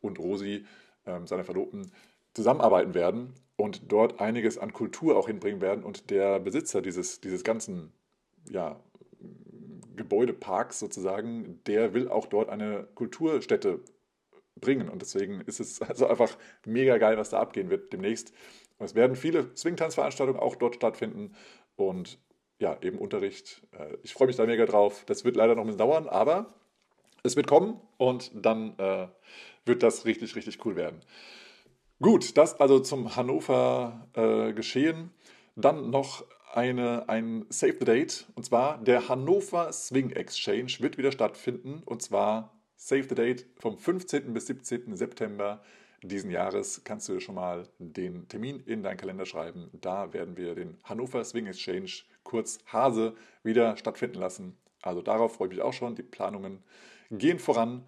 und 0.00 0.18
Rosi, 0.18 0.64
ähm, 1.04 1.26
seiner 1.26 1.44
Verlobten, 1.44 1.92
zusammenarbeiten 2.38 2.94
werden 2.94 3.34
und 3.56 3.90
dort 3.90 4.20
einiges 4.20 4.58
an 4.58 4.72
Kultur 4.72 5.16
auch 5.16 5.26
hinbringen 5.26 5.60
werden. 5.60 5.82
Und 5.82 6.10
der 6.10 6.38
Besitzer 6.38 6.80
dieses, 6.80 7.20
dieses 7.20 7.42
ganzen 7.42 7.92
ja, 8.48 8.80
Gebäudeparks 9.96 10.78
sozusagen, 10.78 11.60
der 11.66 11.94
will 11.94 12.08
auch 12.08 12.26
dort 12.26 12.48
eine 12.48 12.86
Kulturstätte 12.94 13.80
bringen. 14.60 14.88
Und 14.88 15.02
deswegen 15.02 15.40
ist 15.40 15.58
es 15.58 15.82
also 15.82 16.06
einfach 16.06 16.38
mega 16.64 16.98
geil, 16.98 17.18
was 17.18 17.30
da 17.30 17.40
abgehen 17.40 17.70
wird 17.70 17.92
demnächst. 17.92 18.32
Und 18.78 18.86
es 18.86 18.94
werden 18.94 19.16
viele 19.16 19.50
Swingtanzveranstaltungen 19.56 20.40
auch 20.40 20.54
dort 20.54 20.76
stattfinden 20.76 21.34
und 21.74 22.20
ja, 22.60 22.76
eben 22.80 22.98
Unterricht. 22.98 23.62
Äh, 23.72 23.96
ich 24.04 24.14
freue 24.14 24.28
mich 24.28 24.36
da 24.36 24.46
mega 24.46 24.66
drauf. 24.66 25.04
Das 25.06 25.24
wird 25.24 25.34
leider 25.34 25.56
noch 25.56 25.62
ein 25.62 25.66
bisschen 25.66 25.78
dauern, 25.78 26.08
aber 26.08 26.54
es 27.24 27.34
wird 27.34 27.48
kommen 27.48 27.80
und 27.96 28.30
dann 28.34 28.78
äh, 28.78 29.08
wird 29.64 29.82
das 29.82 30.04
richtig, 30.04 30.36
richtig 30.36 30.64
cool 30.64 30.76
werden. 30.76 31.00
Gut, 32.00 32.36
das 32.36 32.60
also 32.60 32.78
zum 32.78 33.16
Hannover 33.16 34.06
äh, 34.14 34.52
geschehen. 34.52 35.10
Dann 35.56 35.90
noch 35.90 36.24
eine, 36.52 37.08
ein 37.08 37.44
Save 37.48 37.74
the 37.80 37.84
Date 37.84 38.26
und 38.36 38.44
zwar 38.44 38.78
der 38.78 39.08
Hannover 39.08 39.72
Swing 39.72 40.10
Exchange 40.10 40.76
wird 40.78 40.96
wieder 40.96 41.10
stattfinden 41.10 41.82
und 41.84 42.00
zwar 42.00 42.56
Save 42.76 43.02
the 43.08 43.16
Date 43.16 43.46
vom 43.58 43.76
15. 43.76 44.32
bis 44.32 44.46
17. 44.46 44.96
September 44.96 45.60
diesen 46.04 46.30
Jahres 46.30 46.82
kannst 46.84 47.08
du 47.08 47.18
schon 47.18 47.34
mal 47.34 47.68
den 47.80 48.28
Termin 48.28 48.60
in 48.60 48.84
deinen 48.84 48.96
Kalender 48.96 49.26
schreiben. 49.26 49.68
Da 49.72 50.12
werden 50.12 50.36
wir 50.36 50.54
den 50.54 50.78
Hannover 50.84 51.24
Swing 51.24 51.46
Exchange, 51.46 51.90
kurz 52.22 52.60
Hase, 52.66 53.16
wieder 53.42 53.76
stattfinden 53.76 54.20
lassen. 54.20 54.56
Also 54.82 55.02
darauf 55.02 55.34
freue 55.34 55.48
ich 55.48 55.54
mich 55.54 55.62
auch 55.62 55.72
schon. 55.72 55.96
Die 55.96 56.04
Planungen 56.04 56.62
gehen 57.10 57.40
voran 57.40 57.82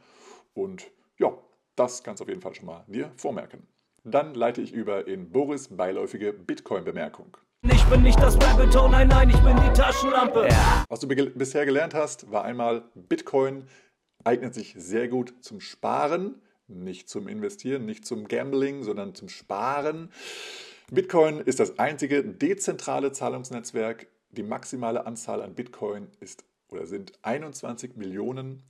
und 0.53 0.91
ja, 1.19 1.33
das 1.77 2.03
kannst 2.03 2.19
du 2.19 2.25
auf 2.25 2.29
jeden 2.29 2.43
Fall 2.43 2.57
schon 2.57 2.67
mal 2.67 2.85
dir 2.89 3.13
vormerken. 3.17 3.69
Dann 4.05 4.35
leite 4.35 4.63
ich 4.63 4.73
über 4.73 5.07
in 5.07 5.31
Boris 5.31 5.69
beiläufige 5.69 6.33
Bitcoin-Bemerkung. 6.33 7.37
Ich 7.71 7.85
bin 7.85 8.03
nicht 8.03 8.19
das 8.19 8.37
Rabbit 8.37 8.75
nein, 8.91 9.09
nein, 9.09 9.29
ich 9.29 9.39
bin 9.41 9.55
die 9.57 9.73
Taschenlampe. 9.75 10.49
Ja. 10.49 10.85
Was 10.89 11.01
du 11.01 11.09
bisher 11.09 11.67
gelernt 11.67 11.93
hast, 11.93 12.31
war 12.31 12.45
einmal, 12.45 12.85
Bitcoin 12.95 13.65
eignet 14.25 14.55
sich 14.55 14.75
sehr 14.79 15.09
gut 15.09 15.35
zum 15.43 15.61
Sparen, 15.61 16.41
nicht 16.67 17.11
zum 17.11 17.29
Investieren, 17.29 17.85
nicht 17.85 18.07
zum 18.07 18.29
Gambling, 18.29 18.85
sondern 18.85 19.15
zum 19.15 19.29
Sparen. 19.29 20.11
Bitcoin 20.91 21.41
ist 21.41 21.61
das 21.61 21.79
einzige 21.79 22.25
dezentrale 22.25 23.13
Zahlungsnetzwerk. 23.13 24.07
Die 24.31 24.43
maximale 24.43 25.07
Anzahl 25.07 25.43
an 25.43 25.55
Bitcoin 25.55 26.09
ist 26.21 26.45
oder 26.69 26.87
sind 26.87 27.13
21 27.23 27.97
Millionen. 27.97 28.63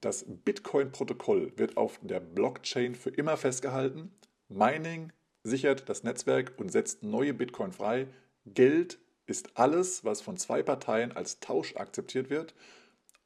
Das 0.00 0.24
Bitcoin-Protokoll 0.26 1.52
wird 1.56 1.76
auf 1.76 2.00
der 2.02 2.18
Blockchain 2.20 2.96
für 2.96 3.10
immer 3.10 3.36
festgehalten. 3.36 4.10
Mining 4.48 5.12
sichert 5.42 5.88
das 5.88 6.02
Netzwerk 6.02 6.54
und 6.58 6.70
setzt 6.70 7.02
neue 7.02 7.34
Bitcoin 7.34 7.72
frei. 7.72 8.08
Geld 8.44 8.98
ist 9.26 9.56
alles, 9.56 10.04
was 10.04 10.20
von 10.20 10.36
zwei 10.36 10.62
Parteien 10.62 11.12
als 11.12 11.40
Tausch 11.40 11.76
akzeptiert 11.76 12.30
wird. 12.30 12.54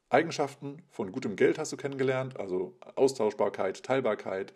Eigenschaften 0.09 0.81
von 0.89 1.11
gutem 1.11 1.35
Geld 1.35 1.57
hast 1.57 1.71
du 1.71 1.77
kennengelernt, 1.77 2.39
also 2.39 2.75
Austauschbarkeit, 2.95 3.83
Teilbarkeit, 3.83 4.53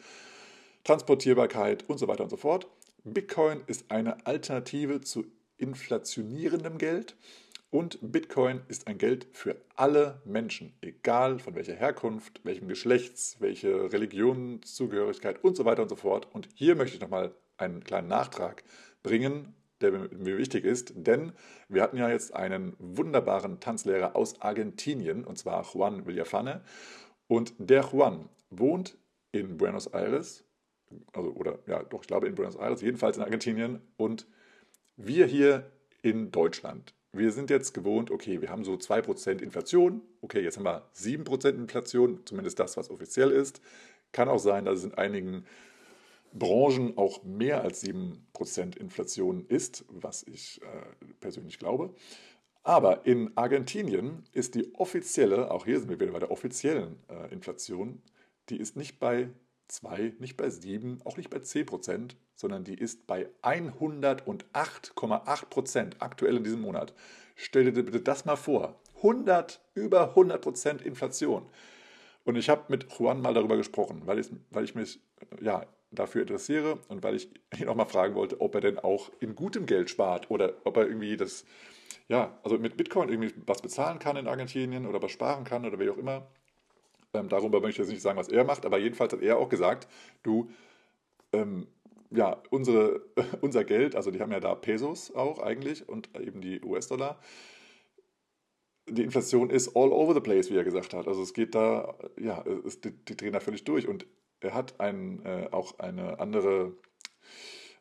Transportierbarkeit 0.83 1.87
und 1.87 1.97
so 1.97 2.07
weiter 2.07 2.23
und 2.23 2.29
so 2.29 2.37
fort. 2.37 2.67
Bitcoin 3.03 3.61
ist 3.67 3.89
eine 3.89 4.25
Alternative 4.25 5.01
zu 5.01 5.25
inflationierendem 5.57 6.77
Geld 6.77 7.15
und 7.75 7.99
Bitcoin 8.01 8.61
ist 8.69 8.87
ein 8.87 8.97
Geld 8.97 9.27
für 9.33 9.57
alle 9.75 10.21
Menschen, 10.23 10.71
egal 10.79 11.39
von 11.39 11.55
welcher 11.55 11.75
Herkunft, 11.75 12.39
welchem 12.45 12.69
Geschlechts, 12.69 13.35
welche 13.41 13.91
Religionszugehörigkeit 13.91 15.43
und 15.43 15.57
so 15.57 15.65
weiter 15.65 15.81
und 15.81 15.89
so 15.89 15.97
fort. 15.97 16.25
Und 16.33 16.47
hier 16.53 16.77
möchte 16.77 16.95
ich 16.95 17.01
nochmal 17.01 17.35
einen 17.57 17.83
kleinen 17.83 18.07
Nachtrag 18.07 18.63
bringen, 19.03 19.53
der 19.81 19.91
mir 19.91 20.37
wichtig 20.37 20.63
ist, 20.63 20.93
denn 20.95 21.33
wir 21.67 21.81
hatten 21.81 21.97
ja 21.97 22.09
jetzt 22.09 22.33
einen 22.33 22.77
wunderbaren 22.79 23.59
Tanzlehrer 23.59 24.15
aus 24.15 24.39
Argentinien, 24.39 25.25
und 25.25 25.37
zwar 25.37 25.65
Juan 25.73 26.07
Villafane. 26.07 26.61
Und 27.27 27.55
der 27.57 27.81
Juan 27.81 28.29
wohnt 28.49 28.97
in 29.33 29.57
Buenos 29.57 29.87
Aires, 29.87 30.45
also 31.11 31.31
oder 31.31 31.59
ja, 31.67 31.83
doch, 31.83 32.03
ich 32.03 32.07
glaube 32.07 32.27
in 32.27 32.35
Buenos 32.35 32.55
Aires, 32.55 32.81
jedenfalls 32.81 33.17
in 33.17 33.23
Argentinien. 33.23 33.81
Und 33.97 34.27
wir 34.95 35.25
hier 35.25 35.69
in 36.01 36.31
Deutschland, 36.31 36.93
wir 37.17 37.31
sind 37.31 37.49
jetzt 37.49 37.73
gewohnt, 37.73 38.11
okay, 38.11 38.41
wir 38.41 38.49
haben 38.49 38.63
so 38.63 38.73
2% 38.73 39.41
Inflation, 39.41 40.01
okay, 40.21 40.41
jetzt 40.41 40.57
haben 40.57 40.65
wir 40.65 40.89
7% 40.95 41.49
Inflation, 41.55 42.21
zumindest 42.25 42.59
das, 42.59 42.77
was 42.77 42.89
offiziell 42.89 43.31
ist. 43.31 43.61
Kann 44.11 44.29
auch 44.29 44.39
sein, 44.39 44.65
dass 44.65 44.79
es 44.79 44.85
in 44.85 44.93
einigen 44.93 45.45
Branchen 46.33 46.97
auch 46.97 47.23
mehr 47.23 47.61
als 47.61 47.83
7% 47.83 48.77
Inflation 48.77 49.45
ist, 49.47 49.85
was 49.89 50.23
ich 50.23 50.61
äh, 50.61 51.05
persönlich 51.19 51.59
glaube. 51.59 51.93
Aber 52.63 53.05
in 53.05 53.31
Argentinien 53.37 54.23
ist 54.33 54.55
die 54.55 54.73
offizielle, 54.73 55.51
auch 55.51 55.65
hier 55.65 55.79
sind 55.79 55.89
wir 55.89 55.99
wieder 55.99 56.11
bei 56.11 56.19
der 56.19 56.31
offiziellen 56.31 56.97
äh, 57.09 57.31
Inflation, 57.31 58.01
die 58.49 58.57
ist 58.57 58.75
nicht 58.75 58.99
bei 58.99 59.29
2, 59.67 60.13
nicht 60.19 60.37
bei 60.37 60.49
7, 60.49 61.01
auch 61.05 61.17
nicht 61.17 61.29
bei 61.29 61.39
10 61.39 61.65
Prozent, 61.65 62.15
sondern 62.35 62.63
die 62.63 62.75
ist 62.75 63.07
bei 63.07 63.29
108,8 63.41 65.45
Prozent 65.45 66.01
aktuell 66.01 66.37
in 66.37 66.43
diesem 66.43 66.61
Monat. 66.61 66.93
Stell 67.35 67.71
dir 67.71 67.83
bitte 67.83 68.01
das 68.01 68.25
mal 68.25 68.35
vor. 68.35 68.79
100, 68.97 69.61
über 69.73 70.09
100 70.09 70.41
Prozent 70.41 70.81
Inflation. 70.81 71.45
Und 72.23 72.35
ich 72.35 72.49
habe 72.49 72.65
mit 72.69 72.87
Juan 72.97 73.21
mal 73.21 73.33
darüber 73.33 73.57
gesprochen, 73.57 74.03
weil 74.05 74.19
ich, 74.19 74.29
weil 74.49 74.63
ich 74.63 74.75
mich 74.75 74.99
ja, 75.41 75.65
dafür 75.91 76.21
interessiere 76.21 76.79
und 76.87 77.03
weil 77.03 77.15
ich 77.15 77.29
ihn 77.57 77.67
auch 77.67 77.75
mal 77.75 77.85
fragen 77.85 78.15
wollte, 78.15 78.41
ob 78.41 78.55
er 78.55 78.61
denn 78.61 78.79
auch 78.79 79.11
in 79.19 79.35
gutem 79.35 79.65
Geld 79.65 79.89
spart 79.89 80.31
oder 80.31 80.53
ob 80.63 80.77
er 80.77 80.87
irgendwie 80.87 81.17
das, 81.17 81.45
ja, 82.07 82.37
also 82.43 82.57
mit 82.57 82.77
Bitcoin 82.77 83.09
irgendwie 83.09 83.33
was 83.45 83.61
bezahlen 83.61 83.99
kann 83.99 84.17
in 84.17 84.27
Argentinien 84.27 84.85
oder 84.85 85.01
was 85.01 85.11
sparen 85.11 85.43
kann 85.43 85.65
oder 85.65 85.79
wie 85.79 85.89
auch 85.89 85.97
immer. 85.97 86.27
Ähm, 87.15 87.29
darüber 87.29 87.61
möchte 87.61 87.81
ich 87.81 87.87
jetzt 87.87 87.93
nicht 87.93 88.01
sagen, 88.01 88.17
was 88.17 88.29
er 88.29 88.43
macht, 88.43 88.65
aber 88.65 88.77
jedenfalls 88.77 89.13
hat 89.13 89.21
er 89.21 89.37
auch 89.37 89.49
gesagt, 89.49 89.87
du, 90.23 90.49
ähm, 91.33 91.67
ja, 92.11 92.41
unsere, 92.49 93.01
unser 93.41 93.63
Geld, 93.63 93.95
also 93.95 94.11
die 94.11 94.19
haben 94.19 94.31
ja 94.31 94.39
da 94.39 94.55
Pesos 94.55 95.13
auch 95.15 95.39
eigentlich 95.39 95.87
und 95.87 96.09
eben 96.19 96.41
die 96.41 96.61
US-Dollar. 96.61 97.19
die 98.87 99.03
Inflation 99.03 99.49
ist 99.49 99.75
all 99.75 99.91
over 99.91 100.13
the 100.13 100.19
place, 100.19 100.49
wie 100.51 100.57
er 100.57 100.63
gesagt 100.63 100.93
hat. 100.93 101.07
Also 101.07 101.21
es 101.23 101.33
geht 101.33 101.55
da, 101.55 101.95
ja, 102.19 102.43
es, 102.65 102.81
die, 102.81 102.91
die 102.91 103.17
drehen 103.17 103.33
da 103.33 103.39
völlig 103.39 103.63
durch. 103.63 103.87
Und 103.87 104.05
er 104.41 104.53
hat 104.53 104.79
ein, 104.79 105.25
äh, 105.25 105.47
auch 105.51 105.79
eine 105.79 106.19
andere, 106.19 106.73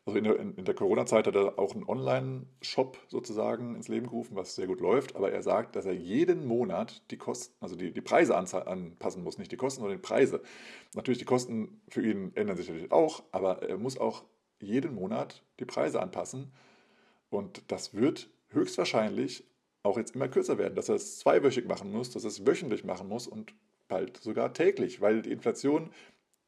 also 0.05 0.19
in 0.19 0.23
der, 0.23 0.39
in 0.39 0.65
der 0.65 0.75
Corona-Zeit 0.75 1.25
hat 1.25 1.35
er 1.35 1.57
auch 1.57 1.73
einen 1.73 1.83
Online-Shop 1.83 2.99
sozusagen 3.07 3.75
ins 3.75 3.87
Leben 3.87 4.05
gerufen, 4.05 4.35
was 4.35 4.53
sehr 4.53 4.67
gut 4.67 4.79
läuft. 4.79 5.15
Aber 5.15 5.31
er 5.31 5.41
sagt, 5.41 5.75
dass 5.75 5.87
er 5.87 5.93
jeden 5.93 6.45
Monat 6.45 7.01
die 7.09 7.17
Kosten, 7.17 7.55
also 7.59 7.75
die, 7.75 7.91
die 7.91 8.01
Preise 8.01 8.37
anpassen 8.37 9.23
muss. 9.23 9.39
Nicht 9.39 9.51
die 9.51 9.57
Kosten, 9.57 9.81
sondern 9.81 9.97
die 9.97 10.07
Preise. 10.07 10.41
Natürlich, 10.93 11.17
die 11.17 11.25
Kosten 11.25 11.81
für 11.89 12.03
ihn 12.03 12.31
ändern 12.35 12.55
sich 12.55 12.67
natürlich 12.67 12.91
auch, 12.91 13.23
aber 13.31 13.63
er 13.63 13.79
muss 13.79 13.97
auch 13.97 14.25
jeden 14.61 14.93
Monat 14.93 15.43
die 15.59 15.65
Preise 15.65 15.99
anpassen. 15.99 16.53
Und 17.31 17.63
das 17.71 17.95
wird 17.95 18.29
höchstwahrscheinlich 18.49 19.43
auch 19.81 19.97
jetzt 19.97 20.13
immer 20.13 20.27
kürzer 20.27 20.59
werden, 20.59 20.75
dass 20.75 20.87
er 20.87 20.95
es 20.95 21.17
zweiwöchig 21.17 21.67
machen 21.67 21.91
muss, 21.91 22.11
dass 22.11 22.25
er 22.25 22.29
es 22.29 22.45
wöchentlich 22.45 22.83
machen 22.83 23.07
muss 23.07 23.27
und 23.27 23.55
bald 23.87 24.17
sogar 24.17 24.53
täglich, 24.53 25.01
weil 25.01 25.23
die 25.23 25.31
Inflation, 25.31 25.89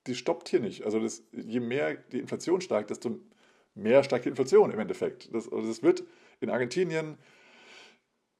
die 0.06 0.15
stoppt 0.15 0.50
hier 0.50 0.60
nicht. 0.60 0.84
Also 0.86 1.00
das, 1.00 1.24
je 1.32 1.60
mehr 1.60 1.96
die 1.96 2.20
Inflation 2.20 2.62
steigt, 2.62 2.91
desto 2.91 3.20
mehr 3.78 4.04
steigt 4.04 4.26
die 4.26 4.30
Inflation 4.30 4.72
im 4.72 4.80
Endeffekt. 4.80 5.34
Das, 5.34 5.52
also 5.52 5.68
das 5.68 5.84
wird 5.84 6.04
in 6.40 6.50
Argentinien 6.50 7.18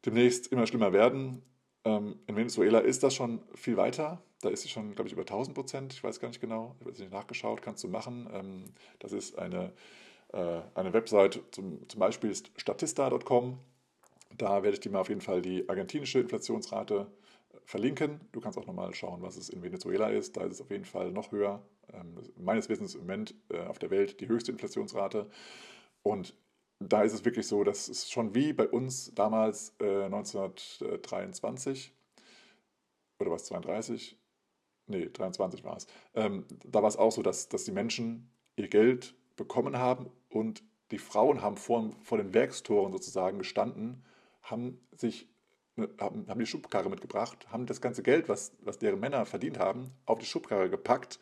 demnächst 0.06 0.48
immer 0.52 0.68
schlimmer 0.68 0.94
werden. 0.94 1.42
Ähm, 1.86 2.20
in 2.28 2.36
Venezuela 2.36 2.80
ist 2.80 3.04
das 3.04 3.16
schon 3.16 3.42
viel 3.56 3.78
weiter. 3.78 4.22
Da 4.42 4.50
ist 4.50 4.62
sie 4.62 4.70
schon, 4.70 4.94
glaube 4.94 5.08
ich, 5.08 5.14
über 5.14 5.24
1000 5.24 5.56
Prozent. 5.56 5.94
Ich 5.94 6.04
weiß 6.04 6.20
gar 6.20 6.28
nicht 6.28 6.42
genau. 6.42 6.76
Ich 6.76 6.82
habe 6.82 6.92
jetzt 6.92 7.00
nicht 7.00 7.12
nachgeschaut. 7.12 7.62
Kannst 7.62 7.84
du 7.84 7.88
machen. 7.88 8.30
Ähm, 8.34 8.66
das 9.00 9.14
ist 9.14 9.38
eine, 9.38 9.74
äh, 10.34 10.62
eine 10.76 10.94
Website, 10.94 11.42
zum, 11.52 11.88
zum 11.88 12.00
Beispiel 12.00 12.30
ist 12.30 12.52
statista.com. 12.58 13.58
Da 14.38 14.64
werde 14.64 14.76
ich 14.76 14.80
dir 14.80 14.92
mal 14.92 15.00
auf 15.00 15.10
jeden 15.10 15.22
Fall 15.22 15.42
die 15.42 15.68
argentinische 15.68 16.20
Inflationsrate 16.20 17.08
äh, 17.54 17.58
verlinken. 17.66 18.22
Du 18.32 18.42
kannst 18.42 18.58
auch 18.58 18.68
nochmal 18.68 18.94
schauen, 18.94 19.22
was 19.22 19.38
es 19.38 19.50
in 19.50 19.64
Venezuela 19.64 20.10
ist. 20.10 20.38
Da 20.38 20.44
ist 20.44 20.54
es 20.54 20.62
auf 20.62 20.70
jeden 20.70 20.86
Fall 20.86 21.12
noch 21.12 21.32
höher. 21.32 21.64
Ähm, 21.94 22.22
meines 22.38 22.70
Wissens 22.70 22.96
im 22.96 23.02
Moment 23.02 23.36
äh, 23.50 23.60
auf 23.66 23.80
der 23.80 23.90
Welt 23.90 24.20
die 24.20 24.28
höchste 24.28 24.52
Inflationsrate. 24.52 25.30
Und 26.04 26.36
da 26.80 27.04
ist 27.04 27.14
es 27.14 27.26
wirklich 27.26 27.48
so, 27.48 27.64
dass 27.64 27.88
es 27.88 28.10
schon 28.10 28.36
wie 28.36 28.54
bei 28.54 28.68
uns 28.68 29.14
damals 29.16 29.74
äh, 29.80 30.06
1923 30.06 31.94
oder 33.20 33.32
was 33.32 33.46
32, 33.46 34.18
nee 34.88 35.10
23 35.12 35.64
war 35.64 35.78
es, 35.78 35.88
da 36.14 36.82
war 36.82 36.88
es 36.88 36.98
auch 36.98 37.12
so, 37.12 37.24
dass, 37.24 37.50
dass 37.50 37.64
die 37.64 37.72
Menschen 37.72 38.30
ihr 38.58 38.68
Geld 38.68 39.16
bekommen 39.36 39.78
haben 39.78 40.12
und 40.30 40.64
die 40.92 41.00
Frauen 41.00 41.42
haben 41.42 41.58
vor, 41.58 41.90
vor 42.04 42.20
den 42.20 42.36
Werkstoren 42.36 42.92
sozusagen 42.92 43.40
gestanden 43.40 44.04
haben 44.42 44.80
sich 44.96 45.28
ne, 45.76 45.90
haben 46.00 46.40
die 46.40 46.46
Schubkarre 46.46 46.90
mitgebracht, 46.90 47.52
haben 47.52 47.66
das 47.66 47.82
ganze 47.82 48.04
Geld, 48.04 48.30
was, 48.30 48.54
was 48.62 48.78
deren 48.78 49.00
Männer 49.00 49.26
verdient 49.26 49.60
haben, 49.60 49.92
auf 50.06 50.20
die 50.20 50.26
Schubkarre 50.26 50.70
gepackt 50.70 51.20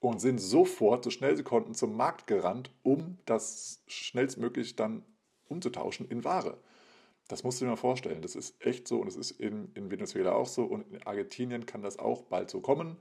und 0.00 0.20
sind 0.20 0.38
sofort, 0.38 1.04
so 1.04 1.10
schnell 1.10 1.36
sie 1.36 1.42
konnten, 1.42 1.74
zum 1.74 1.96
Markt 1.96 2.26
gerannt, 2.26 2.70
um 2.82 3.18
das 3.26 3.82
schnellstmöglich 3.86 4.74
dann 4.74 5.04
umzutauschen 5.48 6.08
in 6.08 6.24
Ware. 6.24 6.58
Das 7.28 7.44
musst 7.44 7.60
du 7.60 7.64
dir 7.64 7.70
mal 7.70 7.76
vorstellen. 7.76 8.22
Das 8.22 8.34
ist 8.34 8.64
echt 8.64 8.88
so 8.88 8.98
und 8.98 9.06
es 9.06 9.16
ist 9.16 9.30
in, 9.32 9.70
in 9.74 9.90
Venezuela 9.90 10.32
auch 10.32 10.48
so 10.48 10.64
und 10.64 10.90
in 10.92 11.02
Argentinien 11.06 11.66
kann 11.66 11.82
das 11.82 11.98
auch 11.98 12.22
bald 12.22 12.50
so 12.50 12.60
kommen. 12.60 12.96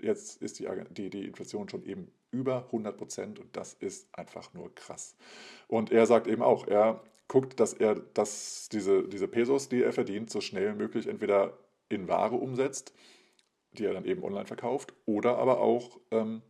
Jetzt 0.00 0.40
ist 0.42 0.58
die, 0.58 0.68
die, 0.90 1.10
die 1.10 1.26
Inflation 1.26 1.68
schon 1.68 1.84
eben 1.84 2.12
über 2.30 2.66
100 2.66 2.96
Prozent 2.96 3.38
und 3.40 3.56
das 3.56 3.74
ist 3.74 4.08
einfach 4.16 4.52
nur 4.54 4.74
krass. 4.74 5.16
Und 5.68 5.90
er 5.90 6.06
sagt 6.06 6.26
eben 6.26 6.42
auch, 6.42 6.66
er 6.66 7.02
guckt, 7.28 7.58
dass 7.60 7.72
er 7.72 7.94
dass 7.94 8.68
diese, 8.70 9.08
diese 9.08 9.26
Pesos, 9.26 9.68
die 9.68 9.82
er 9.82 9.92
verdient, 9.92 10.30
so 10.30 10.40
schnell 10.40 10.74
wie 10.74 10.78
möglich 10.78 11.06
entweder 11.06 11.58
in 11.88 12.08
Ware 12.08 12.36
umsetzt, 12.36 12.92
die 13.72 13.84
er 13.84 13.94
dann 13.94 14.04
eben 14.04 14.22
online 14.22 14.46
verkauft, 14.46 14.94
oder 15.06 15.38
aber 15.38 15.60
auch 15.60 15.98
ähm, 16.10 16.42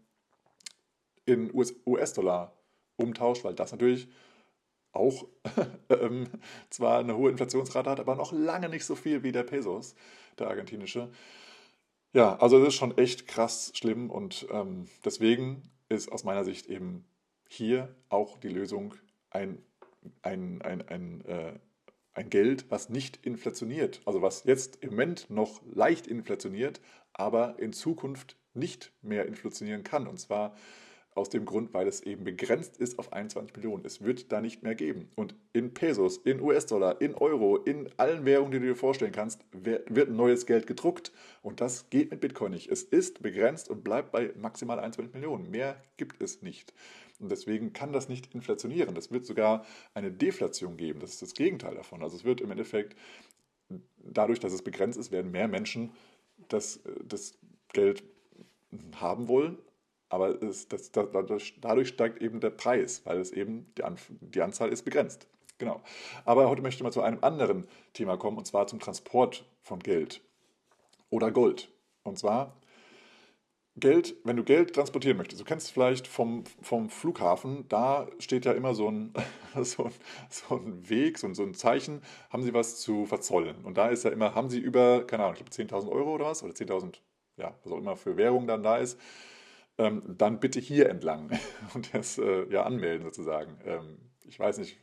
in 1.25 1.53
US-Dollar 1.55 2.57
umtauscht, 2.97 3.45
weil 3.45 3.55
das 3.55 3.73
natürlich 3.73 4.09
auch 4.93 5.27
ähm, 5.89 6.29
zwar 6.69 6.99
eine 6.99 7.17
hohe 7.17 7.31
Inflationsrate 7.31 7.91
hat, 7.91 8.01
aber 8.01 8.15
noch 8.15 8.33
lange 8.33 8.69
nicht 8.69 8.85
so 8.85 8.95
viel 8.95 9.23
wie 9.23 9.33
der 9.33 9.45
Pesos, 9.45 9.95
der 10.39 10.49
argentinische. 10.49 11.11
Ja, 12.13 12.37
also 12.37 12.59
das 12.59 12.69
ist 12.69 12.75
schon 12.75 12.99
echt 12.99 13.27
krass 13.27 13.73
schlimm 13.75 14.11
und 14.11 14.47
ähm, 14.51 14.87
deswegen 15.05 15.63
ist 15.89 16.13
aus 16.13 16.25
meiner 16.25 16.45
Sicht 16.45 16.67
eben 16.67 17.07
hier 17.49 17.95
auch 18.09 18.39
die 18.39 18.49
Lösung 18.49 18.95
ein 19.31 19.63
ein, 20.23 20.63
ein, 20.63 20.89
ein, 20.89 21.25
äh, 21.25 21.53
ein 22.14 22.31
Geld, 22.31 22.70
was 22.70 22.88
nicht 22.88 23.25
inflationiert, 23.25 24.01
also 24.05 24.22
was 24.22 24.44
jetzt 24.44 24.77
im 24.83 24.90
Moment 24.90 25.31
noch 25.31 25.62
leicht 25.72 26.07
inflationiert, 26.07 26.81
aber 27.12 27.59
in 27.59 27.72
Zukunft 27.72 28.37
nicht 28.55 28.92
mehr 29.03 29.27
inflationieren 29.27 29.83
kann. 29.83 30.07
Und 30.07 30.18
zwar 30.18 30.55
aus 31.14 31.29
dem 31.29 31.44
Grund, 31.44 31.75
weil 31.75 31.87
es 31.87 32.01
eben 32.01 32.25
begrenzt 32.25 32.79
ist 32.79 32.98
auf 32.98 33.12
21 33.12 33.57
Millionen. 33.57 33.85
Es 33.85 34.03
wird 34.03 34.33
da 34.33 34.40
nicht 34.40 34.62
mehr 34.62 34.75
geben. 34.75 35.11
Und 35.14 35.35
in 35.53 35.75
Pesos, 35.75 36.16
in 36.16 36.40
US-Dollar, 36.40 37.01
in 37.01 37.14
Euro, 37.14 37.59
in 37.59 37.90
allen 37.98 38.25
Währungen, 38.25 38.53
die 38.53 38.59
du 38.61 38.66
dir 38.66 38.77
vorstellen 38.77 39.12
kannst, 39.12 39.44
wird 39.53 40.11
neues 40.11 40.46
Geld 40.46 40.66
gedruckt. 40.66 41.12
Und 41.42 41.61
das 41.61 41.90
geht 41.90 42.11
mit 42.11 42.20
Bitcoin 42.20 42.53
nicht. 42.53 42.70
Es 42.70 42.83
ist 42.83 43.22
begrenzt 43.22 43.68
und 43.68 43.85
bleibt 43.85 44.12
bei 44.12 44.33
maximal 44.37 44.79
21 44.79 45.14
Millionen. 45.14 45.51
Mehr 45.51 45.83
gibt 45.98 46.22
es 46.22 46.40
nicht. 46.40 46.72
Und 47.23 47.31
deswegen 47.31 47.73
kann 47.73 47.93
das 47.93 48.09
nicht 48.09 48.35
inflationieren. 48.35 48.95
Das 48.95 49.13
wird 49.13 49.25
sogar 49.25 49.65
eine 49.95 50.11
Deflation 50.11 50.77
geben. 50.77 51.01
Das 51.01 51.11
ist 51.11 51.23
das 51.23 51.35
Gegenteil 51.35 51.77
davon. 51.77 52.03
Also 52.03 52.17
es 52.17 52.25
wird 52.25 52.41
im 52.41 52.51
Endeffekt, 52.51 52.99
dadurch, 53.99 54.41
dass 54.41 54.53
es 54.53 54.63
begrenzt 54.63 54.99
ist, 54.99 55.13
werden 55.13 55.31
mehr 55.31 55.49
Menschen 55.49 55.93
das, 56.49 56.81
das 57.05 57.39
Geld 57.73 58.03
haben 58.97 59.29
wollen. 59.29 59.59
Aber 60.09 60.43
es, 60.43 60.69
das, 60.69 60.91
das, 60.93 61.07
dadurch 61.61 61.89
steigt 61.89 62.21
eben 62.21 62.41
der 62.41 62.51
Preis, 62.51 63.03
weil 63.05 63.19
es 63.19 63.31
eben 63.31 63.73
die, 63.79 63.85
An 63.85 63.97
die 64.21 64.43
Anzahl 64.43 64.71
ist 64.71 64.83
begrenzt. 64.83 65.27
Genau. 65.59 65.81
Aber 66.25 66.49
heute 66.51 66.61
möchte 66.61 66.81
ich 66.81 66.83
mal 66.83 66.93
zu 66.93 67.03
einem 67.03 67.23
anderen 67.23 67.67
Thema 67.93 68.17
kommen, 68.17 68.37
und 68.37 68.47
zwar 68.47 68.67
zum 68.67 68.81
Transport 68.81 69.47
von 69.63 69.79
Geld 69.79 70.21
oder 71.09 71.31
Gold. 71.31 71.71
Und 72.03 72.19
zwar 72.19 72.61
Geld, 73.77 74.17
wenn 74.25 74.37
du 74.37 74.45
Geld 74.45 74.75
transportieren 74.75 75.17
möchtest, 75.17 75.41
du 75.41 75.47
kennst 75.47 75.73
vielleicht 75.73 76.07
vom, 76.07 76.45
vom 76.61 76.91
Flughafen, 76.91 77.67
da 77.69 78.07
steht 78.19 78.45
ja 78.45 78.53
immer 78.53 78.75
so 78.75 78.91
ein, 78.91 79.15
so 79.63 79.85
ein, 79.85 79.93
so 80.29 80.57
ein 80.57 80.89
Weg, 80.91 81.19
so 81.19 81.27
ein, 81.27 81.35
so 81.35 81.43
ein 81.43 81.55
Zeichen, 81.55 82.03
haben 82.31 82.43
sie 82.43 82.53
was 82.53 82.81
zu 82.81 83.07
verzollen. 83.07 83.65
Und 83.65 83.79
da 83.79 83.89
ist 83.89 84.05
ja 84.05 84.11
immer, 84.11 84.35
haben 84.35 84.51
sie 84.51 84.59
über, 84.59 85.07
keine 85.07 85.25
Ahnung, 85.25 85.37
ich 85.39 85.45
glaube 85.45 85.77
10.000 85.77 85.91
Euro 85.91 86.15
oder 86.15 86.27
was, 86.27 86.43
oder 86.43 86.53
10.000, 86.53 87.01
ja, 87.39 87.55
was 87.65 87.73
auch 87.73 87.79
immer 87.79 87.97
für 87.97 88.19
Währung 88.19 88.47
dann 88.47 88.63
da 88.63 88.77
ist, 88.77 89.01
ähm, 89.79 90.03
dann 90.19 90.39
bitte 90.39 90.61
hier 90.61 90.91
entlang 90.91 91.31
und 91.75 91.95
das 91.95 92.19
äh, 92.19 92.47
ja 92.51 92.65
anmelden 92.65 93.05
sozusagen. 93.05 93.57
Ähm, 93.65 93.99
ich 94.25 94.39
weiß 94.39 94.59
nicht, 94.59 94.79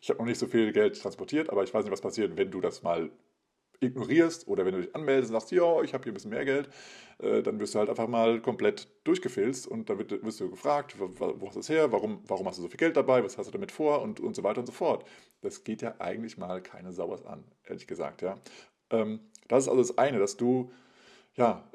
ich 0.00 0.08
habe 0.08 0.18
noch 0.18 0.26
nicht 0.26 0.38
so 0.38 0.46
viel 0.46 0.72
Geld 0.72 0.98
transportiert, 1.00 1.50
aber 1.50 1.64
ich 1.64 1.72
weiß 1.74 1.84
nicht, 1.84 1.92
was 1.92 2.00
passiert, 2.00 2.36
wenn 2.36 2.50
du 2.50 2.62
das 2.62 2.82
mal 2.82 3.10
ignorierst 3.86 4.48
oder 4.48 4.64
wenn 4.64 4.74
du 4.74 4.80
dich 4.82 4.94
anmeldest 4.94 5.30
und 5.30 5.40
sagst, 5.40 5.52
ja, 5.52 5.82
ich 5.82 5.94
habe 5.94 6.04
hier 6.04 6.12
ein 6.12 6.14
bisschen 6.14 6.30
mehr 6.30 6.44
Geld, 6.44 6.68
äh, 7.18 7.42
dann 7.42 7.60
wirst 7.60 7.74
du 7.74 7.78
halt 7.78 7.88
einfach 7.88 8.08
mal 8.08 8.40
komplett 8.40 8.88
durchgefilzt 9.04 9.66
und 9.66 9.88
dann 9.90 9.98
wirst 9.98 10.40
du 10.40 10.50
gefragt, 10.50 10.96
wo, 10.98 11.46
hast 11.46 11.56
du 11.56 11.60
das 11.60 11.68
her, 11.68 11.92
warum, 11.92 12.22
warum 12.26 12.46
hast 12.46 12.58
du 12.58 12.62
so 12.62 12.68
viel 12.68 12.78
Geld 12.78 12.96
dabei, 12.96 13.24
was 13.24 13.38
hast 13.38 13.46
du 13.46 13.52
damit 13.52 13.72
vor 13.72 14.02
und, 14.02 14.20
und 14.20 14.34
so 14.36 14.42
weiter 14.42 14.60
und 14.60 14.66
so 14.66 14.72
fort. 14.72 15.04
Das 15.40 15.64
geht 15.64 15.82
ja 15.82 15.94
eigentlich 15.98 16.38
mal 16.38 16.62
keine 16.62 16.92
Sauers 16.92 17.24
an, 17.24 17.44
ehrlich 17.64 17.86
gesagt. 17.86 18.22
Ja. 18.22 18.38
Ähm, 18.90 19.20
das 19.48 19.64
ist 19.64 19.68
also 19.68 19.82
das 19.82 19.98
eine, 19.98 20.18
dass 20.18 20.36
du 20.36 20.70
ja, 21.34 21.70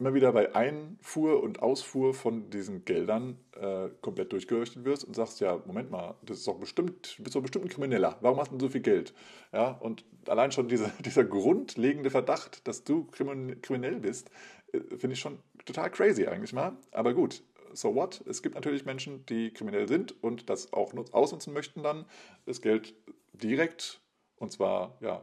immer 0.00 0.14
wieder 0.14 0.32
bei 0.32 0.54
Einfuhr 0.54 1.42
und 1.42 1.60
Ausfuhr 1.60 2.14
von 2.14 2.48
diesen 2.48 2.86
Geldern 2.86 3.38
äh, 3.52 3.90
komplett 4.00 4.32
durchgerechnet 4.32 4.86
wirst 4.86 5.04
und 5.04 5.14
sagst, 5.14 5.40
ja, 5.40 5.62
Moment 5.66 5.90
mal, 5.90 6.14
das 6.22 6.38
ist 6.38 6.48
doch 6.48 6.58
bestimmt, 6.58 7.18
du 7.18 7.22
bist 7.22 7.36
doch 7.36 7.42
bestimmt 7.42 7.66
ein 7.66 7.68
Krimineller. 7.68 8.16
Warum 8.22 8.38
hast 8.40 8.48
du 8.48 8.52
denn 8.52 8.60
so 8.60 8.70
viel 8.70 8.80
Geld? 8.80 9.12
Ja, 9.52 9.72
und 9.72 10.04
allein 10.26 10.52
schon 10.52 10.68
diese, 10.68 10.90
dieser 11.04 11.24
grundlegende 11.24 12.10
Verdacht, 12.10 12.66
dass 12.66 12.82
du 12.82 13.04
kriminell 13.04 14.00
bist, 14.00 14.30
äh, 14.72 14.80
finde 14.96 15.12
ich 15.12 15.20
schon 15.20 15.38
total 15.66 15.90
crazy 15.90 16.26
eigentlich 16.26 16.54
mal. 16.54 16.72
Aber 16.92 17.12
gut, 17.12 17.42
so 17.74 17.94
what? 17.94 18.22
Es 18.26 18.42
gibt 18.42 18.54
natürlich 18.54 18.86
Menschen, 18.86 19.26
die 19.26 19.52
kriminell 19.52 19.86
sind 19.86 20.22
und 20.24 20.48
das 20.48 20.72
auch 20.72 20.94
ausnutzen 21.12 21.52
möchten 21.52 21.82
dann, 21.82 22.06
das 22.46 22.62
Geld 22.62 22.94
direkt, 23.34 24.00
und 24.36 24.50
zwar, 24.50 24.96
ja, 25.00 25.22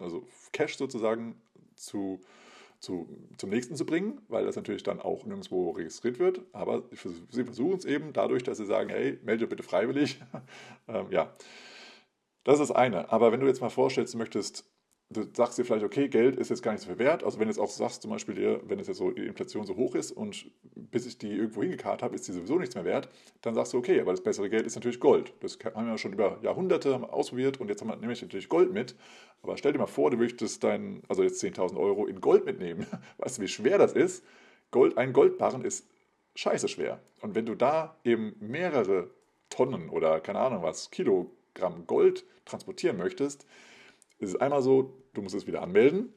also 0.00 0.26
Cash 0.52 0.78
sozusagen 0.78 1.40
zu 1.76 2.20
zu, 2.80 3.08
zum 3.36 3.50
nächsten 3.50 3.76
zu 3.76 3.84
bringen, 3.84 4.20
weil 4.28 4.44
das 4.44 4.56
natürlich 4.56 4.82
dann 4.82 5.00
auch 5.00 5.24
nirgendwo 5.24 5.70
registriert 5.70 6.18
wird. 6.18 6.42
Aber 6.52 6.84
sie 7.30 7.44
versuchen 7.44 7.76
es 7.76 7.84
eben 7.84 8.12
dadurch, 8.12 8.44
dass 8.44 8.58
sie 8.58 8.66
sagen, 8.66 8.90
hey, 8.90 9.18
melde 9.24 9.46
bitte 9.46 9.62
freiwillig. 9.62 10.20
ähm, 10.88 11.06
ja, 11.10 11.34
das 12.44 12.60
ist 12.60 12.70
eine. 12.70 13.10
Aber 13.10 13.32
wenn 13.32 13.40
du 13.40 13.46
jetzt 13.46 13.60
mal 13.60 13.68
vorstellst, 13.68 14.14
du 14.14 14.18
möchtest 14.18 14.70
du 15.10 15.26
sagst 15.32 15.56
dir 15.56 15.64
vielleicht, 15.64 15.84
okay, 15.84 16.08
Geld 16.08 16.36
ist 16.36 16.50
jetzt 16.50 16.62
gar 16.62 16.72
nicht 16.72 16.82
so 16.82 16.88
viel 16.88 16.98
wert. 16.98 17.24
Also 17.24 17.38
wenn 17.38 17.46
du 17.46 17.52
jetzt 17.52 17.60
auch 17.60 17.70
sagst, 17.70 18.02
zum 18.02 18.10
Beispiel, 18.10 18.34
dir, 18.34 18.60
wenn 18.66 18.78
es 18.78 18.88
jetzt 18.88 18.98
so 18.98 19.10
die 19.10 19.26
Inflation 19.26 19.64
so 19.64 19.76
hoch 19.76 19.94
ist 19.94 20.10
und 20.12 20.50
bis 20.74 21.06
ich 21.06 21.16
die 21.16 21.30
irgendwo 21.30 21.62
hingekarrt 21.62 22.02
habe, 22.02 22.14
ist 22.14 22.28
die 22.28 22.32
sowieso 22.32 22.58
nichts 22.58 22.74
mehr 22.74 22.84
wert, 22.84 23.08
dann 23.40 23.54
sagst 23.54 23.72
du, 23.72 23.78
okay, 23.78 24.00
aber 24.00 24.10
das 24.10 24.22
bessere 24.22 24.50
Geld 24.50 24.66
ist 24.66 24.74
natürlich 24.74 25.00
Gold. 25.00 25.32
Das 25.40 25.58
haben 25.74 25.86
wir 25.86 25.96
schon 25.98 26.12
über 26.12 26.38
Jahrhunderte 26.42 27.10
ausprobiert 27.10 27.60
und 27.60 27.68
jetzt 27.68 27.84
wir 27.84 27.96
nämlich 27.96 28.20
natürlich 28.20 28.48
Gold 28.48 28.72
mit. 28.72 28.96
Aber 29.42 29.56
stell 29.56 29.72
dir 29.72 29.78
mal 29.78 29.86
vor, 29.86 30.10
du 30.10 30.18
möchtest 30.18 30.62
dein, 30.62 31.02
also 31.08 31.22
jetzt 31.22 31.42
10.000 31.42 31.78
Euro 31.78 32.06
in 32.06 32.20
Gold 32.20 32.44
mitnehmen. 32.44 32.86
Weißt 33.18 33.38
du, 33.38 33.42
wie 33.42 33.48
schwer 33.48 33.78
das 33.78 33.92
ist? 33.92 34.24
Gold, 34.70 34.98
ein 34.98 35.14
Goldbarren 35.14 35.64
ist 35.64 35.86
scheiße 36.34 36.68
schwer. 36.68 37.00
Und 37.22 37.34
wenn 37.34 37.46
du 37.46 37.54
da 37.54 37.96
eben 38.04 38.36
mehrere 38.40 39.10
Tonnen 39.48 39.88
oder 39.88 40.20
keine 40.20 40.40
Ahnung 40.40 40.62
was, 40.62 40.90
Kilogramm 40.90 41.86
Gold 41.86 42.24
transportieren 42.44 42.98
möchtest, 42.98 43.46
ist 44.18 44.30
es 44.30 44.36
einmal 44.36 44.62
so, 44.62 45.02
du 45.14 45.22
musst 45.22 45.34
es 45.34 45.46
wieder 45.46 45.62
anmelden. 45.62 46.12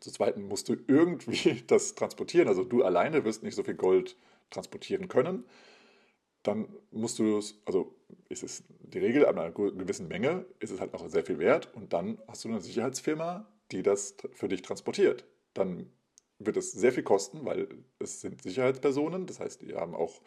Zum 0.00 0.12
Zweiten 0.12 0.42
musst 0.48 0.68
du 0.68 0.76
irgendwie 0.86 1.62
das 1.66 1.94
transportieren. 1.94 2.48
Also 2.48 2.64
du 2.64 2.82
alleine 2.82 3.24
wirst 3.24 3.42
nicht 3.42 3.54
so 3.54 3.62
viel 3.62 3.74
Gold 3.74 4.16
transportieren 4.50 5.08
können. 5.08 5.44
Dann 6.42 6.68
musst 6.90 7.18
du 7.18 7.38
es, 7.38 7.60
also 7.66 7.94
ist 8.28 8.42
es 8.42 8.64
die 8.80 8.98
Regel, 8.98 9.26
ab 9.26 9.36
einer 9.36 9.50
gewissen 9.50 10.08
Menge 10.08 10.46
ist 10.58 10.70
es 10.70 10.80
halt 10.80 10.94
auch 10.94 11.06
sehr 11.08 11.24
viel 11.24 11.38
wert. 11.38 11.74
Und 11.74 11.92
dann 11.92 12.18
hast 12.26 12.44
du 12.44 12.48
eine 12.48 12.60
Sicherheitsfirma, 12.60 13.46
die 13.72 13.82
das 13.82 14.16
für 14.32 14.48
dich 14.48 14.62
transportiert. 14.62 15.24
Dann 15.54 15.90
wird 16.38 16.56
es 16.56 16.72
sehr 16.72 16.92
viel 16.92 17.02
kosten, 17.02 17.44
weil 17.44 17.68
es 17.98 18.22
sind 18.22 18.42
Sicherheitspersonen. 18.42 19.26
Das 19.26 19.38
heißt, 19.38 19.60
die 19.62 19.74
haben 19.74 19.94
auch, 19.94 20.22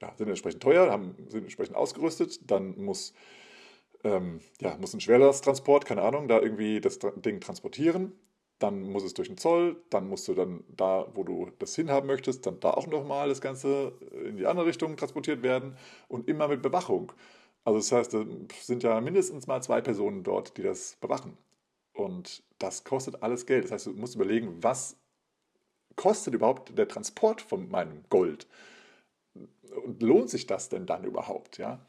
ja, 0.00 0.14
sind 0.16 0.28
entsprechend 0.28 0.62
teuer, 0.62 0.90
haben, 0.90 1.14
sind 1.28 1.42
entsprechend 1.42 1.76
ausgerüstet. 1.76 2.50
Dann 2.50 2.82
muss 2.82 3.12
ähm, 4.04 4.40
ja, 4.60 4.76
muss 4.76 4.94
ein 4.94 5.00
Schwerlasttransport, 5.00 5.86
keine 5.86 6.02
Ahnung, 6.02 6.28
da 6.28 6.40
irgendwie 6.40 6.80
das 6.80 6.98
Ding 6.98 7.40
transportieren. 7.40 8.12
Dann 8.60 8.82
muss 8.82 9.02
es 9.02 9.14
durch 9.14 9.28
den 9.28 9.36
Zoll, 9.36 9.82
dann 9.90 10.08
musst 10.08 10.28
du 10.28 10.34
dann 10.34 10.62
da, 10.68 11.08
wo 11.14 11.24
du 11.24 11.50
das 11.58 11.74
hinhaben 11.74 12.06
möchtest, 12.06 12.46
dann 12.46 12.60
da 12.60 12.70
auch 12.70 12.86
nochmal 12.86 13.28
das 13.28 13.40
Ganze 13.40 13.92
in 14.24 14.36
die 14.36 14.46
andere 14.46 14.66
Richtung 14.66 14.96
transportiert 14.96 15.42
werden 15.42 15.76
und 16.08 16.28
immer 16.28 16.46
mit 16.48 16.62
Bewachung. 16.62 17.12
Also 17.64 17.78
das 17.78 17.90
heißt, 17.92 18.14
es 18.14 18.66
sind 18.66 18.82
ja 18.82 19.00
mindestens 19.00 19.46
mal 19.46 19.62
zwei 19.62 19.80
Personen 19.80 20.22
dort, 20.22 20.56
die 20.56 20.62
das 20.62 20.96
bewachen. 21.00 21.36
Und 21.94 22.42
das 22.58 22.84
kostet 22.84 23.22
alles 23.22 23.46
Geld. 23.46 23.64
Das 23.64 23.72
heißt, 23.72 23.86
du 23.86 23.92
musst 23.92 24.14
überlegen, 24.16 24.62
was 24.62 24.96
kostet 25.96 26.34
überhaupt 26.34 26.76
der 26.76 26.88
Transport 26.88 27.40
von 27.40 27.68
meinem 27.70 28.04
Gold? 28.10 28.46
Und 29.84 30.02
lohnt 30.02 30.30
sich 30.30 30.46
das 30.46 30.68
denn 30.68 30.86
dann 30.86 31.04
überhaupt? 31.04 31.58
Ja? 31.58 31.84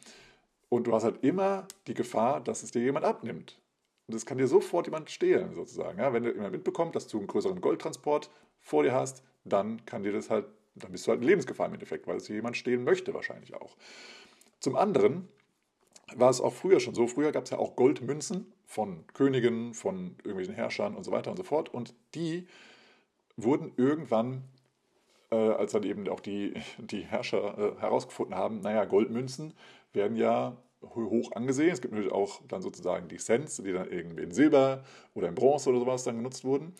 Und 0.75 0.87
du 0.87 0.93
hast 0.93 1.05
halt 1.05 1.23
immer 1.23 1.69
die 1.87 1.93
Gefahr, 1.93 2.41
dass 2.41 2.61
es 2.61 2.71
dir 2.71 2.81
jemand 2.81 3.05
abnimmt. 3.05 3.61
Und 4.07 4.13
das 4.13 4.25
kann 4.25 4.37
dir 4.37 4.47
sofort 4.47 4.87
jemand 4.87 5.09
stehlen, 5.09 5.53
sozusagen. 5.53 5.99
Ja, 5.99 6.11
wenn 6.11 6.23
du 6.23 6.33
jemand 6.33 6.51
mitbekommt, 6.51 6.97
dass 6.97 7.07
du 7.07 7.17
einen 7.17 7.27
größeren 7.27 7.61
Goldtransport 7.61 8.29
vor 8.59 8.83
dir 8.83 8.93
hast, 8.93 9.23
dann 9.45 9.85
kann 9.85 10.03
dir 10.03 10.11
das 10.11 10.29
halt, 10.29 10.47
dann 10.75 10.91
bist 10.91 11.07
du 11.07 11.11
halt 11.11 11.21
in 11.21 11.27
Lebensgefahr 11.27 11.67
im 11.67 11.75
Endeffekt, 11.75 12.07
weil 12.07 12.17
es 12.17 12.25
dir 12.25 12.35
jemand 12.35 12.57
stehlen 12.57 12.83
möchte, 12.83 13.13
wahrscheinlich 13.13 13.55
auch. 13.55 13.77
Zum 14.59 14.75
anderen 14.75 15.29
war 16.13 16.29
es 16.29 16.41
auch 16.41 16.53
früher 16.53 16.81
schon 16.81 16.93
so. 16.93 17.07
Früher 17.07 17.31
gab 17.31 17.45
es 17.45 17.51
ja 17.51 17.57
auch 17.57 17.77
Goldmünzen 17.77 18.51
von 18.65 19.07
Königen, 19.13 19.73
von 19.73 20.17
irgendwelchen 20.17 20.55
Herrschern 20.55 20.93
und 20.93 21.05
so 21.05 21.13
weiter 21.13 21.31
und 21.31 21.37
so 21.37 21.43
fort. 21.43 21.73
Und 21.73 21.93
die 22.15 22.47
wurden 23.37 23.71
irgendwann, 23.77 24.43
äh, 25.31 25.37
als 25.37 25.71
dann 25.71 25.83
eben 25.83 26.09
auch 26.09 26.19
die, 26.19 26.53
die 26.79 27.05
Herrscher 27.05 27.57
äh, 27.57 27.79
herausgefunden 27.79 28.35
haben, 28.35 28.59
naja, 28.59 28.83
Goldmünzen 28.83 29.53
werden 29.93 30.17
ja 30.17 30.57
hoch 30.93 31.31
angesehen. 31.33 31.71
Es 31.71 31.81
gibt 31.81 31.93
natürlich 31.93 32.13
auch 32.13 32.41
dann 32.47 32.61
sozusagen 32.61 33.07
die 33.07 33.17
Cents, 33.17 33.57
die 33.57 33.73
dann 33.73 33.89
irgendwie 33.91 34.23
in 34.23 34.31
Silber 34.31 34.83
oder 35.13 35.27
in 35.27 35.35
Bronze 35.35 35.69
oder 35.69 35.79
sowas 35.79 36.03
dann 36.03 36.17
genutzt 36.17 36.43
wurden, 36.43 36.73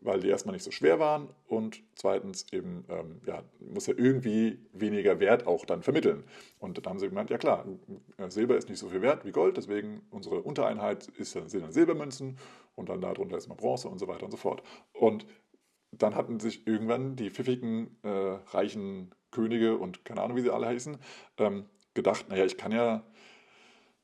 weil 0.00 0.20
die 0.20 0.28
erstmal 0.28 0.54
nicht 0.54 0.64
so 0.64 0.70
schwer 0.70 0.98
waren 0.98 1.28
und 1.46 1.82
zweitens 1.94 2.46
eben, 2.52 2.84
ähm, 2.88 3.20
ja, 3.26 3.42
muss 3.60 3.86
ja 3.86 3.94
irgendwie 3.96 4.58
weniger 4.72 5.20
Wert 5.20 5.46
auch 5.46 5.64
dann 5.64 5.82
vermitteln. 5.82 6.24
Und 6.58 6.78
dann 6.78 6.84
haben 6.92 6.98
sie 6.98 7.08
gemeint, 7.08 7.30
ja 7.30 7.38
klar, 7.38 7.66
Silber 8.28 8.56
ist 8.56 8.68
nicht 8.68 8.78
so 8.78 8.88
viel 8.88 9.02
wert 9.02 9.24
wie 9.24 9.32
Gold, 9.32 9.56
deswegen 9.56 10.02
unsere 10.10 10.42
Untereinheit 10.42 11.08
ist, 11.18 11.32
sind 11.32 11.62
dann 11.62 11.72
Silbermünzen 11.72 12.38
und 12.74 12.88
dann 12.88 13.00
darunter 13.00 13.36
ist 13.36 13.48
mal 13.48 13.56
Bronze 13.56 13.88
und 13.88 13.98
so 13.98 14.08
weiter 14.08 14.24
und 14.24 14.30
so 14.30 14.38
fort. 14.38 14.62
Und 14.92 15.26
dann 15.92 16.14
hatten 16.14 16.40
sich 16.40 16.66
irgendwann 16.66 17.16
die 17.16 17.30
pfiffigen, 17.30 17.98
äh, 18.02 18.08
reichen 18.08 19.14
Könige 19.30 19.76
und 19.76 20.04
keine 20.04 20.22
Ahnung, 20.22 20.36
wie 20.36 20.42
sie 20.42 20.50
alle 20.50 20.66
heißen, 20.66 20.98
ähm, 21.38 21.66
gedacht, 21.94 22.28
naja, 22.28 22.44
ich 22.44 22.56
kann 22.56 22.72
ja 22.72 23.04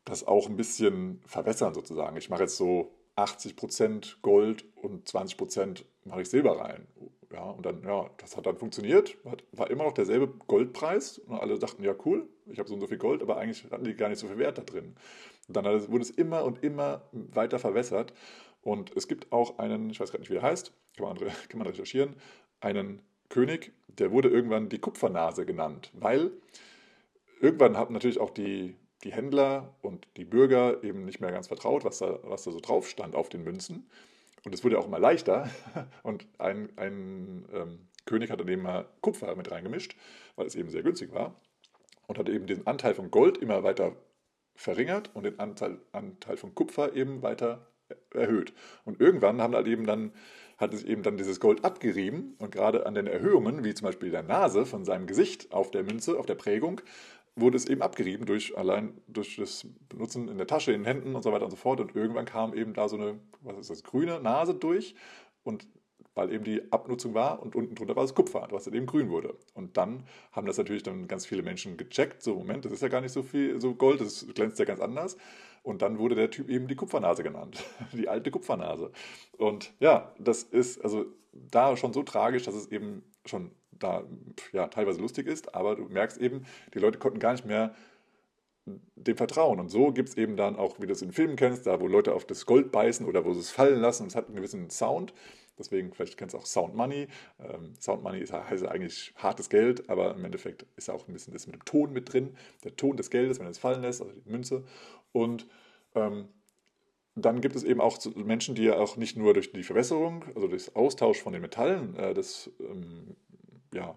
das 0.06 0.24
auch 0.24 0.48
ein 0.48 0.56
bisschen 0.56 1.20
verwässern 1.26 1.74
sozusagen. 1.74 2.16
Ich 2.16 2.30
mache 2.30 2.42
jetzt 2.42 2.56
so 2.56 2.94
80% 3.16 4.16
Gold 4.22 4.64
und 4.76 5.06
20% 5.06 5.84
mache 6.04 6.22
ich 6.22 6.30
Silber 6.30 6.58
rein. 6.58 6.86
Ja, 7.32 7.42
und 7.50 7.66
dann, 7.66 7.82
ja, 7.82 8.08
das 8.18 8.36
hat 8.36 8.46
dann 8.46 8.56
funktioniert, 8.56 9.16
war 9.52 9.68
immer 9.68 9.84
noch 9.84 9.92
derselbe 9.92 10.28
Goldpreis 10.46 11.18
und 11.18 11.38
alle 11.38 11.58
dachten, 11.58 11.82
ja 11.82 11.94
cool, 12.04 12.28
ich 12.46 12.58
habe 12.60 12.68
so 12.68 12.74
und 12.74 12.80
so 12.80 12.86
viel 12.86 12.98
Gold, 12.98 13.20
aber 13.20 13.36
eigentlich 13.36 13.68
hatten 13.70 13.84
die 13.84 13.94
gar 13.94 14.08
nicht 14.08 14.20
so 14.20 14.28
viel 14.28 14.38
Wert 14.38 14.58
da 14.58 14.62
drin. 14.62 14.94
Und 15.48 15.56
dann 15.56 15.64
wurde 15.64 16.02
es 16.02 16.10
immer 16.10 16.44
und 16.44 16.62
immer 16.62 17.02
weiter 17.12 17.58
verwässert 17.58 18.12
und 18.62 18.96
es 18.96 19.08
gibt 19.08 19.32
auch 19.32 19.58
einen, 19.58 19.90
ich 19.90 19.98
weiß 19.98 20.10
gerade 20.10 20.22
nicht, 20.22 20.30
wie 20.30 20.36
er 20.36 20.42
heißt, 20.42 20.72
kann 20.96 21.08
man, 21.08 21.18
kann 21.18 21.58
man 21.58 21.66
recherchieren, 21.66 22.14
einen 22.60 23.02
König, 23.28 23.72
der 23.88 24.12
wurde 24.12 24.28
irgendwann 24.28 24.68
die 24.68 24.78
Kupfernase 24.78 25.46
genannt, 25.46 25.90
weil 25.94 26.30
irgendwann 27.40 27.76
haben 27.76 27.92
natürlich 27.92 28.20
auch 28.20 28.30
die, 28.30 28.76
die 29.06 29.12
Händler 29.12 29.74
und 29.82 30.08
die 30.16 30.24
Bürger 30.24 30.82
eben 30.82 31.04
nicht 31.04 31.20
mehr 31.20 31.30
ganz 31.30 31.46
vertraut, 31.46 31.84
was 31.84 31.98
da, 31.98 32.18
was 32.24 32.42
da 32.42 32.50
so 32.50 32.60
drauf 32.60 32.88
stand 32.88 33.14
auf 33.14 33.28
den 33.28 33.44
Münzen. 33.44 33.88
Und 34.44 34.52
es 34.52 34.64
wurde 34.64 34.78
auch 34.78 34.86
immer 34.86 34.98
leichter. 34.98 35.48
Und 36.02 36.26
ein, 36.38 36.68
ein 36.76 37.46
ähm, 37.52 37.88
König 38.04 38.30
hat 38.30 38.40
dann 38.40 38.48
eben 38.48 38.62
mal 38.62 38.86
Kupfer 39.00 39.34
mit 39.34 39.50
reingemischt, 39.50 39.96
weil 40.36 40.46
es 40.46 40.54
eben 40.54 40.70
sehr 40.70 40.82
günstig 40.82 41.12
war. 41.12 41.40
Und 42.06 42.18
hat 42.18 42.28
eben 42.28 42.46
den 42.46 42.66
Anteil 42.66 42.94
von 42.94 43.10
Gold 43.10 43.38
immer 43.38 43.64
weiter 43.64 43.96
verringert 44.54 45.10
und 45.14 45.24
den 45.24 45.38
Anteil, 45.38 45.78
Anteil 45.92 46.36
von 46.36 46.54
Kupfer 46.54 46.94
eben 46.94 47.22
weiter 47.22 47.66
erhöht. 48.14 48.52
Und 48.84 49.00
irgendwann 49.00 49.40
haben 49.40 49.54
halt 49.54 49.66
eben 49.66 49.86
dann, 49.86 50.12
hat 50.58 50.74
es 50.74 50.82
eben 50.82 51.02
dann 51.02 51.16
dieses 51.16 51.40
Gold 51.40 51.64
abgerieben 51.64 52.34
und 52.38 52.50
gerade 52.50 52.86
an 52.86 52.94
den 52.94 53.06
Erhöhungen, 53.06 53.64
wie 53.64 53.74
zum 53.74 53.86
Beispiel 53.86 54.10
der 54.10 54.22
Nase 54.22 54.66
von 54.66 54.84
seinem 54.84 55.06
Gesicht 55.06 55.52
auf 55.52 55.70
der 55.70 55.82
Münze, 55.82 56.18
auf 56.18 56.26
der 56.26 56.34
Prägung, 56.34 56.80
wurde 57.36 57.56
es 57.56 57.66
eben 57.66 57.82
abgerieben 57.82 58.26
durch 58.26 58.56
allein 58.56 59.00
durch 59.06 59.36
das 59.36 59.66
Benutzen 59.88 60.28
in 60.28 60.38
der 60.38 60.46
Tasche, 60.46 60.72
in 60.72 60.80
den 60.82 60.86
Händen 60.86 61.14
und 61.14 61.22
so 61.22 61.32
weiter 61.32 61.44
und 61.44 61.50
so 61.50 61.56
fort. 61.56 61.80
Und 61.80 61.94
irgendwann 61.94 62.24
kam 62.24 62.54
eben 62.54 62.72
da 62.72 62.88
so 62.88 62.96
eine, 62.96 63.20
was 63.42 63.58
ist 63.58 63.70
das, 63.70 63.82
grüne 63.82 64.20
Nase 64.20 64.54
durch 64.54 64.94
und 65.44 65.68
weil 66.14 66.32
eben 66.32 66.44
die 66.44 66.72
Abnutzung 66.72 67.12
war 67.12 67.42
und 67.42 67.54
unten 67.54 67.74
drunter 67.74 67.94
war 67.94 68.02
das 68.02 68.14
Kupfer, 68.14 68.48
was 68.50 68.64
dann 68.64 68.72
eben 68.72 68.86
grün 68.86 69.10
wurde. 69.10 69.36
Und 69.52 69.76
dann 69.76 70.04
haben 70.32 70.46
das 70.46 70.56
natürlich 70.56 70.82
dann 70.82 71.08
ganz 71.08 71.26
viele 71.26 71.42
Menschen 71.42 71.76
gecheckt, 71.76 72.22
so 72.22 72.36
Moment, 72.36 72.64
das 72.64 72.72
ist 72.72 72.80
ja 72.80 72.88
gar 72.88 73.02
nicht 73.02 73.12
so 73.12 73.22
viel 73.22 73.60
so 73.60 73.74
Gold, 73.74 74.00
das 74.00 74.26
glänzt 74.34 74.58
ja 74.58 74.64
ganz 74.64 74.80
anders. 74.80 75.18
Und 75.62 75.82
dann 75.82 75.98
wurde 75.98 76.14
der 76.14 76.30
Typ 76.30 76.48
eben 76.48 76.68
die 76.68 76.74
Kupfernase 76.74 77.22
genannt, 77.22 77.62
die 77.92 78.08
alte 78.08 78.30
Kupfernase. 78.30 78.92
Und 79.36 79.74
ja, 79.78 80.14
das 80.18 80.42
ist 80.42 80.82
also 80.82 81.04
da 81.32 81.76
schon 81.76 81.92
so 81.92 82.02
tragisch, 82.02 82.44
dass 82.44 82.54
es 82.54 82.72
eben 82.72 83.02
schon 83.26 83.50
da 83.78 84.04
ja, 84.52 84.68
teilweise 84.68 85.00
lustig 85.00 85.26
ist, 85.26 85.54
aber 85.54 85.76
du 85.76 85.84
merkst 85.84 86.18
eben, 86.18 86.46
die 86.74 86.78
Leute 86.78 86.98
konnten 86.98 87.18
gar 87.18 87.32
nicht 87.32 87.46
mehr 87.46 87.74
dem 88.96 89.16
vertrauen. 89.16 89.60
Und 89.60 89.68
so 89.68 89.92
gibt 89.92 90.08
es 90.08 90.16
eben 90.16 90.36
dann 90.36 90.56
auch, 90.56 90.80
wie 90.80 90.86
du 90.86 90.92
es 90.92 91.02
in 91.02 91.12
Filmen 91.12 91.36
kennst, 91.36 91.66
da 91.66 91.80
wo 91.80 91.86
Leute 91.86 92.14
auf 92.14 92.24
das 92.24 92.46
Gold 92.46 92.72
beißen 92.72 93.06
oder 93.06 93.24
wo 93.24 93.32
sie 93.32 93.40
es 93.40 93.50
fallen 93.50 93.80
lassen 93.80 94.02
und 94.02 94.08
es 94.08 94.16
hat 94.16 94.26
einen 94.26 94.36
gewissen 94.36 94.70
Sound. 94.70 95.14
Deswegen, 95.58 95.92
vielleicht 95.92 96.18
kennst 96.18 96.34
du 96.34 96.38
auch 96.38 96.46
Sound 96.46 96.74
Money. 96.74 97.06
Ähm, 97.38 97.74
Sound 97.80 98.02
Money 98.02 98.20
ist, 98.20 98.32
heißt 98.32 98.66
eigentlich 98.66 99.14
hartes 99.16 99.48
Geld, 99.48 99.88
aber 99.88 100.14
im 100.14 100.24
Endeffekt 100.24 100.66
ist 100.76 100.90
auch 100.90 101.06
ein 101.08 101.12
bisschen 101.12 101.32
das 101.32 101.46
mit 101.46 101.56
dem 101.56 101.64
Ton 101.64 101.92
mit 101.92 102.12
drin. 102.12 102.36
Der 102.64 102.76
Ton 102.76 102.96
des 102.96 103.10
Geldes, 103.10 103.38
wenn 103.38 103.46
er 103.46 103.50
es 103.50 103.58
fallen 103.58 103.82
lässt, 103.82 104.02
also 104.02 104.12
die 104.12 104.28
Münze. 104.28 104.64
Und 105.12 105.46
ähm, 105.94 106.28
dann 107.14 107.40
gibt 107.40 107.56
es 107.56 107.64
eben 107.64 107.80
auch 107.80 107.98
Menschen, 108.14 108.54
die 108.54 108.64
ja 108.64 108.76
auch 108.76 108.96
nicht 108.98 109.16
nur 109.16 109.32
durch 109.32 109.50
die 109.52 109.62
Verwässerung, 109.62 110.24
also 110.34 110.48
durch 110.48 110.66
das 110.66 110.76
Austausch 110.76 111.22
von 111.22 111.32
den 111.32 111.40
Metallen, 111.40 111.96
äh, 111.96 112.12
das 112.12 112.50
ähm, 112.60 113.16
ja, 113.76 113.96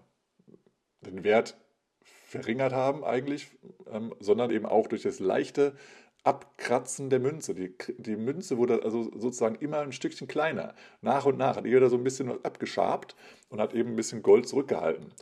den 1.00 1.24
Wert 1.24 1.58
verringert 2.02 2.72
haben 2.72 3.04
eigentlich, 3.04 3.50
ähm, 3.90 4.14
sondern 4.20 4.50
eben 4.50 4.66
auch 4.66 4.86
durch 4.86 5.02
das 5.02 5.18
leichte 5.18 5.74
Abkratzen 6.22 7.10
der 7.10 7.18
Münze. 7.18 7.54
Die, 7.54 7.74
die 7.98 8.16
Münze 8.16 8.58
wurde 8.58 8.82
also 8.84 9.10
sozusagen 9.18 9.56
immer 9.56 9.78
ein 9.80 9.92
Stückchen 9.92 10.28
kleiner. 10.28 10.74
Nach 11.00 11.24
und 11.24 11.38
nach 11.38 11.56
hat 11.56 11.64
jeder 11.64 11.88
so 11.88 11.96
ein 11.96 12.04
bisschen 12.04 12.44
abgeschabt 12.44 13.16
und 13.48 13.60
hat 13.60 13.74
eben 13.74 13.90
ein 13.90 13.96
bisschen 13.96 14.22
Gold 14.22 14.46
zurückgehalten. 14.46 15.12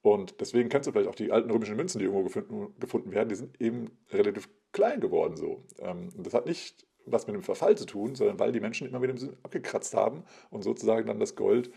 Und 0.00 0.40
deswegen 0.40 0.68
kennst 0.68 0.86
du 0.86 0.92
vielleicht 0.92 1.08
auch 1.08 1.16
die 1.16 1.32
alten 1.32 1.50
römischen 1.50 1.76
Münzen, 1.76 1.98
die 1.98 2.04
irgendwo 2.04 2.22
gefunden, 2.22 2.74
gefunden 2.78 3.12
werden, 3.12 3.28
die 3.28 3.34
sind 3.34 3.60
eben 3.60 3.90
relativ 4.10 4.48
klein 4.72 5.00
geworden 5.00 5.36
so. 5.36 5.64
Ähm, 5.80 6.10
das 6.16 6.34
hat 6.34 6.46
nicht 6.46 6.86
was 7.04 7.26
mit 7.26 7.34
dem 7.34 7.42
Verfall 7.42 7.76
zu 7.76 7.84
tun, 7.84 8.14
sondern 8.14 8.38
weil 8.38 8.52
die 8.52 8.60
Menschen 8.60 8.86
immer 8.86 9.02
wieder 9.02 9.14
abgekratzt 9.42 9.94
haben 9.94 10.24
und 10.50 10.62
sozusagen 10.62 11.06
dann 11.06 11.18
das 11.18 11.36
Gold 11.36 11.70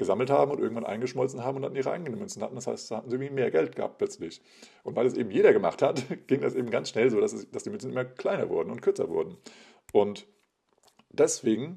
gesammelt 0.00 0.30
haben 0.30 0.50
und 0.50 0.58
irgendwann 0.58 0.86
eingeschmolzen 0.86 1.44
haben 1.44 1.56
und 1.56 1.62
dann 1.62 1.76
ihre 1.76 1.92
eigenen 1.92 2.18
Münzen 2.18 2.42
hatten. 2.42 2.56
Das 2.56 2.66
heißt, 2.66 2.90
da 2.90 2.96
hatten 2.96 3.10
sie 3.10 3.16
irgendwie 3.16 3.34
mehr 3.34 3.50
Geld 3.50 3.76
gehabt 3.76 3.98
plötzlich. 3.98 4.40
Und 4.82 4.96
weil 4.96 5.06
es 5.06 5.14
eben 5.14 5.30
jeder 5.30 5.52
gemacht 5.52 5.82
hat, 5.82 6.02
ging 6.26 6.40
das 6.40 6.54
eben 6.54 6.70
ganz 6.70 6.88
schnell 6.88 7.10
so, 7.10 7.20
dass, 7.20 7.34
es, 7.34 7.48
dass 7.50 7.64
die 7.64 7.70
Münzen 7.70 7.92
immer 7.92 8.04
kleiner 8.04 8.48
wurden 8.48 8.70
und 8.70 8.80
kürzer 8.80 9.10
wurden. 9.10 9.36
Und 9.92 10.26
deswegen 11.10 11.76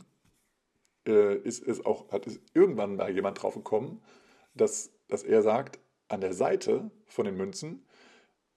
äh, 1.06 1.36
ist 1.36 1.68
es 1.68 1.86
auch, 1.86 2.10
hat 2.12 2.26
es 2.26 2.40
irgendwann 2.54 2.96
mal 2.96 3.14
jemand 3.14 3.44
drauf 3.44 3.56
gekommen, 3.56 4.02
dass, 4.56 4.92
dass 5.10 5.24
er 5.24 5.42
sagt, 5.42 5.80
an 6.08 6.22
der 6.22 6.34
Seite 6.34 6.90
von 7.08 7.26
den 7.26 7.36
Münzen 7.36 7.86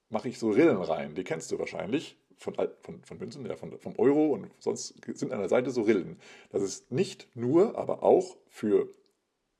mache 0.09 0.29
ich 0.29 0.39
so 0.39 0.49
Rillen 0.49 0.81
rein. 0.81 1.13
Die 1.13 1.25
kennst 1.25 1.51
du 1.51 1.59
wahrscheinlich 1.59 2.17
von, 2.37 2.55
von, 2.81 3.03
von 3.03 3.17
Münzen, 3.17 3.45
ja, 3.45 3.57
von, 3.57 3.77
vom 3.79 3.95
Euro 3.97 4.27
und 4.27 4.49
sonst 4.59 4.95
sind 5.17 5.33
an 5.33 5.39
der 5.39 5.49
Seite 5.49 5.71
so 5.71 5.81
Rillen. 5.81 6.19
Das 6.51 6.61
ist 6.61 6.89
nicht 6.89 7.27
nur, 7.35 7.77
aber 7.77 8.03
auch 8.03 8.37
für 8.47 8.87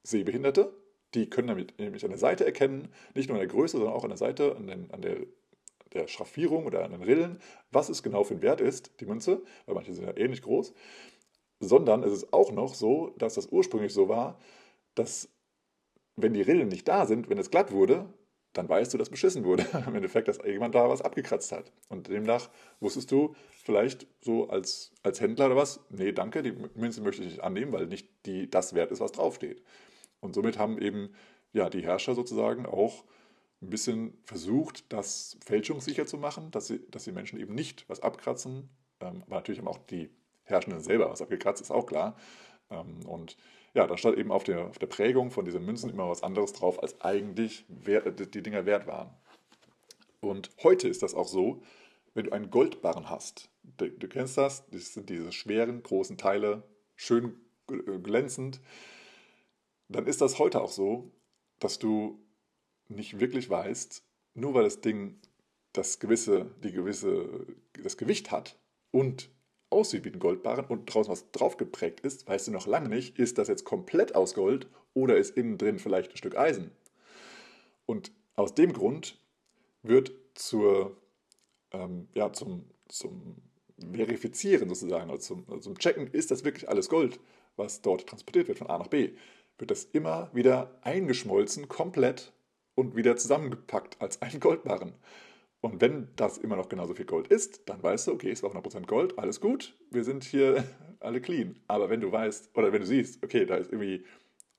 Sehbehinderte. 0.08 0.74
Die 1.14 1.30
können 1.30 1.48
damit 1.48 1.80
nämlich 1.80 2.04
an 2.04 2.12
der 2.12 2.20
Seite 2.20 2.46
erkennen, 2.46 2.90
nicht 3.16 3.30
nur 3.30 3.38
an 3.38 3.42
der 3.42 3.50
Größe, 3.50 3.78
sondern 3.78 3.96
auch 3.96 4.04
an 4.04 4.10
der 4.10 4.18
Seite, 4.18 4.56
an, 4.56 4.68
den, 4.68 4.92
an 4.92 5.02
der, 5.02 5.18
der 5.94 6.08
Schraffierung 6.08 6.66
oder 6.66 6.84
an 6.84 6.92
den 6.92 7.02
Rillen, 7.02 7.40
was 7.72 7.90
es 7.90 8.04
genau 8.04 8.24
für 8.24 8.36
ein 8.36 8.42
Wert 8.42 8.62
ist, 8.62 8.92
die 9.00 9.06
Münze, 9.06 9.42
weil 9.66 9.76
manche 9.76 9.94
sind 9.94 10.06
ja 10.06 10.18
ähnlich 10.18 10.42
groß. 10.42 10.74
Sondern 11.60 12.04
es 12.04 12.12
ist 12.12 12.34
auch 12.34 12.52
noch 12.52 12.74
so, 12.74 13.14
dass 13.18 13.36
das 13.36 13.48
ursprünglich 13.48 13.94
so 13.94 14.10
war, 14.10 14.40
dass 14.96 15.30
wenn 16.16 16.34
die 16.34 16.42
Rillen 16.42 16.68
nicht 16.68 16.88
da 16.88 17.06
sind, 17.06 17.30
wenn 17.30 17.38
es 17.38 17.52
glatt 17.52 17.72
wurde, 17.72 18.14
dann 18.54 18.68
weißt 18.68 18.94
du, 18.94 18.98
dass 18.98 19.10
beschissen 19.10 19.46
wurde. 19.46 19.66
Im 19.88 19.96
Endeffekt, 19.96 20.28
dass 20.28 20.40
jemand 20.46 20.76
da 20.76 20.90
was 20.90 21.02
abgekratzt 21.02 21.52
hat. 21.52 21.72
Und 21.90 22.08
demnach 22.08 22.50
wusstest 22.80 23.12
du 23.12 23.36
vielleicht 23.64 24.08
so 24.22 24.50
als, 24.50 24.92
als 25.04 25.22
Händler 25.22 25.48
oder 25.48 25.56
was, 25.56 25.80
nee, 25.90 26.12
danke, 26.12 26.42
die 26.42 26.54
Münze 26.76 27.02
möchte 27.02 27.24
ich 27.24 27.30
nicht 27.30 27.44
annehmen, 27.44 27.72
weil 27.72 27.88
nicht 27.88 28.10
die, 28.26 28.50
das 28.50 28.74
wert 28.74 28.92
ist, 28.92 29.00
was 29.00 29.12
draufsteht. 29.12 29.62
Und 30.20 30.34
somit 30.34 30.58
haben 30.58 30.78
eben 30.80 31.14
ja, 31.54 31.70
die 31.70 31.84
Herrscher 31.84 32.16
sozusagen 32.16 32.66
auch 32.66 33.04
ein 33.62 33.70
bisschen 33.70 34.18
versucht, 34.24 34.92
das 34.94 35.38
fälschungssicher 35.44 36.06
zu 36.06 36.18
machen, 36.18 36.52
dass, 36.52 36.68
sie, 36.68 36.88
dass 36.92 37.06
die 37.06 37.12
Menschen 37.12 37.40
eben 37.40 37.56
nicht 37.56 37.90
was 37.90 38.02
abkratzen. 38.02 38.70
Ähm, 39.00 39.24
aber 39.26 39.36
natürlich 39.36 39.60
haben 39.60 39.68
auch 39.68 39.80
die 39.80 40.10
Herrschenden 40.44 40.82
selber 40.82 41.10
was 41.10 41.22
abgekratzt, 41.22 41.62
ist 41.62 41.72
auch 41.72 41.86
klar. 41.86 42.16
Ähm, 42.70 43.06
und 43.06 43.38
ja, 43.74 43.88
da 43.88 43.98
stand 43.98 44.18
eben 44.18 44.32
auf 44.32 44.44
der, 44.44 44.68
auf 44.68 44.80
der 44.80 44.88
Prägung 44.88 45.32
von 45.32 45.46
diesen 45.46 45.66
Münzen 45.66 45.90
immer 45.90 46.10
was 46.10 46.24
anderes 46.24 46.54
drauf, 46.54 46.82
als 46.82 47.02
eigentlich 47.02 47.66
wert, 47.68 48.34
die 48.34 48.44
Dinger 48.44 48.66
wert 48.66 48.88
waren. 48.88 49.10
Und 50.20 50.52
heute 50.64 50.88
ist 50.88 51.04
das 51.04 51.14
auch 51.14 51.28
so, 51.28 51.62
wenn 52.14 52.26
du 52.26 52.32
einen 52.32 52.50
Goldbarren 52.50 53.10
hast. 53.10 53.50
Du, 53.78 53.90
du 53.90 54.08
kennst 54.08 54.38
das, 54.38 54.68
das 54.70 54.94
sind 54.94 55.10
diese 55.10 55.32
schweren, 55.32 55.84
großen 55.84 56.18
Teile, 56.18 56.64
schön 56.96 57.36
glänzend. 57.68 58.62
Dann 59.90 60.08
ist 60.08 60.22
das 60.22 60.40
heute 60.40 60.62
auch 60.62 60.72
so, 60.72 61.12
dass 61.60 61.80
du 61.80 62.20
nicht 62.90 63.20
wirklich 63.20 63.50
weißt, 63.50 64.04
nur 64.34 64.54
weil 64.54 64.64
das 64.64 64.82
Ding 64.82 65.20
das 65.74 66.00
gewisse, 66.00 66.52
die 66.64 66.72
gewisse, 66.72 67.46
das 67.82 67.98
Gewicht 67.98 68.32
hat 68.32 68.58
und 68.92 69.30
aussieht 69.70 70.06
wie 70.06 70.10
ein 70.10 70.20
Goldbarren 70.20 70.66
und 70.66 70.86
draußen 70.86 71.12
was 71.12 71.32
drauf 71.32 71.58
geprägt 71.58 72.00
ist, 72.02 72.28
weißt 72.28 72.48
du 72.48 72.52
noch 72.52 72.68
lange 72.68 72.90
nicht, 72.90 73.20
ist 73.20 73.38
das 73.38 73.48
jetzt 73.48 73.66
komplett 73.66 74.16
aus 74.16 74.34
Gold 74.34 74.68
oder 74.94 75.18
ist 75.18 75.36
innen 75.38 75.58
drin 75.58 75.80
vielleicht 75.80 76.12
ein 76.12 76.18
Stück 76.18 76.38
Eisen. 76.38 76.72
Und 77.86 78.12
aus 78.36 78.56
dem 78.56 78.74
Grund 78.74 79.20
wird 79.84 80.12
zur, 80.36 80.98
ähm, 81.72 82.08
ja, 82.14 82.32
zum, 82.32 82.66
zum 82.88 83.36
Verifizieren 83.94 84.70
sozusagen, 84.70 85.12
also 85.12 85.36
zum, 85.36 85.46
also 85.50 85.70
zum 85.70 85.78
Checken, 85.78 86.08
ist 86.08 86.32
das 86.32 86.44
wirklich 86.44 86.68
alles 86.70 86.90
Gold, 86.90 87.20
was 87.56 87.82
dort 87.82 88.08
transportiert 88.08 88.48
wird 88.48 88.58
von 88.58 88.68
A 88.68 88.78
nach 88.78 88.88
B, 88.88 89.12
wird 89.58 89.72
das 89.72 89.86
immer 89.86 90.30
wieder 90.34 90.80
eingeschmolzen, 90.82 91.68
komplett 91.68 92.34
und 92.76 92.96
wieder 92.96 93.18
zusammengepackt 93.18 94.02
als 94.02 94.22
ein 94.22 94.40
Goldbarren. 94.40 94.94
Und 95.62 95.82
wenn 95.82 96.10
das 96.16 96.38
immer 96.38 96.56
noch 96.56 96.70
genauso 96.70 96.94
viel 96.94 97.06
Gold 97.06 97.28
ist, 97.28 97.68
dann 97.68 97.82
weißt 97.82 98.08
du, 98.08 98.14
okay, 98.14 98.30
es 98.30 98.44
war 98.44 98.52
100% 98.52 98.86
Gold, 98.86 99.18
alles 99.18 99.42
gut, 99.42 99.76
wir 99.90 100.04
sind 100.04 100.24
hier 100.24 100.64
alle 101.00 101.20
clean. 101.20 101.60
Aber 101.68 101.90
wenn 101.90 102.02
du 102.02 102.12
weißt, 102.12 102.56
oder 102.56 102.72
wenn 102.72 102.82
du 102.82 102.88
siehst, 102.88 103.24
okay, 103.24 103.46
da 103.46 103.56
ist 103.56 103.72
irgendwie 103.72 104.06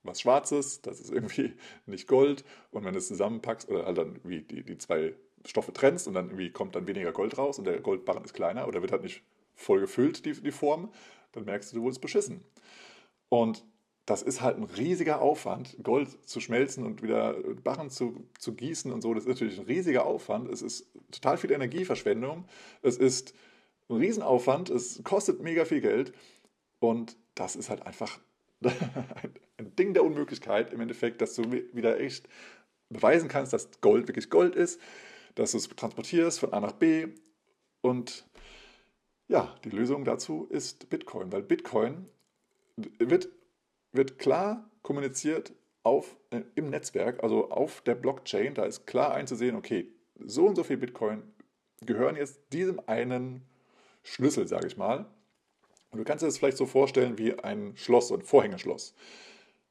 was 0.03 0.21
Schwarzes, 0.21 0.83
das 0.83 1.01
ist 1.01 1.13
irgendwie 1.13 1.55
nicht 1.87 2.09
Gold, 2.09 2.45
und 2.71 2.85
wenn 2.85 2.93
du 2.93 2.99
es 2.99 3.09
zusammenpackst 3.09 3.69
oder 3.69 3.87
halt 3.87 3.99
dann 3.99 4.21
wie 4.25 4.43
die, 4.43 4.65
die 4.65 4.79
zwei 4.79 5.15
Stoffe 5.45 5.73
trennst 5.73 6.09
und 6.09 6.15
dann 6.15 6.27
irgendwie 6.27 6.51
kommt 6.51 6.75
dann 6.75 6.89
weniger 6.89 7.13
Gold 7.13 7.39
raus 7.39 7.59
und 7.59 7.65
der 7.65 7.81
Goldbarren 7.81 8.25
ist 8.25 8.35
kleiner 8.35 8.67
oder 8.67 8.83
wird 8.83 8.93
halt 8.93 9.03
nicht 9.05 9.23
voll 9.55 9.81
gefüllt, 9.81 10.25
die, 10.25 10.33
die 10.33 10.53
Form, 10.53 10.91
dann 11.33 11.45
merkst 11.45 11.73
du, 11.73 11.77
du 11.77 11.83
wurdest 11.83 12.01
beschissen. 12.01 12.45
Und 13.29 13.65
das 14.09 14.23
ist 14.23 14.40
halt 14.40 14.57
ein 14.57 14.64
riesiger 14.64 15.21
Aufwand, 15.21 15.77
Gold 15.83 16.09
zu 16.27 16.40
schmelzen 16.40 16.87
und 16.87 17.03
wieder 17.03 17.35
Barren 17.62 17.90
zu, 17.90 18.27
zu 18.38 18.55
gießen 18.55 18.90
und 18.90 19.03
so. 19.03 19.12
Das 19.12 19.25
ist 19.25 19.29
natürlich 19.29 19.59
ein 19.59 19.66
riesiger 19.66 20.07
Aufwand. 20.07 20.51
Es 20.51 20.62
ist 20.62 20.87
total 21.11 21.37
viel 21.37 21.53
Energieverschwendung. 21.53 22.47
Es 22.81 22.97
ist 22.97 23.35
ein 23.90 23.97
Riesenaufwand. 23.97 24.71
Es 24.71 25.03
kostet 25.05 25.42
mega 25.42 25.66
viel 25.66 25.83
Geld. 25.83 26.14
Und 26.79 27.18
das 27.35 27.55
ist 27.55 27.68
halt 27.68 27.83
einfach 27.83 28.18
ein 28.62 29.77
Ding 29.77 29.92
der 29.92 30.05
Unmöglichkeit 30.05 30.73
im 30.73 30.81
Endeffekt, 30.81 31.21
dass 31.21 31.35
du 31.35 31.42
wieder 31.75 32.01
echt 32.01 32.31
beweisen 32.88 33.29
kannst, 33.29 33.53
dass 33.53 33.83
Gold 33.83 34.09
wirklich 34.09 34.31
Gold 34.31 34.57
ist, 34.57 34.81
dass 35.35 35.51
du 35.51 35.59
es 35.59 35.68
transportierst 35.68 36.40
von 36.40 36.55
A 36.55 36.61
nach 36.61 36.73
B. 36.73 37.09
Und 37.83 38.27
ja, 39.29 39.55
die 39.64 39.71
Lösung 39.71 40.07
dazu 40.07 40.47
ist 40.49 40.88
Bitcoin, 40.88 41.31
weil 41.31 41.42
Bitcoin 41.42 42.07
wird 42.99 43.29
wird 43.92 44.18
klar 44.18 44.70
kommuniziert 44.83 45.53
auf, 45.83 46.16
äh, 46.31 46.42
im 46.55 46.70
Netzwerk, 46.70 47.22
also 47.22 47.51
auf 47.51 47.81
der 47.83 47.94
Blockchain. 47.94 48.55
Da 48.55 48.64
ist 48.64 48.87
klar 48.87 49.14
einzusehen, 49.14 49.57
okay, 49.57 49.88
so 50.18 50.46
und 50.46 50.57
so 50.57 50.64
viel 50.64 50.77
Bitcoin 50.77 51.22
gehören 51.83 52.16
jetzt 52.16 52.40
diesem 52.53 52.81
einen 52.87 53.42
Schlüssel, 54.03 54.46
sage 54.48 54.66
ich 54.66 54.77
mal. 54.77 55.07
Und 55.90 55.98
du 55.98 56.05
kannst 56.05 56.22
dir 56.22 56.27
das 56.27 56.38
vielleicht 56.38 56.57
so 56.57 56.66
vorstellen 56.66 57.18
wie 57.18 57.38
ein 57.38 57.77
Schloss, 57.77 58.12
ein 58.12 58.22
Vorhängeschloss. 58.22 58.94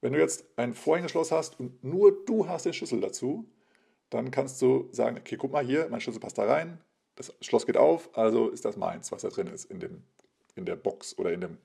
Wenn 0.02 0.14
du 0.14 0.20
jetzt 0.20 0.46
ein 0.56 0.74
Vorhängeschloss 0.74 1.32
hast 1.32 1.60
und 1.60 1.84
nur 1.84 2.26
du 2.26 2.48
hast 2.48 2.66
den 2.66 2.74
Schlüssel 2.74 3.02
dazu, 3.02 3.50
dann 4.10 4.32
kannst 4.32 4.62
du 4.62 4.88
sagen, 4.92 5.18
okay, 5.18 5.38
guck 5.38 5.52
mal 5.52 5.66
hier, 5.66 5.88
mein 5.90 6.02
Schlüssel 6.02 6.20
passt 6.20 6.38
da 6.38 6.46
rein, 6.46 6.80
das 7.16 7.36
Schloss 7.42 7.66
geht 7.66 7.78
auf, 7.78 8.16
also 8.18 8.50
ist 8.50 8.64
das 8.64 8.78
meins, 8.78 9.12
was 9.12 9.24
da 9.24 9.30
drin 9.30 9.48
ist 9.48 9.66
in, 9.66 9.80
dem, 9.80 10.04
in 10.56 10.66
der 10.66 10.76
Box 10.76 11.18
oder 11.18 11.34
in 11.34 11.42
dem 11.42 11.58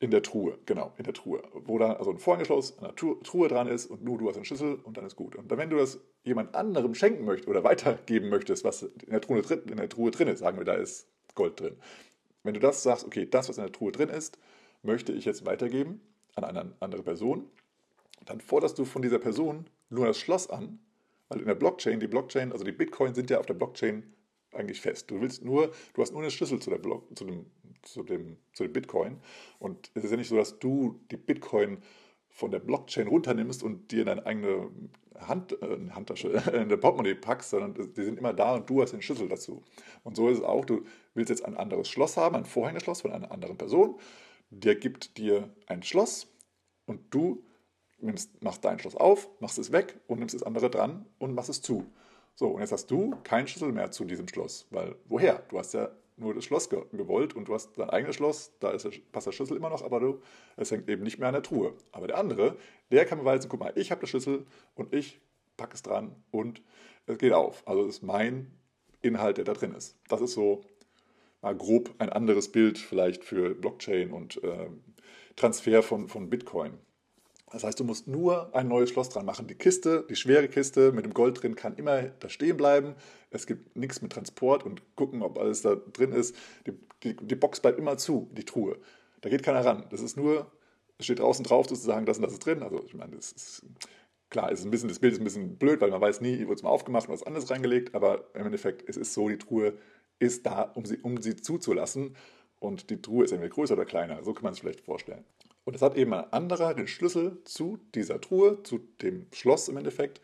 in 0.00 0.10
der 0.10 0.22
Truhe, 0.22 0.58
genau, 0.66 0.92
in 0.98 1.04
der 1.04 1.14
Truhe. 1.14 1.42
Wo 1.54 1.78
dann 1.78 1.92
also 1.92 2.10
ein 2.10 2.18
Vorhängeschloss 2.18 2.78
an 2.78 2.84
der 2.84 2.94
Truhe 2.94 3.48
dran 3.48 3.68
ist 3.68 3.86
und 3.86 4.04
nur 4.04 4.18
du 4.18 4.28
hast 4.28 4.36
einen 4.36 4.44
Schlüssel 4.44 4.78
und 4.84 4.96
dann 4.96 5.06
ist 5.06 5.16
gut. 5.16 5.34
Und 5.34 5.50
wenn 5.50 5.70
du 5.70 5.76
das 5.76 5.98
jemand 6.24 6.54
anderem 6.54 6.94
schenken 6.94 7.24
möchtest 7.24 7.48
oder 7.48 7.64
weitergeben 7.64 8.28
möchtest, 8.28 8.64
was 8.64 8.82
in 8.82 9.10
der, 9.10 9.20
Truhe, 9.20 9.38
in 9.38 9.76
der 9.76 9.88
Truhe 9.88 10.10
drin 10.10 10.28
ist, 10.28 10.40
sagen 10.40 10.58
wir, 10.58 10.64
da 10.64 10.74
ist 10.74 11.08
Gold 11.34 11.58
drin. 11.60 11.76
Wenn 12.42 12.54
du 12.54 12.60
das 12.60 12.82
sagst, 12.82 13.06
okay, 13.06 13.26
das, 13.26 13.48
was 13.48 13.58
in 13.58 13.64
der 13.64 13.72
Truhe 13.72 13.92
drin 13.92 14.08
ist, 14.08 14.38
möchte 14.82 15.12
ich 15.12 15.24
jetzt 15.24 15.44
weitergeben 15.44 16.00
an 16.36 16.44
eine 16.44 16.72
andere 16.80 17.02
Person, 17.02 17.48
dann 18.26 18.40
forderst 18.40 18.78
du 18.78 18.84
von 18.84 19.02
dieser 19.02 19.18
Person 19.18 19.66
nur 19.90 20.06
das 20.06 20.18
Schloss 20.18 20.48
an, 20.50 20.78
weil 21.28 21.40
in 21.40 21.46
der 21.46 21.54
Blockchain, 21.54 22.00
die 22.00 22.06
Blockchain, 22.06 22.52
also 22.52 22.64
die 22.64 22.72
Bitcoin 22.72 23.14
sind 23.14 23.30
ja 23.30 23.38
auf 23.38 23.46
der 23.46 23.54
Blockchain 23.54 24.14
eigentlich 24.52 24.80
fest. 24.80 25.10
Du 25.10 25.20
willst 25.20 25.44
nur, 25.44 25.72
du 25.94 26.02
hast 26.02 26.12
nur 26.12 26.22
einen 26.22 26.30
Schlüssel 26.30 26.60
zu, 26.60 26.70
Block, 26.70 27.04
zu, 27.16 27.24
dem, 27.24 27.46
zu, 27.82 28.02
dem, 28.02 28.36
zu 28.52 28.64
dem 28.64 28.72
Bitcoin. 28.72 29.18
Und 29.58 29.90
es 29.94 30.04
ist 30.04 30.10
ja 30.10 30.16
nicht 30.16 30.28
so, 30.28 30.36
dass 30.36 30.58
du 30.58 31.00
die 31.10 31.16
Bitcoin 31.16 31.78
von 32.30 32.50
der 32.50 32.60
Blockchain 32.60 33.08
runternimmst 33.08 33.62
und 33.62 33.90
dir 33.90 34.00
in 34.00 34.06
deine 34.06 34.26
eigene 34.26 34.70
Hand, 35.18 35.60
äh, 35.60 35.90
Handtasche, 35.90 36.28
in 36.54 36.68
der 36.68 36.76
Portemonnaie 36.76 37.14
packst, 37.14 37.50
sondern 37.50 37.74
die 37.74 38.04
sind 38.04 38.18
immer 38.18 38.32
da 38.32 38.54
und 38.54 38.70
du 38.70 38.80
hast 38.80 38.92
den 38.92 39.02
Schlüssel 39.02 39.28
dazu. 39.28 39.62
Und 40.04 40.16
so 40.16 40.28
ist 40.28 40.38
es 40.38 40.44
auch, 40.44 40.64
du 40.64 40.84
willst 41.14 41.30
jetzt 41.30 41.44
ein 41.44 41.56
anderes 41.56 41.88
Schloss 41.88 42.16
haben, 42.16 42.36
ein 42.36 42.44
Vorhängeschloss 42.44 43.00
von 43.00 43.12
einer 43.12 43.32
anderen 43.32 43.58
Person, 43.58 43.98
der 44.50 44.76
gibt 44.76 45.18
dir 45.18 45.52
ein 45.66 45.82
Schloss 45.82 46.28
und 46.86 47.12
du 47.12 47.44
nimmst, 47.98 48.42
machst 48.42 48.64
dein 48.64 48.78
Schloss 48.78 48.94
auf, 48.94 49.28
machst 49.40 49.58
es 49.58 49.72
weg 49.72 49.98
und 50.06 50.20
nimmst 50.20 50.34
das 50.34 50.42
andere 50.42 50.70
dran 50.70 51.06
und 51.18 51.34
machst 51.34 51.50
es 51.50 51.60
zu. 51.60 51.86
So, 52.38 52.50
und 52.50 52.60
jetzt 52.60 52.70
hast 52.70 52.88
du 52.88 53.16
keinen 53.24 53.48
Schlüssel 53.48 53.72
mehr 53.72 53.90
zu 53.90 54.04
diesem 54.04 54.28
Schloss, 54.28 54.68
weil 54.70 54.94
woher? 55.08 55.42
Du 55.48 55.58
hast 55.58 55.74
ja 55.74 55.90
nur 56.16 56.34
das 56.34 56.44
Schloss 56.44 56.70
ge 56.70 56.84
gewollt 56.92 57.34
und 57.34 57.48
du 57.48 57.54
hast 57.54 57.76
dein 57.76 57.90
eigenes 57.90 58.14
Schloss, 58.14 58.52
da 58.60 58.70
ist 58.70 58.88
passt 59.10 59.26
der 59.26 59.32
Schlüssel 59.32 59.56
immer 59.56 59.70
noch, 59.70 59.82
aber 59.82 59.98
du, 59.98 60.22
es 60.56 60.70
hängt 60.70 60.88
eben 60.88 61.02
nicht 61.02 61.18
mehr 61.18 61.26
an 61.26 61.34
der 61.34 61.42
Truhe. 61.42 61.74
Aber 61.90 62.06
der 62.06 62.16
andere, 62.16 62.56
der 62.92 63.06
kann 63.06 63.18
beweisen, 63.18 63.48
guck 63.48 63.58
mal, 63.58 63.72
ich 63.74 63.90
habe 63.90 64.02
den 64.02 64.06
Schlüssel 64.06 64.46
und 64.76 64.94
ich 64.94 65.20
packe 65.56 65.74
es 65.74 65.82
dran 65.82 66.14
und 66.30 66.62
es 67.06 67.18
geht 67.18 67.32
auf. 67.32 67.66
Also 67.66 67.82
es 67.82 67.96
ist 67.96 68.02
mein 68.04 68.52
Inhalt, 69.02 69.38
der 69.38 69.44
da 69.44 69.54
drin 69.54 69.74
ist. 69.74 69.96
Das 70.06 70.20
ist 70.20 70.34
so 70.34 70.60
mal 71.42 71.56
grob 71.56 71.92
ein 71.98 72.08
anderes 72.08 72.52
Bild 72.52 72.78
vielleicht 72.78 73.24
für 73.24 73.56
Blockchain 73.56 74.12
und 74.12 74.40
äh, 74.44 74.70
Transfer 75.34 75.82
von, 75.82 76.06
von 76.06 76.30
Bitcoin. 76.30 76.78
Das 77.50 77.64
heißt, 77.64 77.80
du 77.80 77.84
musst 77.84 78.06
nur 78.06 78.54
ein 78.54 78.68
neues 78.68 78.90
Schloss 78.90 79.08
dran 79.08 79.24
machen. 79.24 79.46
Die 79.46 79.54
Kiste, 79.54 80.04
die 80.08 80.16
schwere 80.16 80.48
Kiste 80.48 80.92
mit 80.92 81.04
dem 81.04 81.14
Gold 81.14 81.42
drin, 81.42 81.56
kann 81.56 81.76
immer 81.76 82.02
da 82.02 82.28
stehen 82.28 82.56
bleiben. 82.56 82.94
Es 83.30 83.46
gibt 83.46 83.76
nichts 83.76 84.02
mit 84.02 84.12
Transport 84.12 84.64
und 84.64 84.82
gucken, 84.96 85.22
ob 85.22 85.38
alles 85.38 85.62
da 85.62 85.74
drin 85.74 86.12
ist. 86.12 86.36
Die, 86.66 86.72
die, 87.02 87.16
die 87.16 87.34
Box 87.36 87.60
bleibt 87.60 87.78
immer 87.78 87.96
zu, 87.96 88.28
die 88.32 88.44
Truhe. 88.44 88.78
Da 89.22 89.30
geht 89.30 89.42
keiner 89.42 89.64
ran. 89.64 89.86
Das 89.90 90.02
ist 90.02 90.16
nur, 90.16 90.50
es 90.98 91.06
steht 91.06 91.20
draußen 91.20 91.44
drauf 91.44 91.68
sozusagen, 91.68 92.06
das 92.06 92.18
und 92.18 92.22
das 92.22 92.32
ist 92.32 92.44
drin. 92.44 92.62
Also 92.62 92.82
ich 92.84 92.94
meine, 92.94 93.16
das 93.16 93.32
ist 93.32 93.66
klar, 94.30 94.52
ist 94.52 94.64
ein 94.64 94.70
bisschen, 94.70 94.88
das 94.88 94.98
Bild 94.98 95.14
ist 95.14 95.20
ein 95.20 95.24
bisschen 95.24 95.56
blöd, 95.56 95.80
weil 95.80 95.90
man 95.90 96.00
weiß 96.00 96.20
nie, 96.20 96.44
wurde 96.44 96.54
es 96.54 96.62
mal 96.62 96.70
aufgemacht 96.70 97.08
und 97.08 97.14
was 97.14 97.22
anderes 97.22 97.50
reingelegt. 97.50 97.94
Aber 97.94 98.24
im 98.34 98.44
Endeffekt, 98.44 98.88
es 98.88 98.96
ist 98.96 99.14
so, 99.14 99.28
die 99.28 99.38
Truhe 99.38 99.74
ist 100.18 100.44
da, 100.44 100.62
um 100.62 100.84
sie, 100.84 100.98
um 100.98 101.20
sie 101.22 101.36
zuzulassen. 101.36 102.14
und 102.60 102.90
die 102.90 103.00
Truhe 103.00 103.24
ist 103.24 103.32
entweder 103.32 103.50
größer 103.50 103.74
oder 103.74 103.84
kleiner. 103.84 104.22
So 104.24 104.32
kann 104.34 104.44
man 104.44 104.52
es 104.52 104.58
vielleicht 104.60 104.80
vorstellen. 104.80 105.24
Und 105.68 105.74
es 105.74 105.82
hat 105.82 105.98
eben 105.98 106.14
ein 106.14 106.32
anderer 106.32 106.72
den 106.72 106.86
Schlüssel 106.86 107.44
zu 107.44 107.78
dieser 107.94 108.22
Truhe, 108.22 108.62
zu 108.62 108.78
dem 109.02 109.26
Schloss 109.34 109.68
im 109.68 109.76
Endeffekt. 109.76 110.22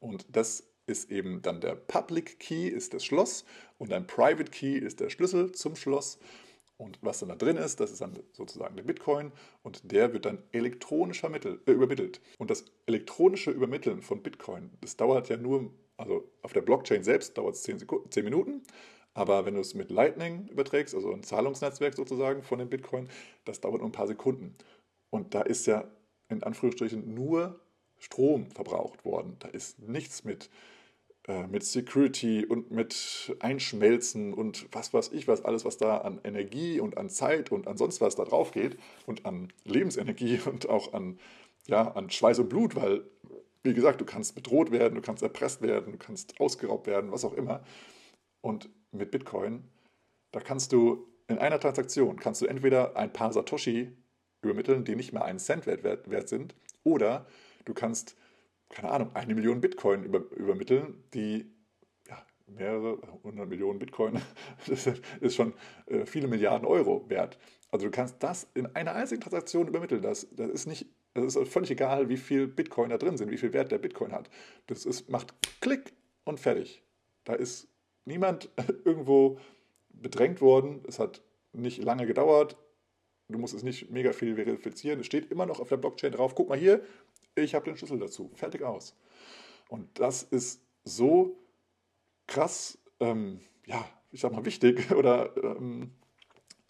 Und 0.00 0.24
das 0.34 0.70
ist 0.86 1.10
eben 1.10 1.42
dann 1.42 1.60
der 1.60 1.74
Public 1.74 2.40
Key, 2.40 2.68
ist 2.68 2.94
das 2.94 3.04
Schloss. 3.04 3.44
Und 3.76 3.92
ein 3.92 4.06
Private 4.06 4.50
Key 4.50 4.78
ist 4.78 5.00
der 5.00 5.10
Schlüssel 5.10 5.52
zum 5.52 5.76
Schloss. 5.76 6.18
Und 6.78 6.98
was 7.02 7.18
dann 7.18 7.28
da 7.28 7.34
drin 7.34 7.58
ist, 7.58 7.78
das 7.78 7.90
ist 7.92 8.00
dann 8.00 8.18
sozusagen 8.32 8.74
der 8.74 8.84
Bitcoin 8.84 9.32
und 9.62 9.92
der 9.92 10.14
wird 10.14 10.24
dann 10.24 10.42
elektronisch 10.52 11.22
äh, 11.24 11.70
übermittelt. 11.70 12.22
Und 12.38 12.50
das 12.50 12.64
elektronische 12.86 13.50
Übermitteln 13.50 14.00
von 14.00 14.22
Bitcoin, 14.22 14.70
das 14.80 14.96
dauert 14.96 15.28
ja 15.28 15.36
nur, 15.36 15.74
also 15.98 16.24
auf 16.40 16.54
der 16.54 16.62
Blockchain 16.62 17.04
selbst 17.04 17.36
dauert 17.36 17.56
es 17.56 17.64
10, 17.64 17.84
10 18.08 18.24
Minuten, 18.24 18.62
aber 19.16 19.46
wenn 19.46 19.54
du 19.54 19.60
es 19.60 19.72
mit 19.72 19.90
Lightning 19.90 20.46
überträgst, 20.48 20.94
also 20.94 21.10
ein 21.10 21.22
Zahlungsnetzwerk 21.22 21.94
sozusagen 21.94 22.42
von 22.42 22.58
dem 22.58 22.68
Bitcoin, 22.68 23.08
das 23.46 23.62
dauert 23.62 23.80
nur 23.80 23.88
ein 23.88 23.92
paar 23.92 24.06
Sekunden. 24.06 24.54
Und 25.16 25.34
da 25.34 25.40
ist 25.40 25.66
ja 25.66 25.84
in 26.28 26.42
Anführungsstrichen 26.42 27.14
nur 27.14 27.58
Strom 27.98 28.50
verbraucht 28.50 29.06
worden. 29.06 29.36
Da 29.38 29.48
ist 29.48 29.78
nichts 29.78 30.24
mit, 30.24 30.50
äh, 31.26 31.46
mit 31.46 31.64
Security 31.64 32.44
und 32.44 32.70
mit 32.70 33.34
Einschmelzen 33.40 34.34
und 34.34 34.68
was 34.72 34.92
weiß 34.92 35.12
ich 35.12 35.26
was, 35.26 35.42
alles 35.42 35.64
was 35.64 35.78
da 35.78 35.96
an 35.98 36.20
Energie 36.22 36.80
und 36.80 36.98
an 36.98 37.08
Zeit 37.08 37.50
und 37.50 37.66
an 37.66 37.78
sonst 37.78 38.02
was 38.02 38.14
da 38.14 38.24
drauf 38.24 38.50
geht 38.50 38.76
und 39.06 39.24
an 39.24 39.50
Lebensenergie 39.64 40.38
und 40.44 40.68
auch 40.68 40.92
an, 40.92 41.18
ja, 41.66 41.92
an 41.92 42.10
Schweiß 42.10 42.40
und 42.40 42.50
Blut, 42.50 42.76
weil, 42.76 43.02
wie 43.62 43.72
gesagt, 43.72 43.98
du 44.02 44.04
kannst 44.04 44.34
bedroht 44.34 44.70
werden, 44.70 44.96
du 44.96 45.00
kannst 45.00 45.22
erpresst 45.22 45.62
werden, 45.62 45.92
du 45.92 45.98
kannst 45.98 46.38
ausgeraubt 46.42 46.86
werden, 46.86 47.10
was 47.10 47.24
auch 47.24 47.32
immer. 47.32 47.64
Und 48.42 48.68
mit 48.92 49.10
Bitcoin, 49.10 49.64
da 50.30 50.40
kannst 50.40 50.72
du 50.72 51.08
in 51.26 51.38
einer 51.38 51.58
Transaktion, 51.58 52.18
kannst 52.20 52.42
du 52.42 52.46
entweder 52.46 52.96
ein 52.96 53.14
paar 53.14 53.32
Satoshi 53.32 53.96
übermitteln, 54.46 54.84
die 54.84 54.96
nicht 54.96 55.12
mehr 55.12 55.24
einen 55.24 55.38
Cent 55.38 55.66
wert, 55.66 55.84
wert, 55.84 56.10
wert 56.10 56.28
sind, 56.28 56.54
oder 56.84 57.26
du 57.64 57.74
kannst, 57.74 58.16
keine 58.68 58.90
Ahnung, 58.90 59.10
eine 59.14 59.34
Million 59.34 59.60
Bitcoin 59.60 60.04
über, 60.04 60.18
übermitteln, 60.36 61.02
die 61.14 61.46
ja, 62.08 62.24
mehrere 62.46 62.98
hundert 63.22 63.48
Millionen 63.48 63.78
Bitcoin, 63.78 64.20
das 64.66 64.88
ist 65.20 65.34
schon 65.34 65.52
äh, 65.86 66.06
viele 66.06 66.28
Milliarden 66.28 66.66
Euro 66.66 67.08
wert. 67.08 67.38
Also 67.70 67.86
du 67.86 67.90
kannst 67.90 68.22
das 68.22 68.48
in 68.54 68.66
einer 68.74 68.94
einzigen 68.94 69.20
Transaktion 69.20 69.68
übermitteln. 69.68 70.02
Das, 70.02 70.28
das 70.30 70.50
ist 70.50 70.66
nicht, 70.66 70.86
das 71.14 71.36
ist 71.36 71.48
völlig 71.48 71.70
egal, 71.70 72.08
wie 72.08 72.16
viel 72.16 72.46
Bitcoin 72.46 72.90
da 72.90 72.98
drin 72.98 73.16
sind, 73.16 73.30
wie 73.30 73.38
viel 73.38 73.52
Wert 73.52 73.72
der 73.72 73.78
Bitcoin 73.78 74.12
hat. 74.12 74.30
Das 74.68 74.86
ist, 74.86 75.10
macht 75.10 75.34
Klick 75.60 75.92
und 76.24 76.38
fertig. 76.38 76.82
Da 77.24 77.34
ist 77.34 77.68
niemand 78.04 78.48
irgendwo 78.84 79.38
bedrängt 79.88 80.40
worden. 80.40 80.82
Es 80.86 80.98
hat 80.98 81.22
nicht 81.52 81.82
lange 81.82 82.06
gedauert. 82.06 82.56
Du 83.28 83.38
musst 83.38 83.54
es 83.54 83.62
nicht 83.62 83.90
mega 83.90 84.12
viel 84.12 84.36
verifizieren. 84.36 85.00
Es 85.00 85.06
steht 85.06 85.30
immer 85.30 85.46
noch 85.46 85.60
auf 85.60 85.68
der 85.68 85.76
Blockchain 85.76 86.12
drauf. 86.12 86.34
Guck 86.34 86.48
mal 86.48 86.58
hier, 86.58 86.82
ich 87.34 87.54
habe 87.54 87.64
den 87.64 87.76
Schlüssel 87.76 87.98
dazu. 87.98 88.30
Fertig 88.34 88.62
aus. 88.62 88.96
Und 89.68 89.98
das 89.98 90.22
ist 90.22 90.62
so 90.84 91.36
krass, 92.26 92.78
ähm, 93.00 93.40
ja, 93.66 93.84
ich 94.12 94.20
sag 94.20 94.32
mal 94.32 94.44
wichtig 94.44 94.90
oder 94.94 95.36
ähm, 95.42 95.90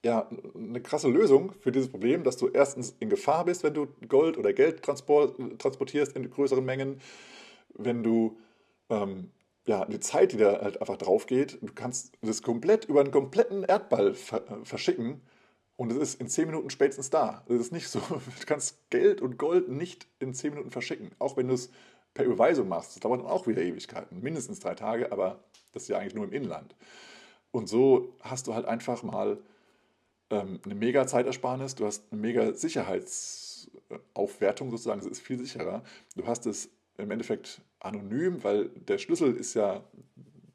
ja, 0.05 0.31
eine 0.55 0.81
krasse 0.81 1.09
Lösung 1.09 1.53
für 1.61 1.73
dieses 1.73 1.91
Problem, 1.91 2.23
dass 2.23 2.37
du 2.37 2.49
erstens 2.49 2.97
in 3.01 3.11
Gefahr 3.11 3.45
bist, 3.45 3.63
wenn 3.65 3.75
du 3.75 3.89
Gold 4.09 4.39
oder 4.39 4.53
Geld 4.53 4.83
transportierst 4.83 6.17
in 6.17 6.31
größeren 6.31 6.65
Mengen, 6.65 7.01
wenn 7.75 8.03
du 8.03 8.39
ähm, 8.89 9.31
ja, 9.67 9.85
die 9.85 10.01
Zeit, 10.01 10.33
die 10.33 10.37
da 10.37 10.61
halt 10.61 10.81
einfach 10.81 10.97
drauf 10.97 11.27
geht, 11.27 11.59
du 11.61 11.73
kannst 11.75 12.13
das 12.23 12.43
komplett 12.43 12.85
über 12.85 13.01
einen 13.01 13.11
kompletten 13.11 13.65
Erdball 13.65 14.13
äh, 14.13 14.65
verschicken 14.65 15.21
und 15.77 15.93
es 15.93 15.99
ist 15.99 16.21
in 16.21 16.29
10 16.29 16.47
Minuten 16.47 16.71
spätestens 16.71 17.11
da. 17.11 17.45
Das 17.49 17.61
ist 17.61 17.73
nicht 17.73 17.89
so, 17.89 18.01
du 18.09 18.47
kannst 18.47 18.91
Geld 18.91 19.21
und 19.21 19.39
Gold 19.39 19.69
nicht 19.69 20.07
in 20.19 20.35
10 20.35 20.51
Minuten 20.51 20.71
verschicken, 20.71 21.11
auch 21.19 21.37
wenn 21.37 21.49
du 21.49 21.55
es 21.55 21.71
per 22.15 22.25
Überweisung 22.25 22.69
machst. 22.69 22.95
Das 22.95 23.01
dauert 23.01 23.21
dann 23.21 23.29
auch 23.29 23.47
wieder 23.47 23.63
Ewigkeiten, 23.63 24.21
mindestens 24.21 24.61
drei 24.61 24.75
Tage, 24.75 25.13
aber 25.13 25.45
das 25.73 25.85
ist 25.85 25.89
ja 25.89 25.99
eigentlich 25.99 26.15
nur 26.15 26.25
im 26.25 26.33
Inland. 26.33 26.75
Und 27.51 27.69
so 27.69 28.15
hast 28.21 28.47
du 28.47 28.55
halt 28.55 28.65
einfach 28.67 29.03
mal 29.03 29.39
ähm, 30.31 30.61
eine 30.65 30.75
mega 30.75 31.07
Zeitersparnis, 31.07 31.75
du 31.75 31.85
hast 31.87 32.05
eine 32.11 32.21
mega 32.21 32.53
Sicherheitsaufwertung 32.55 34.71
sozusagen, 34.71 35.01
es 35.01 35.07
ist 35.07 35.21
viel 35.21 35.39
sicherer. 35.39 35.83
Du 36.17 36.27
hast 36.27 36.47
es 36.47 36.71
im 36.97 37.11
Endeffekt 37.11 37.61
anonym, 37.81 38.43
weil 38.43 38.71
der 38.71 38.97
Schlüssel 38.99 39.37
ist 39.37 39.53
ja 39.55 39.85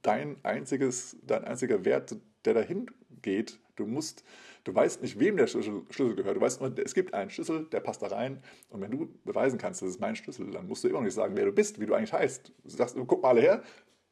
dein, 0.01 0.43
einziges, 0.43 1.17
dein 1.21 1.45
einziger 1.45 1.85
Wert, 1.85 2.15
der 2.45 2.55
dahin 2.55 2.87
geht. 3.21 3.59
Du 3.75 3.85
musst, 3.85 4.23
du 4.63 4.75
weißt 4.75 5.01
nicht, 5.01 5.19
wem 5.19 5.37
der 5.37 5.47
Schlüssel, 5.47 5.83
Schlüssel 5.89 6.15
gehört. 6.15 6.37
Du 6.37 6.41
weißt 6.41 6.61
nur, 6.61 6.77
es 6.77 6.93
gibt 6.93 7.13
einen 7.13 7.29
Schlüssel, 7.29 7.65
der 7.71 7.79
passt 7.79 8.01
da 8.01 8.07
rein. 8.07 8.41
Und 8.69 8.81
wenn 8.81 8.91
du 8.91 9.09
beweisen 9.25 9.57
kannst, 9.57 9.81
das 9.81 9.89
ist 9.89 9.99
mein 9.99 10.15
Schlüssel, 10.15 10.51
dann 10.51 10.67
musst 10.67 10.83
du 10.83 10.87
immer 10.87 10.99
noch 10.99 11.05
nicht 11.05 11.13
sagen, 11.13 11.35
wer 11.35 11.45
du 11.45 11.51
bist, 11.51 11.79
wie 11.79 11.85
du 11.85 11.93
eigentlich 11.93 12.13
heißt. 12.13 12.51
Du 12.63 12.69
sagst, 12.69 12.95
guck 13.07 13.21
mal 13.21 13.29
alle 13.29 13.41
her, 13.41 13.63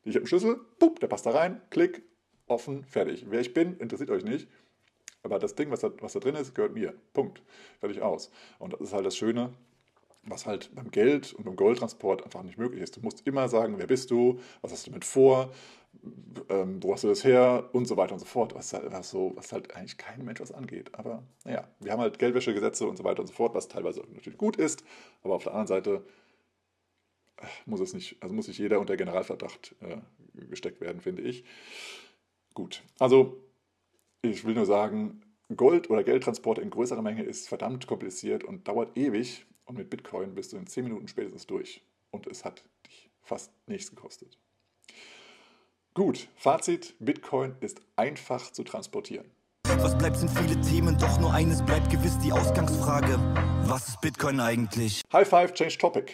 ich 0.04 0.16
habe 0.16 0.20
einen 0.20 0.28
Schlüssel, 0.28 0.60
pup, 0.80 1.00
der 1.00 1.08
passt 1.08 1.26
da 1.26 1.32
rein, 1.32 1.62
klick, 1.70 2.02
offen, 2.47 2.84
fertig. 2.86 3.26
Wer 3.30 3.41
ich 3.41 3.54
bin, 3.54 3.78
interessiert 3.78 4.10
euch 4.10 4.24
nicht. 4.24 4.47
Aber 5.22 5.38
das 5.38 5.56
Ding, 5.56 5.70
was 5.70 5.82
da, 5.82 5.91
was 6.00 6.14
da 6.14 6.20
drin 6.20 6.36
ist, 6.36 6.56
gehört 6.56 6.74
mir. 6.74 6.93
Punkt. 7.14 7.43
Fertig 7.80 8.02
aus. 8.02 8.32
Und 8.58 8.74
das 8.74 8.80
ist 8.82 8.93
halt 8.93 9.06
das 9.06 9.18
Schöne 9.18 9.54
was 10.24 10.45
halt 10.45 10.74
beim 10.76 10.91
Geld 10.91 11.34
und 11.34 11.45
beim 11.45 11.56
Goldtransport 11.56 12.24
einfach 12.24 12.43
nicht 12.43 12.58
möglich 12.58 12.82
ist. 12.82 12.97
Du 12.97 13.02
musst 13.02 13.26
immer 13.26 13.47
sagen, 13.47 13.76
wer 13.78 13.88
bist 13.88 14.12
du, 14.12 14.39
was 14.62 14.72
hast 14.72 14.88
du 14.88 14.91
mit 14.91 15.06
vor, 15.06 15.52
ähm, 16.50 16.82
wo 16.82 16.94
hast 16.94 17.04
du 17.04 17.08
das 17.08 17.24
her 17.24 17.70
und 17.74 17.86
so 17.86 17.98
weiter 17.98 18.14
und 18.14 18.20
so 18.20 18.26
fort, 18.26 18.56
was 18.56 18.74
halt, 18.74 18.92
was 18.92 19.10
so, 19.10 19.34
was 19.36 19.52
halt 19.52 19.76
eigentlich 19.76 19.98
kein 19.98 20.24
Mensch 20.24 20.40
was 20.40 20.52
angeht. 20.52 20.90
Aber 20.94 21.24
naja, 21.44 21.68
wir 21.80 21.92
haben 21.92 22.02
halt 22.02 22.20
Geldwäschegesetze 22.20 22.88
und 22.88 22.98
so 22.98 23.04
weiter 23.04 23.22
und 23.22 23.28
so 23.28 23.34
fort, 23.34 23.54
was 23.54 23.68
teilweise 23.68 24.02
natürlich 24.14 24.38
gut 24.38 24.56
ist, 24.56 24.84
aber 25.24 25.36
auf 25.36 25.44
der 25.44 25.54
anderen 25.54 25.68
Seite 25.68 26.06
äh, 27.38 27.46
muss 27.66 27.80
es 27.80 27.94
nicht, 27.94 28.22
also 28.22 28.34
muss 28.34 28.48
nicht 28.48 28.60
jeder 28.60 28.80
unter 28.80 28.98
Generalverdacht 28.98 29.76
äh, 29.82 29.98
gesteckt 30.48 30.82
werden, 30.82 31.02
finde 31.02 31.24
ich. 31.24 31.44
Gut, 32.54 32.84
also 33.00 33.38
ich 34.22 34.46
will 34.46 34.56
nur 34.56 34.66
sagen, 34.66 35.22
Gold- 35.56 35.90
oder 35.90 36.04
Geldtransport 36.04 36.60
in 36.60 36.70
größerer 36.70 37.02
Menge 37.02 37.24
ist 37.24 37.50
verdammt 37.50 37.88
kompliziert 37.88 38.44
und 38.44 38.68
dauert 38.68 38.96
ewig. 38.98 39.46
Und 39.66 39.78
mit 39.78 39.90
Bitcoin 39.90 40.34
bist 40.34 40.52
du 40.52 40.58
in 40.58 40.68
10 40.68 40.84
Minuten 40.84 41.08
spätestens 41.08 41.48
durch. 41.48 41.84
Und 42.12 42.28
es 42.28 42.44
hat 42.44 42.64
dich 42.88 43.10
fast 43.22 43.52
nichts 43.68 43.90
gekostet. 43.90 44.38
Gut, 46.00 46.30
Fazit, 46.38 46.95
Bitcoin 47.00 47.58
ist 47.60 47.82
einfach 47.97 48.54
zu 48.54 48.64
transportieren. 48.64 49.30
Was 49.66 49.97
bleibt 49.97 50.16
sind 50.16 50.32
viele 50.32 50.62
Themen, 50.62 50.97
doch 50.97 51.20
nur 51.20 51.34
eines 51.34 51.62
bleibt 51.62 51.89
gewiss 51.89 52.18
die 52.20 52.32
Ausgangsfrage. 52.32 53.20
Was 53.68 53.89
ist 53.89 54.00
Bitcoin 54.00 54.39
eigentlich? 54.39 55.02
High 55.12 55.28
Five, 55.28 55.54
Change 55.56 55.78
Topic. 55.78 56.14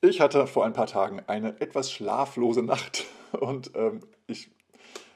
Ich 0.00 0.20
hatte 0.20 0.48
vor 0.48 0.64
ein 0.64 0.72
paar 0.72 0.88
Tagen 0.88 1.20
eine 1.28 1.60
etwas 1.60 1.92
schlaflose 1.92 2.64
Nacht. 2.64 3.04
Und 3.38 3.70
ähm, 3.76 4.00
ich, 4.26 4.50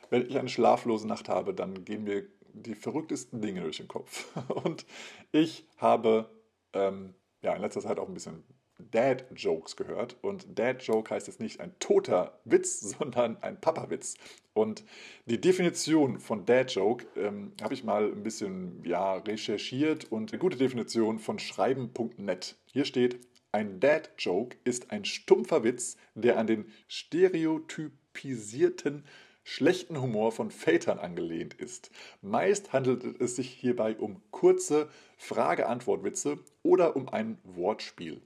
wenn 0.08 0.24
ich 0.24 0.38
eine 0.38 0.48
schlaflose 0.48 1.08
Nacht 1.08 1.28
habe, 1.28 1.52
dann 1.52 1.84
gehen 1.84 2.04
mir 2.04 2.28
die 2.52 2.76
verrücktesten 2.76 3.40
Dinge 3.40 3.62
durch 3.62 3.78
den 3.78 3.88
Kopf. 3.88 4.28
Und 4.64 4.86
ich 5.32 5.66
habe 5.78 6.30
ähm, 6.74 7.14
ja, 7.42 7.56
in 7.56 7.60
letzter 7.60 7.80
Zeit 7.80 7.98
auch 7.98 8.06
ein 8.06 8.14
bisschen 8.14 8.44
Dad-Jokes 8.90 9.76
gehört. 9.76 10.16
Und 10.22 10.58
Dad-Joke 10.58 11.14
heißt 11.14 11.26
jetzt 11.26 11.40
nicht 11.40 11.60
ein 11.60 11.72
toter 11.78 12.40
Witz, 12.44 12.80
sondern 12.98 13.36
ein 13.42 13.60
Papa-Witz. 13.60 14.14
Und 14.52 14.84
die 15.26 15.40
Definition 15.40 16.20
von 16.20 16.44
Dad-Joke 16.44 17.06
ähm, 17.16 17.52
habe 17.62 17.74
ich 17.74 17.84
mal 17.84 18.04
ein 18.04 18.22
bisschen 18.22 18.82
ja, 18.84 19.14
recherchiert 19.14 20.10
und 20.10 20.32
eine 20.32 20.38
gute 20.38 20.56
Definition 20.56 21.18
von 21.18 21.38
schreiben.net. 21.38 22.56
Hier 22.66 22.84
steht, 22.84 23.20
ein 23.52 23.80
Dad-Joke 23.80 24.56
ist 24.64 24.92
ein 24.92 25.04
stumpfer 25.04 25.64
Witz, 25.64 25.96
der 26.14 26.38
an 26.38 26.46
den 26.46 26.72
stereotypisierten 26.88 29.04
schlechten 29.42 30.00
Humor 30.00 30.32
von 30.32 30.50
Vätern 30.50 30.98
angelehnt 30.98 31.54
ist. 31.54 31.90
Meist 32.22 32.72
handelt 32.72 33.04
es 33.20 33.36
sich 33.36 33.50
hierbei 33.50 33.96
um 33.96 34.22
kurze 34.30 34.88
Frage-Antwort-Witze 35.16 36.38
oder 36.62 36.94
um 36.94 37.08
ein 37.08 37.38
Wortspiel. 37.42 38.22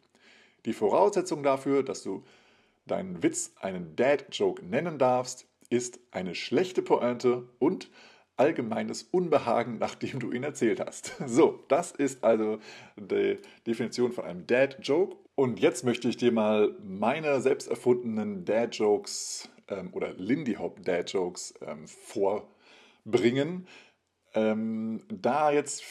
Die 0.64 0.72
Voraussetzung 0.72 1.42
dafür, 1.42 1.82
dass 1.82 2.02
du 2.02 2.24
deinen 2.86 3.22
Witz 3.22 3.52
einen 3.60 3.96
Dad-Joke 3.96 4.64
nennen 4.64 4.98
darfst, 4.98 5.46
ist 5.70 5.98
eine 6.10 6.34
schlechte 6.34 6.82
Pointe 6.82 7.48
und 7.58 7.90
allgemeines 8.36 9.04
Unbehagen, 9.04 9.78
nachdem 9.78 10.18
du 10.18 10.32
ihn 10.32 10.42
erzählt 10.42 10.80
hast. 10.80 11.12
So, 11.26 11.64
das 11.68 11.92
ist 11.92 12.24
also 12.24 12.58
die 12.96 13.38
Definition 13.66 14.12
von 14.12 14.24
einem 14.24 14.46
Dad-Joke. 14.46 15.16
Und 15.36 15.60
jetzt 15.60 15.84
möchte 15.84 16.08
ich 16.08 16.16
dir 16.16 16.32
mal 16.32 16.76
meine 16.82 17.40
selbst 17.40 17.68
erfundenen 17.68 18.44
Dad-Jokes 18.44 19.48
ähm, 19.68 19.90
oder 19.92 20.12
Lindy 20.14 20.54
Hop 20.54 20.82
Dad 20.84 21.10
Jokes 21.12 21.54
ähm, 21.66 21.86
vorbringen. 21.88 23.66
Ähm, 24.34 25.02
da 25.08 25.50
jetzt 25.50 25.84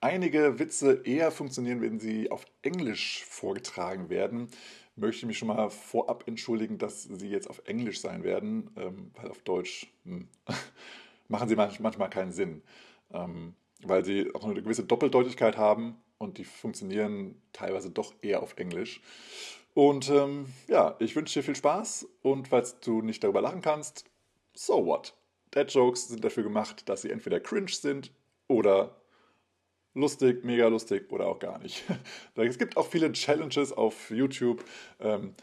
einige 0.00 0.58
Witze 0.58 1.02
eher 1.04 1.30
funktionieren, 1.30 1.80
wenn 1.80 2.00
sie 2.00 2.30
auf 2.30 2.46
Englisch 2.62 3.24
vorgetragen 3.24 4.08
werden, 4.08 4.48
möchte 4.96 5.20
ich 5.20 5.26
mich 5.26 5.38
schon 5.38 5.48
mal 5.48 5.70
vorab 5.70 6.24
entschuldigen, 6.26 6.78
dass 6.78 7.04
sie 7.04 7.28
jetzt 7.28 7.48
auf 7.48 7.62
Englisch 7.66 8.00
sein 8.00 8.24
werden, 8.24 8.70
ähm, 8.76 9.10
weil 9.14 9.30
auf 9.30 9.40
Deutsch 9.42 9.86
hm, 10.04 10.28
machen 11.28 11.48
sie 11.48 11.56
manchmal 11.56 12.10
keinen 12.10 12.32
Sinn. 12.32 12.62
ähm, 13.12 13.54
weil 13.82 14.04
sie 14.04 14.34
auch 14.34 14.44
eine 14.44 14.62
gewisse 14.62 14.84
Doppeldeutigkeit 14.84 15.56
haben 15.56 15.96
und 16.18 16.38
die 16.38 16.44
funktionieren 16.44 17.40
teilweise 17.52 17.90
doch 17.90 18.14
eher 18.22 18.42
auf 18.42 18.56
Englisch. 18.56 19.00
Und 19.74 20.10
ähm, 20.10 20.46
ja, 20.68 20.96
ich 20.98 21.14
wünsche 21.16 21.40
dir 21.40 21.44
viel 21.44 21.56
Spaß 21.56 22.06
und 22.22 22.48
falls 22.48 22.80
du 22.80 23.02
nicht 23.02 23.22
darüber 23.22 23.40
lachen 23.40 23.62
kannst, 23.62 24.04
so 24.52 24.84
what? 24.84 25.14
Dead 25.54 25.70
Jokes 25.72 26.08
sind 26.08 26.24
dafür 26.24 26.42
gemacht, 26.42 26.88
dass 26.88 27.02
sie 27.02 27.10
entweder 27.10 27.40
cringe 27.40 27.70
sind 27.70 28.12
oder 28.48 28.99
lustig, 29.94 30.44
mega 30.44 30.68
lustig 30.68 31.10
oder 31.10 31.26
auch 31.26 31.38
gar 31.38 31.58
nicht. 31.58 31.84
es 32.36 32.58
gibt 32.58 32.76
auch 32.76 32.86
viele 32.86 33.12
Challenges 33.12 33.72
auf 33.72 34.10
YouTube, 34.10 34.64
ähm, 35.00 35.34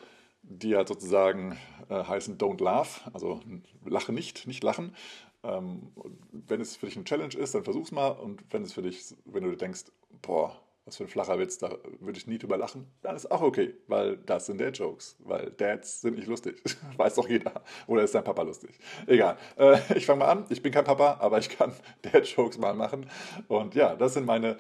die 0.41 0.75
halt 0.75 0.87
sozusagen 0.87 1.57
äh, 1.89 2.03
heißen 2.03 2.37
Don't 2.37 2.63
Laugh, 2.63 3.01
also 3.13 3.41
lache 3.85 4.13
nicht, 4.13 4.47
nicht 4.47 4.63
lachen. 4.63 4.95
Ähm, 5.43 5.91
wenn 6.31 6.61
es 6.61 6.75
für 6.75 6.87
dich 6.87 6.95
eine 6.95 7.05
Challenge 7.05 7.35
ist, 7.35 7.53
dann 7.53 7.63
versuch's 7.63 7.91
mal 7.91 8.09
und 8.09 8.41
wenn 8.51 8.63
es 8.63 8.73
für 8.73 8.81
dich, 8.81 9.15
wenn 9.25 9.43
du 9.43 9.55
denkst, 9.55 9.85
boah, 10.21 10.59
was 10.87 10.95
für 10.95 11.03
ein 11.03 11.09
flacher 11.09 11.37
Witz, 11.37 11.57
da 11.57 11.77
würde 11.99 12.17
ich 12.17 12.27
nie 12.27 12.37
drüber 12.37 12.57
lachen, 12.57 12.87
dann 13.01 13.15
ist 13.17 13.29
auch 13.29 13.41
okay, 13.41 13.75
weil 13.87 14.15
das 14.17 14.45
sind 14.45 14.61
Dad-Jokes, 14.61 15.17
weil 15.19 15.51
Dads 15.51 15.99
sind 15.99 16.15
nicht 16.15 16.27
lustig, 16.27 16.63
weiß 16.97 17.15
doch 17.15 17.27
jeder. 17.27 17.61
Oder 17.87 18.03
ist 18.03 18.15
dein 18.15 18.23
Papa 18.23 18.43
lustig? 18.43 18.79
Egal, 19.05 19.37
äh, 19.57 19.77
ich 19.95 20.05
fange 20.05 20.19
mal 20.19 20.31
an, 20.31 20.45
ich 20.49 20.63
bin 20.63 20.71
kein 20.71 20.85
Papa, 20.85 21.17
aber 21.19 21.39
ich 21.39 21.49
kann 21.49 21.73
Dad-Jokes 22.03 22.57
mal 22.57 22.73
machen 22.73 23.09
und 23.49 23.75
ja, 23.75 23.95
das 23.97 24.13
sind 24.13 24.25
meine, 24.25 24.57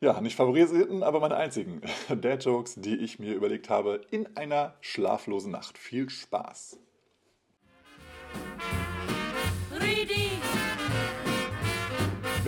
ja, 0.00 0.20
nicht 0.20 0.34
favorisierten, 0.34 1.04
aber 1.04 1.20
meine 1.20 1.36
einzigen 1.36 1.82
Dad-Jokes, 2.08 2.74
die 2.74 2.96
ich 2.96 3.20
mir 3.20 3.34
überlegt 3.34 3.70
habe 3.70 4.00
in 4.10 4.36
einer 4.36 4.74
schlaflosen 4.80 5.52
Nacht. 5.52 5.78
Viel 5.78 6.10
Spaß! 6.10 6.80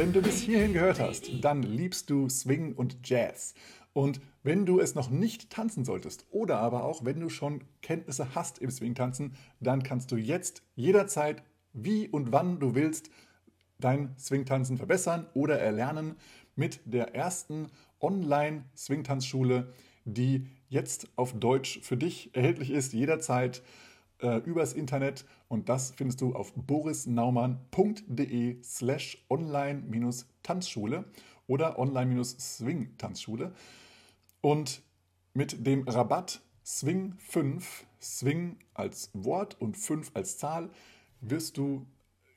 Wenn 0.00 0.14
du 0.14 0.22
bis 0.22 0.40
hierhin 0.40 0.72
gehört 0.72 0.98
hast, 0.98 1.44
dann 1.44 1.62
liebst 1.62 2.08
du 2.08 2.26
Swing 2.30 2.72
und 2.72 3.06
Jazz. 3.06 3.52
Und 3.92 4.22
wenn 4.42 4.64
du 4.64 4.80
es 4.80 4.94
noch 4.94 5.10
nicht 5.10 5.50
tanzen 5.50 5.84
solltest 5.84 6.24
oder 6.30 6.56
aber 6.58 6.84
auch 6.84 7.04
wenn 7.04 7.20
du 7.20 7.28
schon 7.28 7.64
Kenntnisse 7.82 8.34
hast 8.34 8.60
im 8.60 8.70
Swing-Tanzen, 8.70 9.34
dann 9.60 9.82
kannst 9.82 10.10
du 10.10 10.16
jetzt 10.16 10.62
jederzeit, 10.74 11.42
wie 11.74 12.08
und 12.08 12.32
wann 12.32 12.60
du 12.60 12.74
willst, 12.74 13.10
dein 13.78 14.16
Swing-Tanzen 14.18 14.78
verbessern 14.78 15.26
oder 15.34 15.58
erlernen 15.58 16.16
mit 16.56 16.80
der 16.86 17.14
ersten 17.14 17.66
Online-Swing-Tanzschule, 18.00 19.74
die 20.06 20.46
jetzt 20.70 21.08
auf 21.16 21.38
Deutsch 21.38 21.78
für 21.82 21.98
dich 21.98 22.34
erhältlich 22.34 22.70
ist, 22.70 22.94
jederzeit 22.94 23.62
äh, 24.22 24.38
übers 24.38 24.72
Internet 24.72 25.24
und 25.48 25.68
das 25.68 25.92
findest 25.92 26.20
du 26.20 26.34
auf 26.34 26.52
borisnaumann.de 26.54 28.62
slash 28.62 29.24
online-tanzschule 29.28 31.04
oder 31.46 31.78
online-swing-tanzschule. 31.78 33.52
Und 34.40 34.82
mit 35.34 35.66
dem 35.66 35.86
Rabatt 35.86 36.40
Swing 36.64 37.14
5, 37.18 37.86
Swing 38.00 38.58
als 38.74 39.10
Wort 39.12 39.60
und 39.60 39.76
5 39.76 40.12
als 40.14 40.38
Zahl, 40.38 40.70
wirst 41.20 41.56
du 41.56 41.86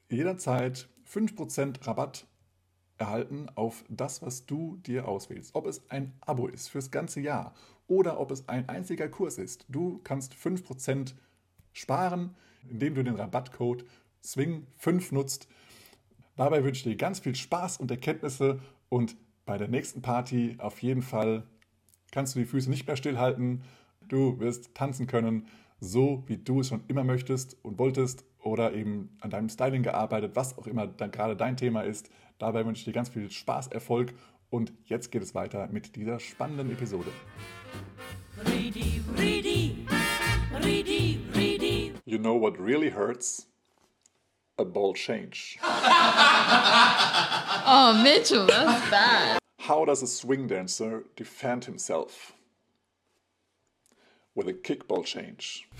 jederzeit 0.09 0.89
5% 1.07 1.85
Rabatt 1.85 2.27
erhalten 2.97 3.47
auf 3.55 3.83
das, 3.89 4.21
was 4.21 4.45
du 4.45 4.77
dir 4.77 5.07
auswählst. 5.07 5.55
Ob 5.55 5.67
es 5.67 5.89
ein 5.89 6.13
Abo 6.21 6.47
ist 6.47 6.69
fürs 6.69 6.91
ganze 6.91 7.19
Jahr 7.19 7.53
oder 7.87 8.19
ob 8.19 8.31
es 8.31 8.47
ein 8.47 8.69
einziger 8.69 9.09
Kurs 9.09 9.37
ist. 9.37 9.65
Du 9.69 9.99
kannst 10.03 10.33
5% 10.33 11.13
sparen, 11.73 12.35
indem 12.69 12.95
du 12.95 13.03
den 13.03 13.15
Rabattcode 13.15 13.85
SWING5 14.23 15.13
nutzt. 15.13 15.47
Dabei 16.35 16.63
wünsche 16.63 16.79
ich 16.79 16.83
dir 16.83 16.95
ganz 16.95 17.19
viel 17.19 17.35
Spaß 17.35 17.77
und 17.77 17.91
Erkenntnisse 17.91 18.59
und 18.89 19.15
bei 19.45 19.57
der 19.57 19.67
nächsten 19.67 20.01
Party 20.01 20.55
auf 20.59 20.81
jeden 20.81 21.01
Fall 21.01 21.43
kannst 22.11 22.35
du 22.35 22.39
die 22.39 22.45
Füße 22.45 22.69
nicht 22.69 22.87
mehr 22.87 22.95
stillhalten. 22.95 23.63
Du 24.07 24.39
wirst 24.39 24.73
tanzen 24.73 25.07
können, 25.07 25.47
so 25.79 26.23
wie 26.27 26.37
du 26.37 26.61
es 26.61 26.69
schon 26.69 26.83
immer 26.87 27.03
möchtest 27.03 27.57
und 27.63 27.77
wolltest 27.77 28.25
oder 28.39 28.73
eben 28.73 29.17
an 29.21 29.29
deinem 29.29 29.49
Styling 29.49 29.83
gearbeitet, 29.83 30.35
was 30.35 30.57
auch 30.57 30.67
immer 30.67 30.87
dann 30.87 31.11
gerade 31.11 31.35
dein 31.35 31.57
Thema 31.57 31.81
ist. 31.81 32.09
Dabei 32.39 32.65
wünsche 32.65 32.79
ich 32.79 32.85
dir 32.85 32.93
ganz 32.93 33.09
viel 33.09 33.29
Spaß, 33.29 33.67
Erfolg 33.67 34.13
und 34.49 34.73
jetzt 34.85 35.11
geht 35.11 35.23
es 35.23 35.35
weiter 35.35 35.67
mit 35.71 35.95
dieser 35.95 36.19
spannenden 36.19 36.71
Episode. 36.71 37.09
Ready, 38.45 39.01
ready, 39.17 39.85
ready. 40.63 41.52
You 42.05 42.17
know 42.17 42.33
what 42.35 42.59
really 42.59 42.89
hurts? 42.89 43.45
A 44.57 44.65
ball 44.65 44.93
change. 44.93 45.57
oh, 45.63 45.71
Mitchell, 48.03 48.45
that's 48.45 48.89
bad. 48.91 49.39
How 49.59 49.85
does 49.85 50.03
a 50.03 50.07
swing 50.07 50.47
dancer 50.47 51.05
defend 51.15 51.63
himself? 51.63 52.33
With 54.35 54.49
a 54.49 54.53
kickball 54.53 55.05
change. 55.05 55.69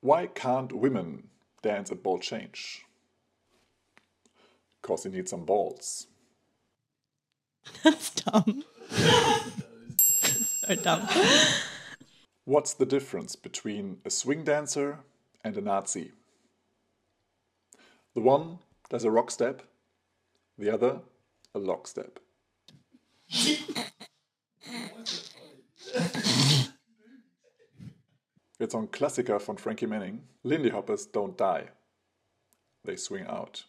Why 0.00 0.26
can't 0.26 0.72
women 0.72 1.28
dance 1.62 1.90
a 1.90 1.94
ball 1.94 2.18
change? 2.18 2.84
Because 4.82 5.06
you 5.06 5.10
need 5.12 5.30
some 5.30 5.46
balls. 5.46 6.08
That's 7.82 8.10
dumb. 8.10 8.64
so 10.66 10.74
dumb. 10.74 11.08
What's 12.44 12.74
the 12.74 12.86
difference 12.86 13.36
between 13.36 13.98
a 14.04 14.10
swing 14.10 14.44
dancer 14.44 15.00
and 15.44 15.56
a 15.56 15.60
Nazi? 15.60 16.12
The 18.14 18.20
one 18.20 18.58
does 18.88 19.04
a 19.04 19.10
rock 19.10 19.30
step, 19.30 19.62
the 20.58 20.70
other 20.70 21.00
a 21.54 21.58
lock 21.58 21.86
step. 21.86 22.18
Noch 28.58 28.80
ein 28.80 28.90
Klassiker 28.90 29.38
von 29.38 29.58
Frankie 29.58 29.86
Manning. 29.86 30.22
Lindy 30.42 30.70
Hoppers 30.70 31.06
don't 31.06 31.36
die. 31.36 31.68
They 32.84 32.96
swing 32.96 33.26
out. 33.26 33.64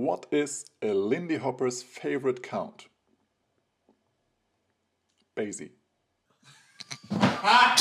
What 0.00 0.28
is 0.30 0.64
a 0.80 0.94
Lindy 0.94 1.36
Hopper's 1.36 1.82
favorite 1.82 2.42
count? 2.42 2.88
Basie. 5.36 5.72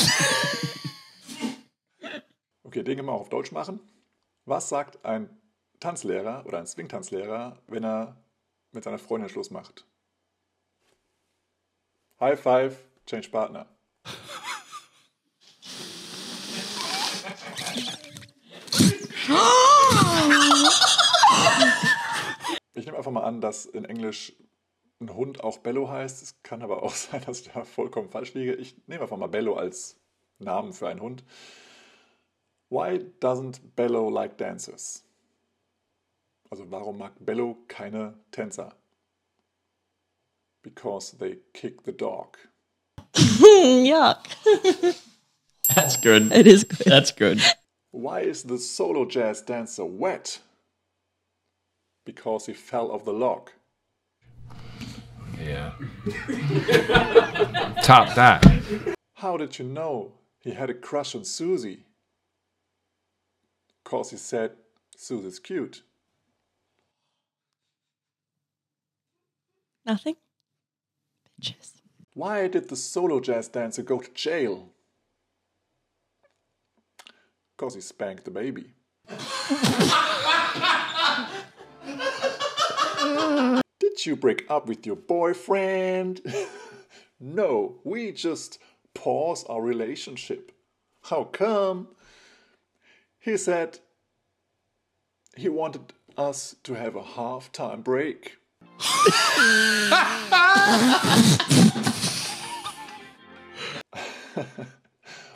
Okay, 2.64 2.84
den 2.84 2.98
können 2.98 3.08
wir 3.08 3.14
auch 3.14 3.22
auf 3.22 3.30
Deutsch 3.30 3.52
machen. 3.52 3.80
Was 4.46 4.70
sagt 4.70 5.04
ein 5.04 5.28
Tanzlehrer 5.80 6.46
oder 6.46 6.60
ein 6.60 6.68
Swing-Tanzlehrer, 6.68 7.58
wenn 7.66 7.84
er 7.84 8.16
mit 8.74 8.84
seiner 8.84 9.00
Freundin 9.00 9.28
Schluss 9.28 9.50
macht? 9.50 9.88
High 12.20 12.40
five, 12.40 12.78
change 13.08 13.30
partner. 13.30 13.66
Ich 22.79 22.79
nehme 22.90 22.98
einfach 22.98 23.12
mal 23.12 23.24
an, 23.24 23.40
dass 23.40 23.68
in 23.68 23.86
Englisch 23.86 24.34
ein 25.00 25.14
Hund 25.14 25.44
auch 25.44 25.60
Bello 25.60 25.90
heißt. 25.90 26.24
Es 26.24 26.42
kann 26.42 26.64
aber 26.64 26.82
auch 26.82 26.96
sein, 26.96 27.22
dass 27.26 27.42
ich 27.42 27.52
da 27.52 27.64
vollkommen 27.64 28.10
falsch 28.10 28.34
liege. 28.34 28.56
Ich 28.56 28.76
nehme 28.88 29.04
einfach 29.04 29.18
mal 29.18 29.28
Bello 29.28 29.54
als 29.56 29.98
Namen 30.40 30.74
für 30.74 30.88
einen 30.88 31.02
Hund. 31.02 31.24
Why 32.70 33.00
doesn't 33.22 33.60
Bello 33.76 34.10
like 34.10 34.38
dancers? 34.38 35.04
Also 36.50 36.70
warum 36.72 36.98
mag 36.98 37.14
Bello 37.20 37.58
keine 37.68 38.16
Tänzer? 38.32 38.76
Because 40.64 41.16
they 41.18 41.40
kick 41.54 41.84
the 41.86 41.96
dog. 41.96 42.38
Yuck. 43.16 44.24
That's 45.76 45.96
good. 46.02 46.32
It 46.32 46.48
is 46.48 46.68
good. 46.68 46.88
That's 46.88 47.16
good. 47.16 47.40
Why 47.92 48.22
is 48.22 48.44
the 48.44 48.58
solo 48.58 49.06
jazz 49.06 49.46
dancer 49.46 49.86
wet? 49.86 50.42
Because 52.10 52.48
he 52.48 52.54
fell 52.54 52.92
off 52.92 53.06
the 53.06 53.14
log. 53.14 53.52
Yeah. 55.40 55.74
Top 57.84 58.16
that. 58.16 58.44
How 59.14 59.38
did 59.38 59.60
you 59.60 59.66
know 59.66 60.14
he 60.40 60.50
had 60.50 60.72
a 60.72 60.74
crush 60.74 61.14
on 61.14 61.24
Susie? 61.24 61.86
Because 63.84 64.10
he 64.10 64.18
said 64.18 64.54
Susie's 64.98 65.38
cute. 65.38 65.84
Nothing. 69.86 70.16
Bitches. 71.40 71.74
Why 72.16 72.48
did 72.48 72.70
the 72.70 72.76
solo 72.76 73.20
jazz 73.20 73.50
dancer 73.50 73.84
go 73.84 74.00
to 74.00 74.12
jail? 74.16 74.70
Because 77.56 77.76
he 77.76 77.82
spanked 77.82 78.26
the 78.26 78.32
baby. 78.32 78.74
Did 83.80 84.06
you 84.06 84.16
break 84.16 84.46
up 84.50 84.68
with 84.68 84.86
your 84.86 84.96
boyfriend? 84.96 86.22
no, 87.20 87.80
we 87.84 88.12
just 88.12 88.60
pause 88.94 89.44
our 89.46 89.62
relationship. 89.62 90.52
How 91.04 91.24
come? 91.26 91.90
He 93.20 93.38
said 93.38 93.80
he 95.36 95.50
wanted 95.50 95.94
us 96.18 96.56
to 96.64 96.74
have 96.74 96.96
a 96.96 97.04
half-time 97.04 97.82
break. 97.82 98.38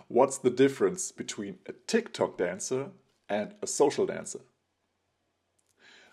What's 0.08 0.38
the 0.38 0.50
difference 0.50 1.12
between 1.12 1.58
a 1.66 1.74
TikTok 1.88 2.38
dancer 2.38 2.92
and 3.28 3.56
a 3.62 3.68
social 3.68 4.06
dancer? 4.06 4.40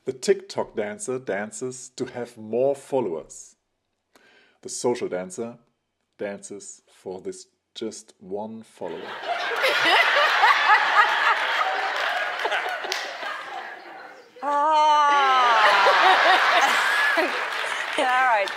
The 0.07 0.13
TikTok 0.13 0.77
dancer 0.77 1.19
dances 1.19 1.91
to 1.97 2.07
have 2.07 2.39
more 2.39 2.75
followers. 2.75 3.57
The 4.63 4.69
social 4.69 5.09
dancer 5.09 5.59
dances 6.19 6.83
for 6.91 7.21
this 7.21 7.47
just 7.75 8.15
one 8.19 8.63
follower. 8.63 9.01
Ah. 14.43 15.61
All 17.99 18.05
right. 18.05 18.49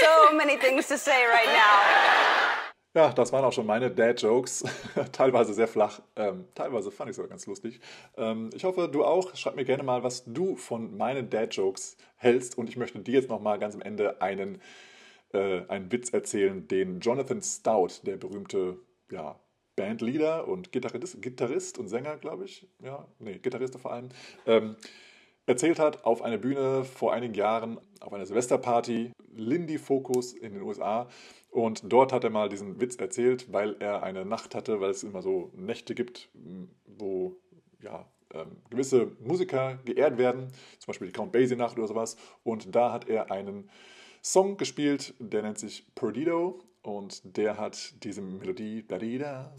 So 0.00 0.32
many 0.34 0.58
things 0.58 0.86
to 0.88 0.98
say 0.98 1.24
right 1.24 1.46
now. 1.46 2.43
Ja, 2.94 3.12
das 3.12 3.32
waren 3.32 3.44
auch 3.44 3.52
schon 3.52 3.66
meine 3.66 3.90
Dad-Jokes. 3.90 4.62
teilweise 5.12 5.52
sehr 5.52 5.66
flach, 5.66 6.00
ähm, 6.14 6.44
teilweise 6.54 6.92
fand 6.92 7.10
ich 7.10 7.16
sogar 7.16 7.28
ganz 7.28 7.44
lustig. 7.46 7.80
Ähm, 8.16 8.50
ich 8.54 8.62
hoffe, 8.62 8.88
du 8.88 9.04
auch. 9.04 9.34
Schreib 9.34 9.56
mir 9.56 9.64
gerne 9.64 9.82
mal, 9.82 10.04
was 10.04 10.24
du 10.26 10.54
von 10.54 10.96
meinen 10.96 11.28
Dad-Jokes 11.28 11.96
hältst. 12.14 12.56
Und 12.56 12.68
ich 12.68 12.76
möchte 12.76 13.00
dir 13.00 13.14
jetzt 13.14 13.28
nochmal 13.28 13.58
ganz 13.58 13.74
am 13.74 13.82
Ende 13.82 14.22
einen, 14.22 14.60
äh, 15.32 15.62
einen 15.66 15.90
Witz 15.90 16.10
erzählen, 16.10 16.68
den 16.68 17.00
Jonathan 17.00 17.42
Stout, 17.42 18.02
der 18.04 18.16
berühmte 18.16 18.78
ja, 19.10 19.40
Bandleader 19.74 20.46
und 20.46 20.70
Gitarrist, 20.70 21.20
Gitarrist 21.20 21.78
und 21.78 21.88
Sänger, 21.88 22.16
glaube 22.16 22.44
ich, 22.44 22.68
ja, 22.80 23.08
nee, 23.18 23.38
Gitarrist 23.38 23.76
vor 23.76 23.92
allem, 23.92 24.10
ähm, 24.46 24.76
erzählt 25.46 25.78
hat 25.78 26.04
auf 26.04 26.22
einer 26.22 26.38
Bühne 26.38 26.84
vor 26.84 27.12
einigen 27.12 27.34
Jahren 27.34 27.78
auf 28.00 28.12
einer 28.12 28.26
Silvesterparty, 28.26 29.12
Lindy 29.34 29.78
Focus 29.78 30.32
in 30.32 30.54
den 30.54 30.62
USA. 30.62 31.08
Und 31.50 31.92
dort 31.92 32.12
hat 32.12 32.24
er 32.24 32.30
mal 32.30 32.48
diesen 32.48 32.80
Witz 32.80 32.96
erzählt, 32.96 33.52
weil 33.52 33.76
er 33.78 34.02
eine 34.02 34.24
Nacht 34.24 34.54
hatte, 34.54 34.80
weil 34.80 34.90
es 34.90 35.04
immer 35.04 35.22
so 35.22 35.50
Nächte 35.54 35.94
gibt, 35.94 36.28
wo 36.86 37.36
ja, 37.80 38.06
ähm, 38.32 38.56
gewisse 38.70 39.12
Musiker 39.20 39.78
geehrt 39.84 40.18
werden, 40.18 40.48
zum 40.78 40.88
Beispiel 40.88 41.08
die 41.08 41.12
Count 41.12 41.32
Basie 41.32 41.56
Nacht 41.56 41.78
oder 41.78 41.86
sowas. 41.86 42.16
Und 42.42 42.74
da 42.74 42.92
hat 42.92 43.08
er 43.08 43.30
einen 43.30 43.70
Song 44.22 44.56
gespielt, 44.56 45.14
der 45.18 45.42
nennt 45.42 45.58
sich 45.58 45.86
Perdido 45.94 46.58
und 46.82 47.36
der 47.36 47.58
hat 47.58 47.94
diese 48.02 48.22
Melodie 48.22 48.86
Darida, 48.86 49.54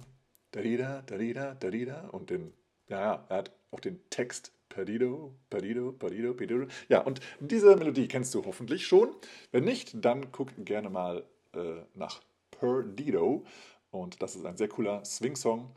Darida, 0.51 1.03
Darida, 1.03 1.53
Darida 1.55 2.09
und 2.09 2.29
den, 2.29 2.53
ja, 2.87 3.25
er 3.29 3.37
hat 3.37 3.51
auch 3.71 3.79
den 3.79 3.99
Text 4.09 4.51
Perdido, 4.75 5.33
Perdido, 5.49 5.93
Perdido, 5.93 6.33
Perdido. 6.33 6.67
Ja, 6.89 6.99
und 6.99 7.21
diese 7.39 7.77
Melodie 7.77 8.09
kennst 8.09 8.35
du 8.35 8.43
hoffentlich 8.45 8.85
schon. 8.85 9.15
Wenn 9.53 9.63
nicht, 9.63 10.03
dann 10.03 10.33
guck 10.33 10.49
gerne 10.65 10.89
mal 10.89 11.23
äh, 11.53 11.75
nach 11.93 12.21
Perdido. 12.51 13.45
Und 13.91 14.21
das 14.21 14.35
ist 14.35 14.45
ein 14.45 14.57
sehr 14.57 14.67
cooler 14.67 15.05
Swing-Song. 15.05 15.73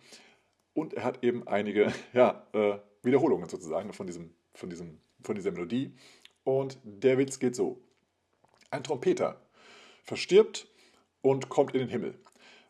Und 0.74 0.94
er 0.94 1.04
hat 1.04 1.22
eben 1.22 1.46
einige 1.46 1.92
ja, 2.12 2.44
äh, 2.52 2.78
Wiederholungen 3.04 3.48
sozusagen 3.48 3.92
von, 3.92 4.08
diesem, 4.08 4.34
von, 4.52 4.68
diesem, 4.68 4.98
von 5.22 5.36
dieser 5.36 5.52
Melodie. 5.52 5.94
Und 6.42 6.78
der 6.82 7.18
Witz 7.18 7.38
geht 7.38 7.54
so. 7.54 7.80
Ein 8.72 8.82
Trompeter 8.82 9.40
verstirbt 10.02 10.66
und 11.22 11.48
kommt 11.48 11.72
in 11.74 11.82
den 11.82 11.88
Himmel. 11.88 12.18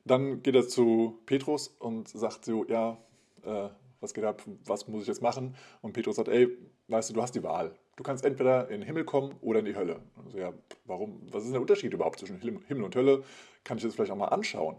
Dann 0.05 0.43
geht 0.43 0.55
er 0.55 0.69
zu 0.69 1.23
Petrus 1.25 1.69
und 1.69 2.07
sagt 2.07 2.45
so, 2.45 2.67
ja, 2.67 2.99
äh, 3.45 3.71
was 4.01 4.15
geht 4.15 4.25
ab, 4.25 4.43
was 4.65 4.87
muss 4.89 5.03
ich 5.03 5.09
jetzt 5.09 5.23
machen? 5.23 5.57
Und 5.83 5.93
Petrus 5.93 6.17
sagt, 6.17 6.29
ey, 6.29 6.49
weißt 6.89 7.11
du, 7.11 7.15
du 7.15 7.23
hast 7.23 7.35
die 7.35 7.43
Wahl. 7.43 7.75
Du 7.97 8.03
kannst 8.03 8.25
entweder 8.25 8.69
in 8.69 8.81
den 8.81 8.87
Himmel 8.87 9.05
kommen 9.05 9.35
oder 9.41 9.59
in 9.59 9.65
die 9.65 9.75
Hölle. 9.75 10.01
Also 10.25 10.39
ja, 10.39 10.53
warum, 10.85 11.21
was 11.33 11.45
ist 11.45 11.53
der 11.53 11.61
Unterschied 11.61 11.93
überhaupt 11.93 12.21
zwischen 12.21 12.41
Himmel 12.41 12.85
und 12.85 12.95
Hölle? 12.95 13.25
Kann 13.65 13.77
ich 13.77 13.83
das 13.83 13.95
vielleicht 13.95 14.13
auch 14.13 14.17
mal 14.17 14.27
anschauen? 14.27 14.77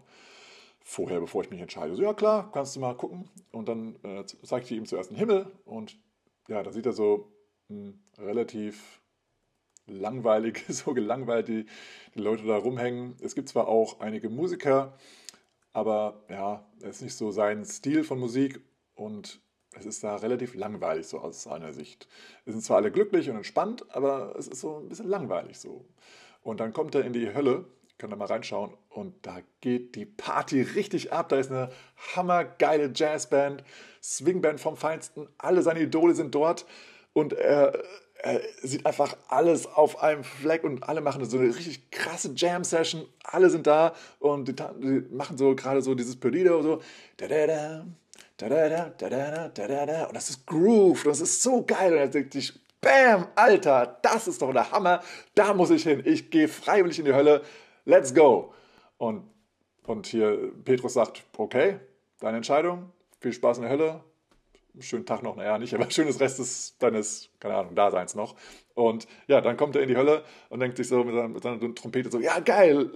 Vorher, 0.82 1.20
bevor 1.20 1.43
ich 1.43 1.49
mich 1.49 1.59
entscheide. 1.59 1.95
So, 1.95 2.01
ja 2.01 2.13
klar, 2.13 2.49
kannst 2.51 2.76
du 2.76 2.80
mal 2.80 2.95
gucken. 2.95 3.30
Und 3.51 3.67
dann 3.67 3.95
äh, 4.03 4.24
zeigt 4.26 4.72
ich 4.72 4.78
ihm 4.78 4.86
zuerst 4.86 5.11
den 5.11 5.17
Himmel 5.17 5.51
und 5.65 5.97
ja, 6.47 6.63
da 6.63 6.72
sieht 6.72 6.86
er 6.86 6.93
so 6.93 7.32
mh, 7.67 7.76
hm, 7.78 7.99
relativ 8.20 9.01
langweilig, 9.86 10.63
so 10.70 10.93
gelangweilt 10.93 11.47
die, 11.47 11.65
die 12.15 12.20
Leute 12.20 12.45
da 12.45 12.57
rumhängen. 12.57 13.15
Es 13.22 13.36
gibt 13.36 13.49
zwar 13.49 13.67
auch 13.67 13.99
einige 13.99 14.30
Musiker, 14.30 14.97
aber 15.74 16.24
ja, 16.30 16.65
es 16.82 16.97
ist 16.97 17.01
nicht 17.01 17.15
so 17.15 17.32
sein 17.32 17.65
Stil 17.65 18.03
von 18.03 18.20
Musik 18.20 18.61
und 19.00 19.41
es 19.78 19.86
ist 19.86 20.04
da 20.04 20.16
relativ 20.18 20.56
langweilig 20.56 21.08
so 21.08 21.20
aus 21.20 21.43
seiner 21.43 21.74
Sicht. 21.74 22.08
Es 22.45 22.54
sind 22.54 22.64
zwar 22.64 22.78
alle 22.78 22.91
glücklich 22.91 23.30
und 23.30 23.38
entspannt, 23.38 23.86
aber 23.95 24.36
es 24.38 24.47
ist 24.47 24.62
so 24.62 24.78
ein 24.78 24.89
bisschen 24.89 25.08
langweilig 25.08 25.60
so. 25.60 25.86
Und 26.41 26.60
dann 26.60 26.74
kommt 26.74 26.95
er 26.95 27.06
in 27.06 27.14
die 27.14 27.34
Hölle, 27.34 27.66
könnt 27.97 28.12
ihr 28.14 28.18
mal 28.18 28.26
reinschauen, 28.26 28.74
und 28.89 29.26
da 29.26 29.39
geht 29.62 29.95
die 29.95 30.06
Party 30.06 30.62
richtig 30.62 31.14
ab. 31.14 31.30
Da 31.30 31.38
ist 31.38 31.52
eine 31.52 31.70
hammergeile 32.16 32.91
Jazzband, 32.93 33.64
Swingband 34.02 34.60
vom 34.60 34.76
Feinsten, 34.76 35.28
alle 35.38 35.62
seine 35.62 35.82
Idole 35.82 36.16
sind 36.16 36.34
dort 36.34 36.66
und 37.14 37.34
er, 37.34 37.84
er 38.18 38.41
sieht 38.62 38.86
einfach 38.86 39.16
alles 39.28 39.68
auf 39.68 40.02
einem 40.02 40.24
Fleck 40.24 40.64
und 40.64 40.84
alle 40.84 41.02
machen 41.02 41.24
so 41.26 41.38
eine 41.38 41.56
richtig 41.56 41.91
krasse 41.91 42.34
Jam-Session. 42.36 43.06
Alle 43.24 43.50
sind 43.50 43.68
da 43.68 43.93
und 44.20 44.47
die, 44.47 44.56
die 44.56 45.14
machen 45.14 45.38
so 45.38 45.56
gerade 45.56 45.82
so 45.82 45.95
dieses 45.95 46.20
Perdido, 46.20 46.62
so 46.64 46.82
da 47.18 47.28
da 47.28 47.47
da 47.47 47.86
da 48.48 48.70
da 48.70 48.70
da 48.70 49.10
da 49.10 49.50
da 49.50 49.68
da 49.68 49.86
da 49.86 50.06
und 50.06 50.16
das 50.16 50.30
ist 50.30 50.48
Groove, 50.48 51.04
das 51.04 51.20
ist 51.20 51.44
so 51.44 51.64
geil. 51.66 51.92
Und 51.94 52.00
er 52.00 52.08
denkt 52.08 52.34
sich, 52.34 52.54
Bam, 52.82 53.28
Alter, 53.36 54.00
das 54.02 54.28
ist 54.28 54.42
doch 54.42 54.54
der 54.54 54.72
Hammer, 54.72 55.02
da 55.36 55.54
muss 55.54 55.70
ich 55.70 55.84
hin. 55.84 56.02
Ich 56.06 56.30
gehe 56.30 56.48
freiwillig 56.48 57.00
in 57.00 57.06
die 57.06 57.14
Hölle, 57.14 57.42
let's 57.86 58.14
go. 58.14 58.54
Und, 58.98 59.24
und 59.86 60.08
hier 60.08 60.52
Petrus 60.64 60.94
sagt, 60.94 61.26
okay, 61.38 61.80
deine 62.20 62.38
Entscheidung, 62.38 62.92
viel 63.20 63.34
Spaß 63.34 63.58
in 63.58 63.64
der 63.64 63.72
Hölle, 63.72 64.04
schönen 64.80 65.06
Tag 65.06 65.24
noch, 65.24 65.36
naja, 65.36 65.58
nicht, 65.58 65.74
aber 65.74 65.92
schönes 65.92 66.22
Rest 66.22 66.40
des, 66.40 66.78
deines, 66.80 67.30
keine 67.42 67.56
Ahnung, 67.56 67.76
Daseins 67.76 68.16
noch. 68.16 68.36
Und 68.76 69.08
ja, 69.28 69.42
dann 69.42 69.58
kommt 69.58 69.76
er 69.76 69.82
in 69.82 69.90
die 69.90 69.98
Hölle 69.98 70.24
und 70.48 70.62
denkt 70.62 70.78
sich 70.78 70.88
so 70.88 71.04
mit 71.04 71.14
seiner, 71.14 71.28
mit 71.28 71.44
seiner 71.44 71.76
Trompete 71.76 72.10
so, 72.10 72.20
ja, 72.20 72.40
geil, 72.40 72.90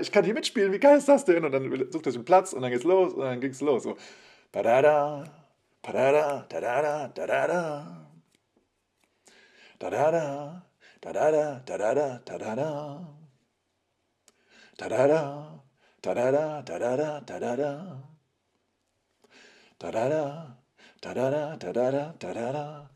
ich 0.00 0.12
kann 0.12 0.24
hier 0.24 0.34
mitspielen, 0.34 0.72
wie 0.72 0.78
geil 0.78 0.98
ist 0.98 1.08
das 1.08 1.24
denn? 1.24 1.44
Und 1.44 1.50
dann 1.50 1.68
sucht 1.90 2.06
er 2.06 2.12
sich 2.12 2.18
einen 2.18 2.24
Platz 2.24 2.52
und 2.52 2.62
dann 2.62 2.70
geht's 2.70 2.84
los 2.84 3.14
und 3.14 3.22
dann 3.22 3.40
ging's 3.40 3.60
los. 3.60 3.82
So, 3.82 3.96
Padada, 4.56 5.22
padada, 5.82 6.46
dadada, 6.48 7.12
dadada. 7.14 7.62
Dadada, 9.78 10.62
dadada, 10.98 11.62
dadada, 11.66 12.22
dadada. 12.24 13.04
Dadada, 14.78 15.60
dadada, 16.00 16.64
dadada, 16.64 17.20
dadada. 17.26 18.02
Dadada, 19.78 20.56
dadada, 21.02 21.58
dadada, 21.58 22.14
dadada. 22.18 22.90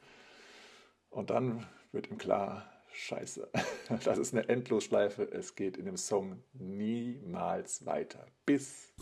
Und 1.10 1.28
dann 1.28 1.66
wird 1.92 2.10
ihm 2.10 2.16
klar, 2.16 2.72
Scheiße. 2.94 3.50
Das 4.04 4.16
ist 4.16 4.32
eine 4.32 4.48
Endlosschleife. 4.48 5.24
Es 5.24 5.54
geht 5.54 5.76
in 5.76 5.84
dem 5.84 5.98
Song 5.98 6.42
niemals 6.54 7.84
weiter. 7.84 8.24
Bis 8.46 8.94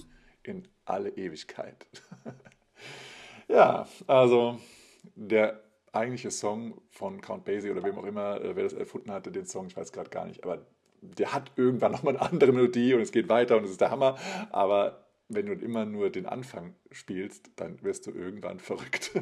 in 0.48 0.66
alle 0.84 1.10
Ewigkeit. 1.10 1.86
ja, 3.48 3.86
also 4.06 4.58
der 5.14 5.62
eigentliche 5.92 6.30
Song 6.30 6.80
von 6.90 7.20
Count 7.20 7.44
Basie 7.44 7.70
oder 7.70 7.82
wem 7.82 7.98
auch 7.98 8.04
immer, 8.04 8.40
äh, 8.40 8.56
wer 8.56 8.64
das 8.64 8.72
erfunden 8.72 9.12
hatte, 9.12 9.30
den 9.30 9.46
Song, 9.46 9.66
ich 9.66 9.76
weiß 9.76 9.92
gerade 9.92 10.10
gar 10.10 10.26
nicht, 10.26 10.44
aber 10.44 10.66
der 11.00 11.32
hat 11.32 11.52
irgendwann 11.56 11.92
nochmal 11.98 12.16
eine 12.16 12.26
andere 12.26 12.52
Melodie 12.52 12.94
und 12.94 13.00
es 13.00 13.12
geht 13.12 13.28
weiter 13.28 13.56
und 13.56 13.64
es 13.64 13.70
ist 13.70 13.80
der 13.80 13.90
Hammer. 13.90 14.16
Aber 14.50 15.04
wenn 15.28 15.46
du 15.46 15.52
immer 15.52 15.84
nur 15.84 16.10
den 16.10 16.26
Anfang 16.26 16.74
spielst, 16.90 17.50
dann 17.56 17.82
wirst 17.82 18.06
du 18.06 18.10
irgendwann 18.10 18.58
verrückt. 18.60 19.12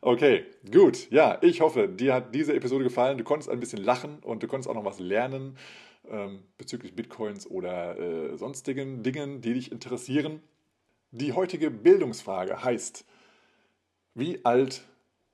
okay, 0.00 0.44
gut. 0.70 1.10
Ja, 1.10 1.38
ich 1.42 1.60
hoffe, 1.60 1.88
dir 1.88 2.14
hat 2.14 2.34
diese 2.34 2.54
Episode 2.54 2.84
gefallen. 2.84 3.18
Du 3.18 3.24
konntest 3.24 3.50
ein 3.50 3.60
bisschen 3.60 3.82
lachen 3.82 4.18
und 4.20 4.42
du 4.42 4.46
konntest 4.46 4.70
auch 4.70 4.74
noch 4.74 4.84
was 4.84 5.00
lernen 5.00 5.56
ähm, 6.10 6.42
bezüglich 6.58 6.94
Bitcoins 6.94 7.46
oder 7.46 7.98
äh, 7.98 8.36
sonstigen 8.36 9.02
Dingen, 9.02 9.40
die 9.40 9.54
dich 9.54 9.72
interessieren. 9.72 10.42
Die 11.12 11.32
heutige 11.32 11.70
Bildungsfrage 11.70 12.62
heißt, 12.62 13.04
wie 14.14 14.44
alt 14.44 14.84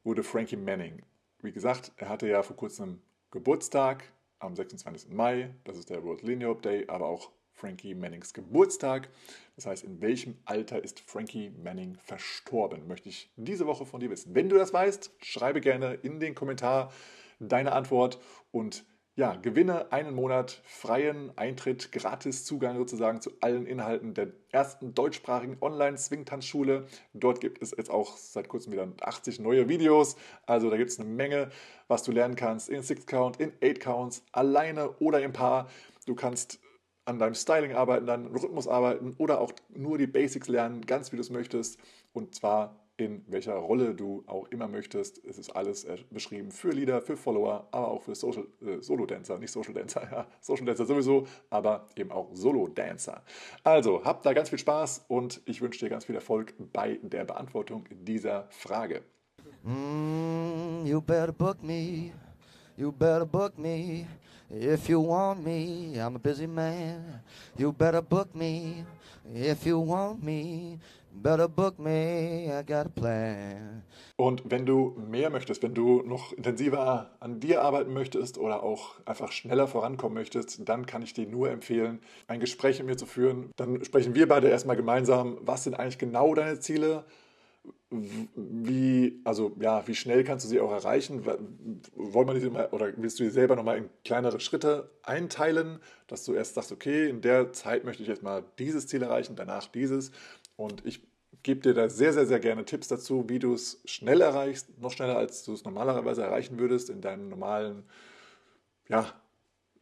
wurde 0.05 0.23
Frankie 0.23 0.57
Manning? 0.57 1.03
Wie 1.43 1.53
gesagt, 1.53 1.93
er 1.97 2.09
hatte 2.09 2.29
ja 2.29 2.43
vor 2.43 2.57
kurzem 2.57 3.01
Geburtstag 3.31 4.05
am 4.39 4.55
26. 4.55 5.11
Mai, 5.11 5.55
das 5.65 5.77
ist 5.77 5.91
der 5.91 6.03
World 6.05 6.23
Linear 6.23 6.55
Day, 6.55 6.85
aber 6.89 7.07
auch 7.07 7.31
Frankie 7.57 7.95
Mannings 7.95 8.35
Geburtstag. 8.35 9.09
Das 9.57 9.67
heißt, 9.67 9.85
in 9.85 10.01
welchem 10.03 10.37
Alter 10.45 10.83
ist 10.83 11.01
Frankie 11.01 11.51
Manning 11.51 11.97
verstorben? 12.05 12.87
Möchte 12.87 13.09
ich 13.09 13.31
diese 13.37 13.67
Woche 13.67 13.87
von 13.87 14.01
dir 14.01 14.11
wissen. 14.11 14.35
Wenn 14.35 14.51
du 14.51 14.57
das 14.57 14.73
weißt, 14.73 15.11
schreibe 15.23 15.63
gerne 15.63 15.95
in 15.95 16.21
den 16.21 16.35
Kommentar 16.35 16.93
deine 17.41 17.73
Antwort 17.73 18.21
und 18.53 18.85
ja, 19.17 19.35
gewinne 19.35 19.93
einen 19.93 20.15
Monat 20.15 20.61
freien 20.65 21.33
Eintritt, 21.37 21.91
gratis 21.91 22.45
Zugang 22.45 22.77
sozusagen 22.77 23.23
zu 23.23 23.31
allen 23.41 23.67
Inhalten 23.67 24.13
der 24.13 24.29
ersten 24.51 24.95
deutschsprachigen 24.95 25.57
Online-Swing-Tanzschule. 25.63 26.87
Dort 27.15 27.41
gibt 27.41 27.63
es 27.63 27.75
jetzt 27.75 27.91
auch 27.91 28.19
seit 28.19 28.49
kurzem 28.49 28.75
wieder 28.75 28.87
80 29.01 29.41
neue 29.41 29.71
Videos. 29.71 30.17
Also 30.45 30.69
da 30.69 30.77
gibt 30.77 30.91
es 30.91 31.01
eine 31.01 31.09
Menge, 31.09 31.49
was 31.89 32.03
du 32.03 32.13
lernen 32.13 32.37
kannst 32.37 32.69
in 32.69 32.83
Six 32.83 33.07
Count, 33.07 33.41
in 33.41 33.55
Eight 33.63 33.81
Counts, 33.81 34.23
alleine 34.33 34.91
oder 34.99 35.23
im 35.23 35.33
Paar. 35.33 35.71
Du 36.05 36.15
kannst 36.15 36.61
an 37.07 37.19
deinem 37.19 37.35
Styling 37.35 37.73
arbeiten, 37.73 38.07
deinen 38.07 38.27
Rhythmus 38.27 38.69
arbeiten 38.69 39.15
oder 39.17 39.41
auch 39.41 39.53
nur 39.71 39.97
die 39.97 40.07
Basics 40.07 40.49
lernen, 40.49 40.85
ganz 40.85 41.11
wie 41.11 41.17
du 41.17 41.23
es 41.23 41.31
möchtest. 41.31 41.81
Und 42.13 42.35
zwar 42.35 42.86
in 42.97 43.25
welcher 43.29 43.55
Rolle 43.55 43.95
du 43.95 44.25
auch 44.27 44.49
immer 44.49 44.69
möchtest. 44.69 45.23
Es 45.25 45.39
ist 45.39 45.51
alles 45.51 45.85
äh, 45.85 45.99
beschrieben 46.11 46.51
für 46.51 46.71
Leader, 46.71 47.03
für 47.03 47.17
Follower, 47.17 47.69
aber 47.71 47.89
auch 47.89 48.03
für 48.03 48.15
Social, 48.15 48.47
äh, 48.63 48.81
Solo-Dancer. 48.81 49.39
Nicht 49.39 49.53
Social 49.53 49.75
Dancer, 49.75 50.03
ja, 50.11 50.27
Social 50.41 50.65
Dancer 50.65 50.87
sowieso, 50.87 51.27
aber 51.51 51.89
eben 51.97 52.11
auch 52.11 52.31
Solo-Dancer. 52.33 53.23
Also, 53.65 54.05
habt 54.05 54.25
da 54.25 54.33
ganz 54.33 54.49
viel 54.49 54.59
Spaß 54.59 55.05
und 55.09 55.43
ich 55.45 55.61
wünsche 55.61 55.81
dir 55.81 55.91
ganz 55.91 56.05
viel 56.07 56.15
Erfolg 56.15 56.55
bei 56.73 56.99
der 57.03 57.25
Beantwortung 57.25 57.85
dieser 57.91 58.47
Frage. 58.51 59.03
Mm, 59.63 60.87
you 60.87 61.01
better 61.01 61.33
book 61.33 61.63
me. 61.63 62.13
You 62.77 62.93
better 62.93 63.27
book 63.27 63.59
me. 63.59 64.07
If 64.51 64.89
you 64.89 65.01
want 65.01 65.45
me, 65.45 65.99
I'm 65.99 66.15
a 66.15 66.19
busy 66.19 66.47
man. 66.47 67.21
You 67.59 67.73
better 67.73 68.01
book 68.01 68.35
me. 68.35 68.85
If 69.35 69.67
you 69.67 69.81
want 69.81 70.23
me, 70.23 70.79
better 71.23 71.49
book 71.49 71.79
me. 71.79 72.47
I 72.47 72.63
got 72.63 72.87
a 72.87 72.89
plan. 72.89 73.83
Und 74.17 74.43
wenn 74.45 74.65
du 74.67 74.97
mehr 75.11 75.31
möchtest, 75.31 75.63
wenn 75.63 75.75
du 75.75 76.03
noch 76.03 76.33
intensiver 76.33 77.11
an 77.21 77.41
dir 77.41 77.63
arbeiten 77.63 77.93
möchtest 77.93 78.39
oder 78.39 78.63
auch 78.63 78.95
einfach 79.05 79.33
schneller 79.33 79.67
vorankommen 79.67 80.15
möchtest, 80.15 80.69
dann 80.69 80.87
kann 80.87 81.03
ich 81.03 81.13
dir 81.13 81.27
nur 81.27 81.51
empfehlen, 81.51 82.01
ein 82.27 82.41
Gespräch 82.41 82.79
mit 82.79 82.87
mir 82.87 82.97
zu 82.97 83.07
führen. 83.07 83.51
Dann 83.57 83.85
sprechen 83.85 84.15
wir 84.15 84.29
beide 84.29 84.49
erstmal 84.49 84.77
gemeinsam, 84.77 85.39
was 85.41 85.65
sind 85.65 85.75
eigentlich 85.75 85.99
genau 85.99 86.35
deine 86.35 86.61
Ziele? 86.61 87.05
wie, 87.91 89.21
also 89.25 89.53
ja, 89.61 89.87
wie 89.87 89.95
schnell 89.95 90.25
kannst 90.25 90.45
du 90.45 90.49
sie 90.49 90.61
auch 90.61 90.73
erreichen? 90.73 91.25
Wollen 91.95 92.27
wir 92.27 92.35
diese 92.35 92.51
mal, 92.51 92.69
oder 92.73 92.93
willst 92.97 93.21
du 93.21 93.25
sie 93.25 93.31
selber 93.31 93.55
nochmal 93.55 93.79
in 93.79 93.91
kleinere 94.05 94.41
Schritte 94.41 94.91
einteilen, 95.03 95.79
dass 96.09 96.25
du 96.25 96.35
erst 96.35 96.55
sagst, 96.55 96.73
okay, 96.73 97.09
in 97.09 97.21
der 97.21 97.53
Zeit 97.53 97.85
möchte 97.85 98.03
ich 98.03 98.09
jetzt 98.09 98.23
mal 98.23 98.45
dieses 98.59 98.89
Ziel 98.89 99.03
erreichen, 99.03 99.37
danach 99.37 99.69
dieses. 99.69 100.11
Und 100.57 100.85
ich 100.85 101.03
gebe 101.43 101.61
dir 101.61 101.75
da 101.75 101.89
sehr, 101.89 102.13
sehr, 102.13 102.27
sehr 102.27 102.41
gerne 102.41 102.65
Tipps 102.65 102.89
dazu, 102.89 103.29
wie 103.29 103.39
du 103.39 103.55
es 103.55 103.81
schnell 103.85 104.21
erreichst, 104.21 104.79
noch 104.79 104.91
schneller 104.91 105.17
als 105.17 105.45
du 105.45 105.53
es 105.53 105.65
normalerweise 105.65 106.23
erreichen 106.23 106.59
würdest 106.59 106.91
in 106.91 107.01
deinem 107.01 107.29
normalen 107.29 107.85
ja, 108.89 109.13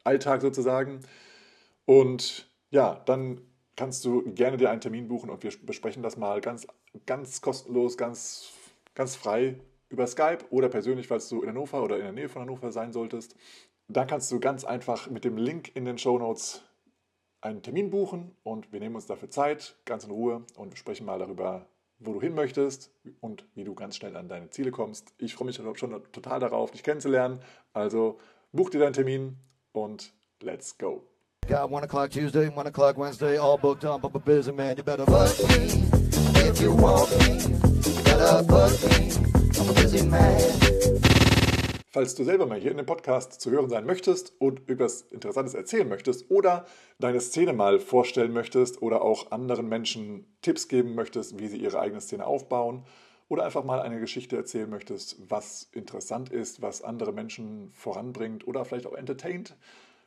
Alltag 0.02 0.42
sozusagen. 0.42 1.00
Und 1.86 2.48
ja, 2.70 3.02
dann 3.06 3.40
kannst 3.76 4.04
du 4.04 4.22
gerne 4.34 4.56
dir 4.56 4.70
einen 4.70 4.80
Termin 4.80 5.08
buchen 5.08 5.30
und 5.30 5.42
wir 5.42 5.52
besprechen 5.62 6.02
das 6.02 6.16
mal 6.16 6.40
ganz, 6.40 6.66
ganz 7.06 7.40
kostenlos, 7.40 7.96
ganz, 7.96 8.52
ganz 8.94 9.16
frei 9.16 9.58
über 9.88 10.06
Skype 10.06 10.44
oder 10.50 10.68
persönlich, 10.68 11.08
falls 11.08 11.28
du 11.28 11.42
in 11.42 11.48
Hannover 11.48 11.82
oder 11.82 11.96
in 11.96 12.02
der 12.02 12.12
Nähe 12.12 12.28
von 12.28 12.42
Hannover 12.42 12.72
sein 12.72 12.92
solltest. 12.92 13.36
Da 13.88 14.04
kannst 14.04 14.30
du 14.32 14.40
ganz 14.40 14.64
einfach 14.64 15.10
mit 15.10 15.24
dem 15.24 15.36
Link 15.36 15.74
in 15.74 15.84
den 15.84 15.98
Show 15.98 16.18
Notes 16.18 16.62
einen 17.44 17.62
Termin 17.62 17.90
buchen 17.90 18.34
und 18.42 18.72
wir 18.72 18.80
nehmen 18.80 18.96
uns 18.96 19.06
dafür 19.06 19.28
Zeit, 19.28 19.76
ganz 19.84 20.04
in 20.04 20.10
Ruhe 20.10 20.42
und 20.56 20.78
sprechen 20.78 21.04
mal 21.04 21.18
darüber, 21.18 21.66
wo 21.98 22.14
du 22.14 22.20
hin 22.20 22.34
möchtest 22.34 22.90
und 23.20 23.44
wie 23.54 23.64
du 23.64 23.74
ganz 23.74 23.96
schnell 23.96 24.16
an 24.16 24.28
deine 24.28 24.48
Ziele 24.50 24.70
kommst. 24.70 25.12
Ich 25.18 25.34
freue 25.34 25.46
mich 25.46 25.56
schon 25.56 26.02
total 26.12 26.40
darauf, 26.40 26.70
dich 26.70 26.82
kennenzulernen. 26.82 27.40
Also 27.74 28.18
buch 28.52 28.70
dir 28.70 28.80
deinen 28.80 28.94
Termin 28.94 29.36
und 29.72 30.14
let's 30.40 30.76
go. 30.78 31.02
Got 31.46 31.70
one 31.70 31.84
o'clock 31.84 32.10
Tuesday, 32.10 32.48
one 32.48 32.66
o'clock 32.66 32.96
Wednesday, 32.96 33.36
all 33.36 33.58
booked 33.58 33.84
up. 33.84 34.02
A 34.02 34.18
busy 34.18 34.50
man. 34.50 34.78
You 34.78 34.82
better 34.82 35.04
book 35.04 35.28
me 35.50 35.84
if 36.48 36.58
you 36.62 36.72
want 36.72 37.10
me. 37.18 37.42
You 37.42 38.02
better 38.04 38.42
book 38.42 38.72
me. 38.88 39.12
I'm 39.60 39.68
a 39.68 39.72
busy 39.74 40.06
man. 40.08 41.23
Falls 41.94 42.16
du 42.16 42.24
selber 42.24 42.46
mal 42.46 42.58
hier 42.58 42.72
in 42.72 42.76
dem 42.76 42.86
Podcast 42.86 43.40
zu 43.40 43.52
hören 43.52 43.70
sein 43.70 43.86
möchtest 43.86 44.34
und 44.40 44.68
irgendwas 44.68 45.02
Interessantes 45.12 45.54
erzählen 45.54 45.88
möchtest 45.88 46.28
oder 46.28 46.66
deine 46.98 47.20
Szene 47.20 47.52
mal 47.52 47.78
vorstellen 47.78 48.32
möchtest 48.32 48.82
oder 48.82 49.00
auch 49.00 49.30
anderen 49.30 49.68
Menschen 49.68 50.26
Tipps 50.42 50.66
geben 50.66 50.96
möchtest, 50.96 51.38
wie 51.38 51.46
sie 51.46 51.58
ihre 51.58 51.78
eigene 51.78 52.00
Szene 52.00 52.26
aufbauen 52.26 52.84
oder 53.28 53.44
einfach 53.44 53.62
mal 53.62 53.80
eine 53.80 54.00
Geschichte 54.00 54.36
erzählen 54.36 54.68
möchtest, 54.68 55.30
was 55.30 55.68
interessant 55.70 56.30
ist, 56.30 56.60
was 56.60 56.82
andere 56.82 57.12
Menschen 57.12 57.70
voranbringt 57.70 58.44
oder 58.44 58.64
vielleicht 58.64 58.88
auch 58.88 58.94
entertaint, 58.94 59.54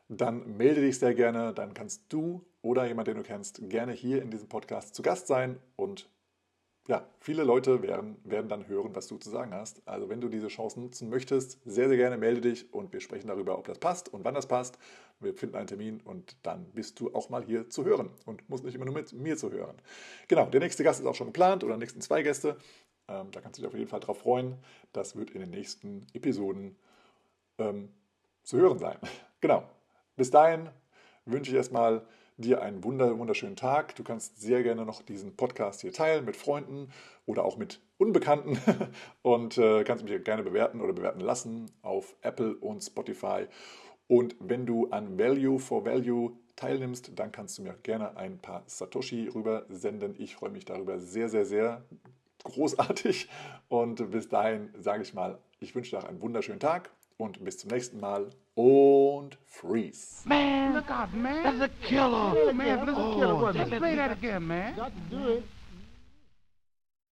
dann 0.09 0.57
melde 0.57 0.81
dich 0.81 0.99
sehr 0.99 1.13
gerne. 1.13 1.53
Dann 1.53 1.73
kannst 1.73 2.03
du 2.09 2.43
oder 2.61 2.85
jemand, 2.85 3.07
den 3.07 3.15
du 3.15 3.23
kennst, 3.23 3.61
gerne 3.69 3.93
hier 3.93 4.21
in 4.21 4.29
diesem 4.29 4.49
Podcast 4.49 4.93
zu 4.93 5.03
Gast 5.03 5.27
sein 5.27 5.57
und 5.77 6.09
ja, 6.87 7.05
viele 7.19 7.43
Leute 7.43 7.81
werden, 7.81 8.15
werden 8.23 8.47
dann 8.47 8.67
hören, 8.67 8.95
was 8.95 9.07
du 9.07 9.17
zu 9.17 9.29
sagen 9.29 9.53
hast. 9.53 9.85
Also 9.85 10.07
wenn 10.07 10.21
du 10.21 10.29
diese 10.29 10.47
Chance 10.47 10.79
nutzen 10.79 11.09
möchtest, 11.09 11.59
sehr, 11.65 11.89
sehr 11.89 11.97
gerne 11.97 12.17
melde 12.17 12.41
dich 12.41 12.73
und 12.73 12.93
wir 12.93 13.01
sprechen 13.01 13.27
darüber, 13.27 13.57
ob 13.57 13.67
das 13.67 13.77
passt 13.77 14.13
und 14.13 14.23
wann 14.23 14.33
das 14.33 14.47
passt. 14.47 14.79
Wir 15.19 15.33
finden 15.33 15.55
einen 15.57 15.67
Termin 15.67 15.99
und 16.01 16.37
dann 16.43 16.65
bist 16.71 16.99
du 16.99 17.13
auch 17.13 17.29
mal 17.29 17.43
hier 17.43 17.69
zu 17.69 17.83
hören 17.83 18.09
und 18.25 18.47
musst 18.49 18.63
nicht 18.63 18.75
immer 18.75 18.85
nur 18.85 18.93
mit 18.93 19.11
mir 19.11 19.35
zu 19.35 19.51
hören. 19.51 19.75
Genau, 20.29 20.45
der 20.45 20.61
nächste 20.61 20.83
Gast 20.83 21.01
ist 21.01 21.05
auch 21.05 21.15
schon 21.15 21.27
geplant 21.27 21.63
oder 21.63 21.75
nächsten 21.75 21.99
zwei 21.99 22.23
Gäste. 22.23 22.57
Ähm, 23.09 23.31
da 23.31 23.41
kannst 23.41 23.57
du 23.57 23.61
dich 23.61 23.67
auf 23.67 23.77
jeden 23.77 23.89
Fall 23.89 23.99
drauf 23.99 24.19
freuen. 24.19 24.55
Das 24.93 25.15
wird 25.17 25.31
in 25.31 25.41
den 25.41 25.49
nächsten 25.49 26.07
Episoden 26.13 26.77
ähm, 27.57 27.89
zu 28.43 28.57
hören 28.57 28.79
sein. 28.79 28.97
Genau. 29.39 29.69
Bis 30.15 30.31
dahin 30.31 30.67
wünsche 31.25 31.51
ich 31.51 31.57
erstmal 31.57 32.03
dir 32.37 32.61
einen 32.61 32.83
wunderschönen 32.83 33.55
Tag. 33.55 33.95
Du 33.95 34.03
kannst 34.03 34.39
sehr 34.39 34.63
gerne 34.63 34.85
noch 34.85 35.01
diesen 35.01 35.35
Podcast 35.35 35.81
hier 35.81 35.91
teilen 35.91 36.25
mit 36.25 36.37
Freunden 36.37 36.89
oder 37.25 37.43
auch 37.43 37.57
mit 37.57 37.81
Unbekannten 37.97 38.59
und 39.23 39.57
äh, 39.57 39.83
kannst 39.83 40.03
mich 40.03 40.23
gerne 40.23 40.43
bewerten 40.43 40.81
oder 40.81 40.93
bewerten 40.93 41.19
lassen 41.19 41.71
auf 41.81 42.15
Apple 42.21 42.55
und 42.55 42.81
Spotify. 42.81 43.47
Und 44.07 44.35
wenn 44.39 44.65
du 44.65 44.89
an 44.89 45.17
Value 45.17 45.59
for 45.59 45.85
Value 45.85 46.31
teilnimmst, 46.55 47.11
dann 47.15 47.31
kannst 47.31 47.57
du 47.57 47.63
mir 47.63 47.75
gerne 47.83 48.15
ein 48.17 48.39
paar 48.39 48.63
Satoshi 48.67 49.27
rüber 49.27 49.65
senden. 49.69 50.15
Ich 50.17 50.35
freue 50.35 50.51
mich 50.51 50.65
darüber 50.65 50.99
sehr, 50.99 51.29
sehr, 51.29 51.45
sehr 51.45 51.83
großartig. 52.43 53.29
Und 53.67 54.11
bis 54.11 54.29
dahin 54.29 54.69
sage 54.77 55.03
ich 55.03 55.13
mal, 55.13 55.39
ich 55.59 55.75
wünsche 55.75 55.97
dir 55.97 56.07
einen 56.07 56.21
wunderschönen 56.21 56.59
Tag 56.59 56.91
und 57.17 57.43
bis 57.43 57.57
zum 57.57 57.71
nächsten 57.71 57.99
Mal 57.99 58.29
und 58.55 59.37
freeze. 59.45 60.27
Man, 60.27 60.73
look 60.75 60.89
out, 60.89 61.13
man. 61.13 61.43
That's 61.43 61.61
a 61.61 61.69
killer. 61.87 62.33
Oh, 62.35 62.53
man, 62.53 62.85
that's 62.85 62.97
a 62.97 63.15
killer. 63.15 63.43
Oh, 63.43 63.51
Just 63.51 63.71
play 63.71 63.95
that 63.95 64.11
again, 64.11 64.47
man. 64.47 64.75
Got 64.75 64.91
to 64.93 65.15
do 65.15 65.27
it. 65.29 65.43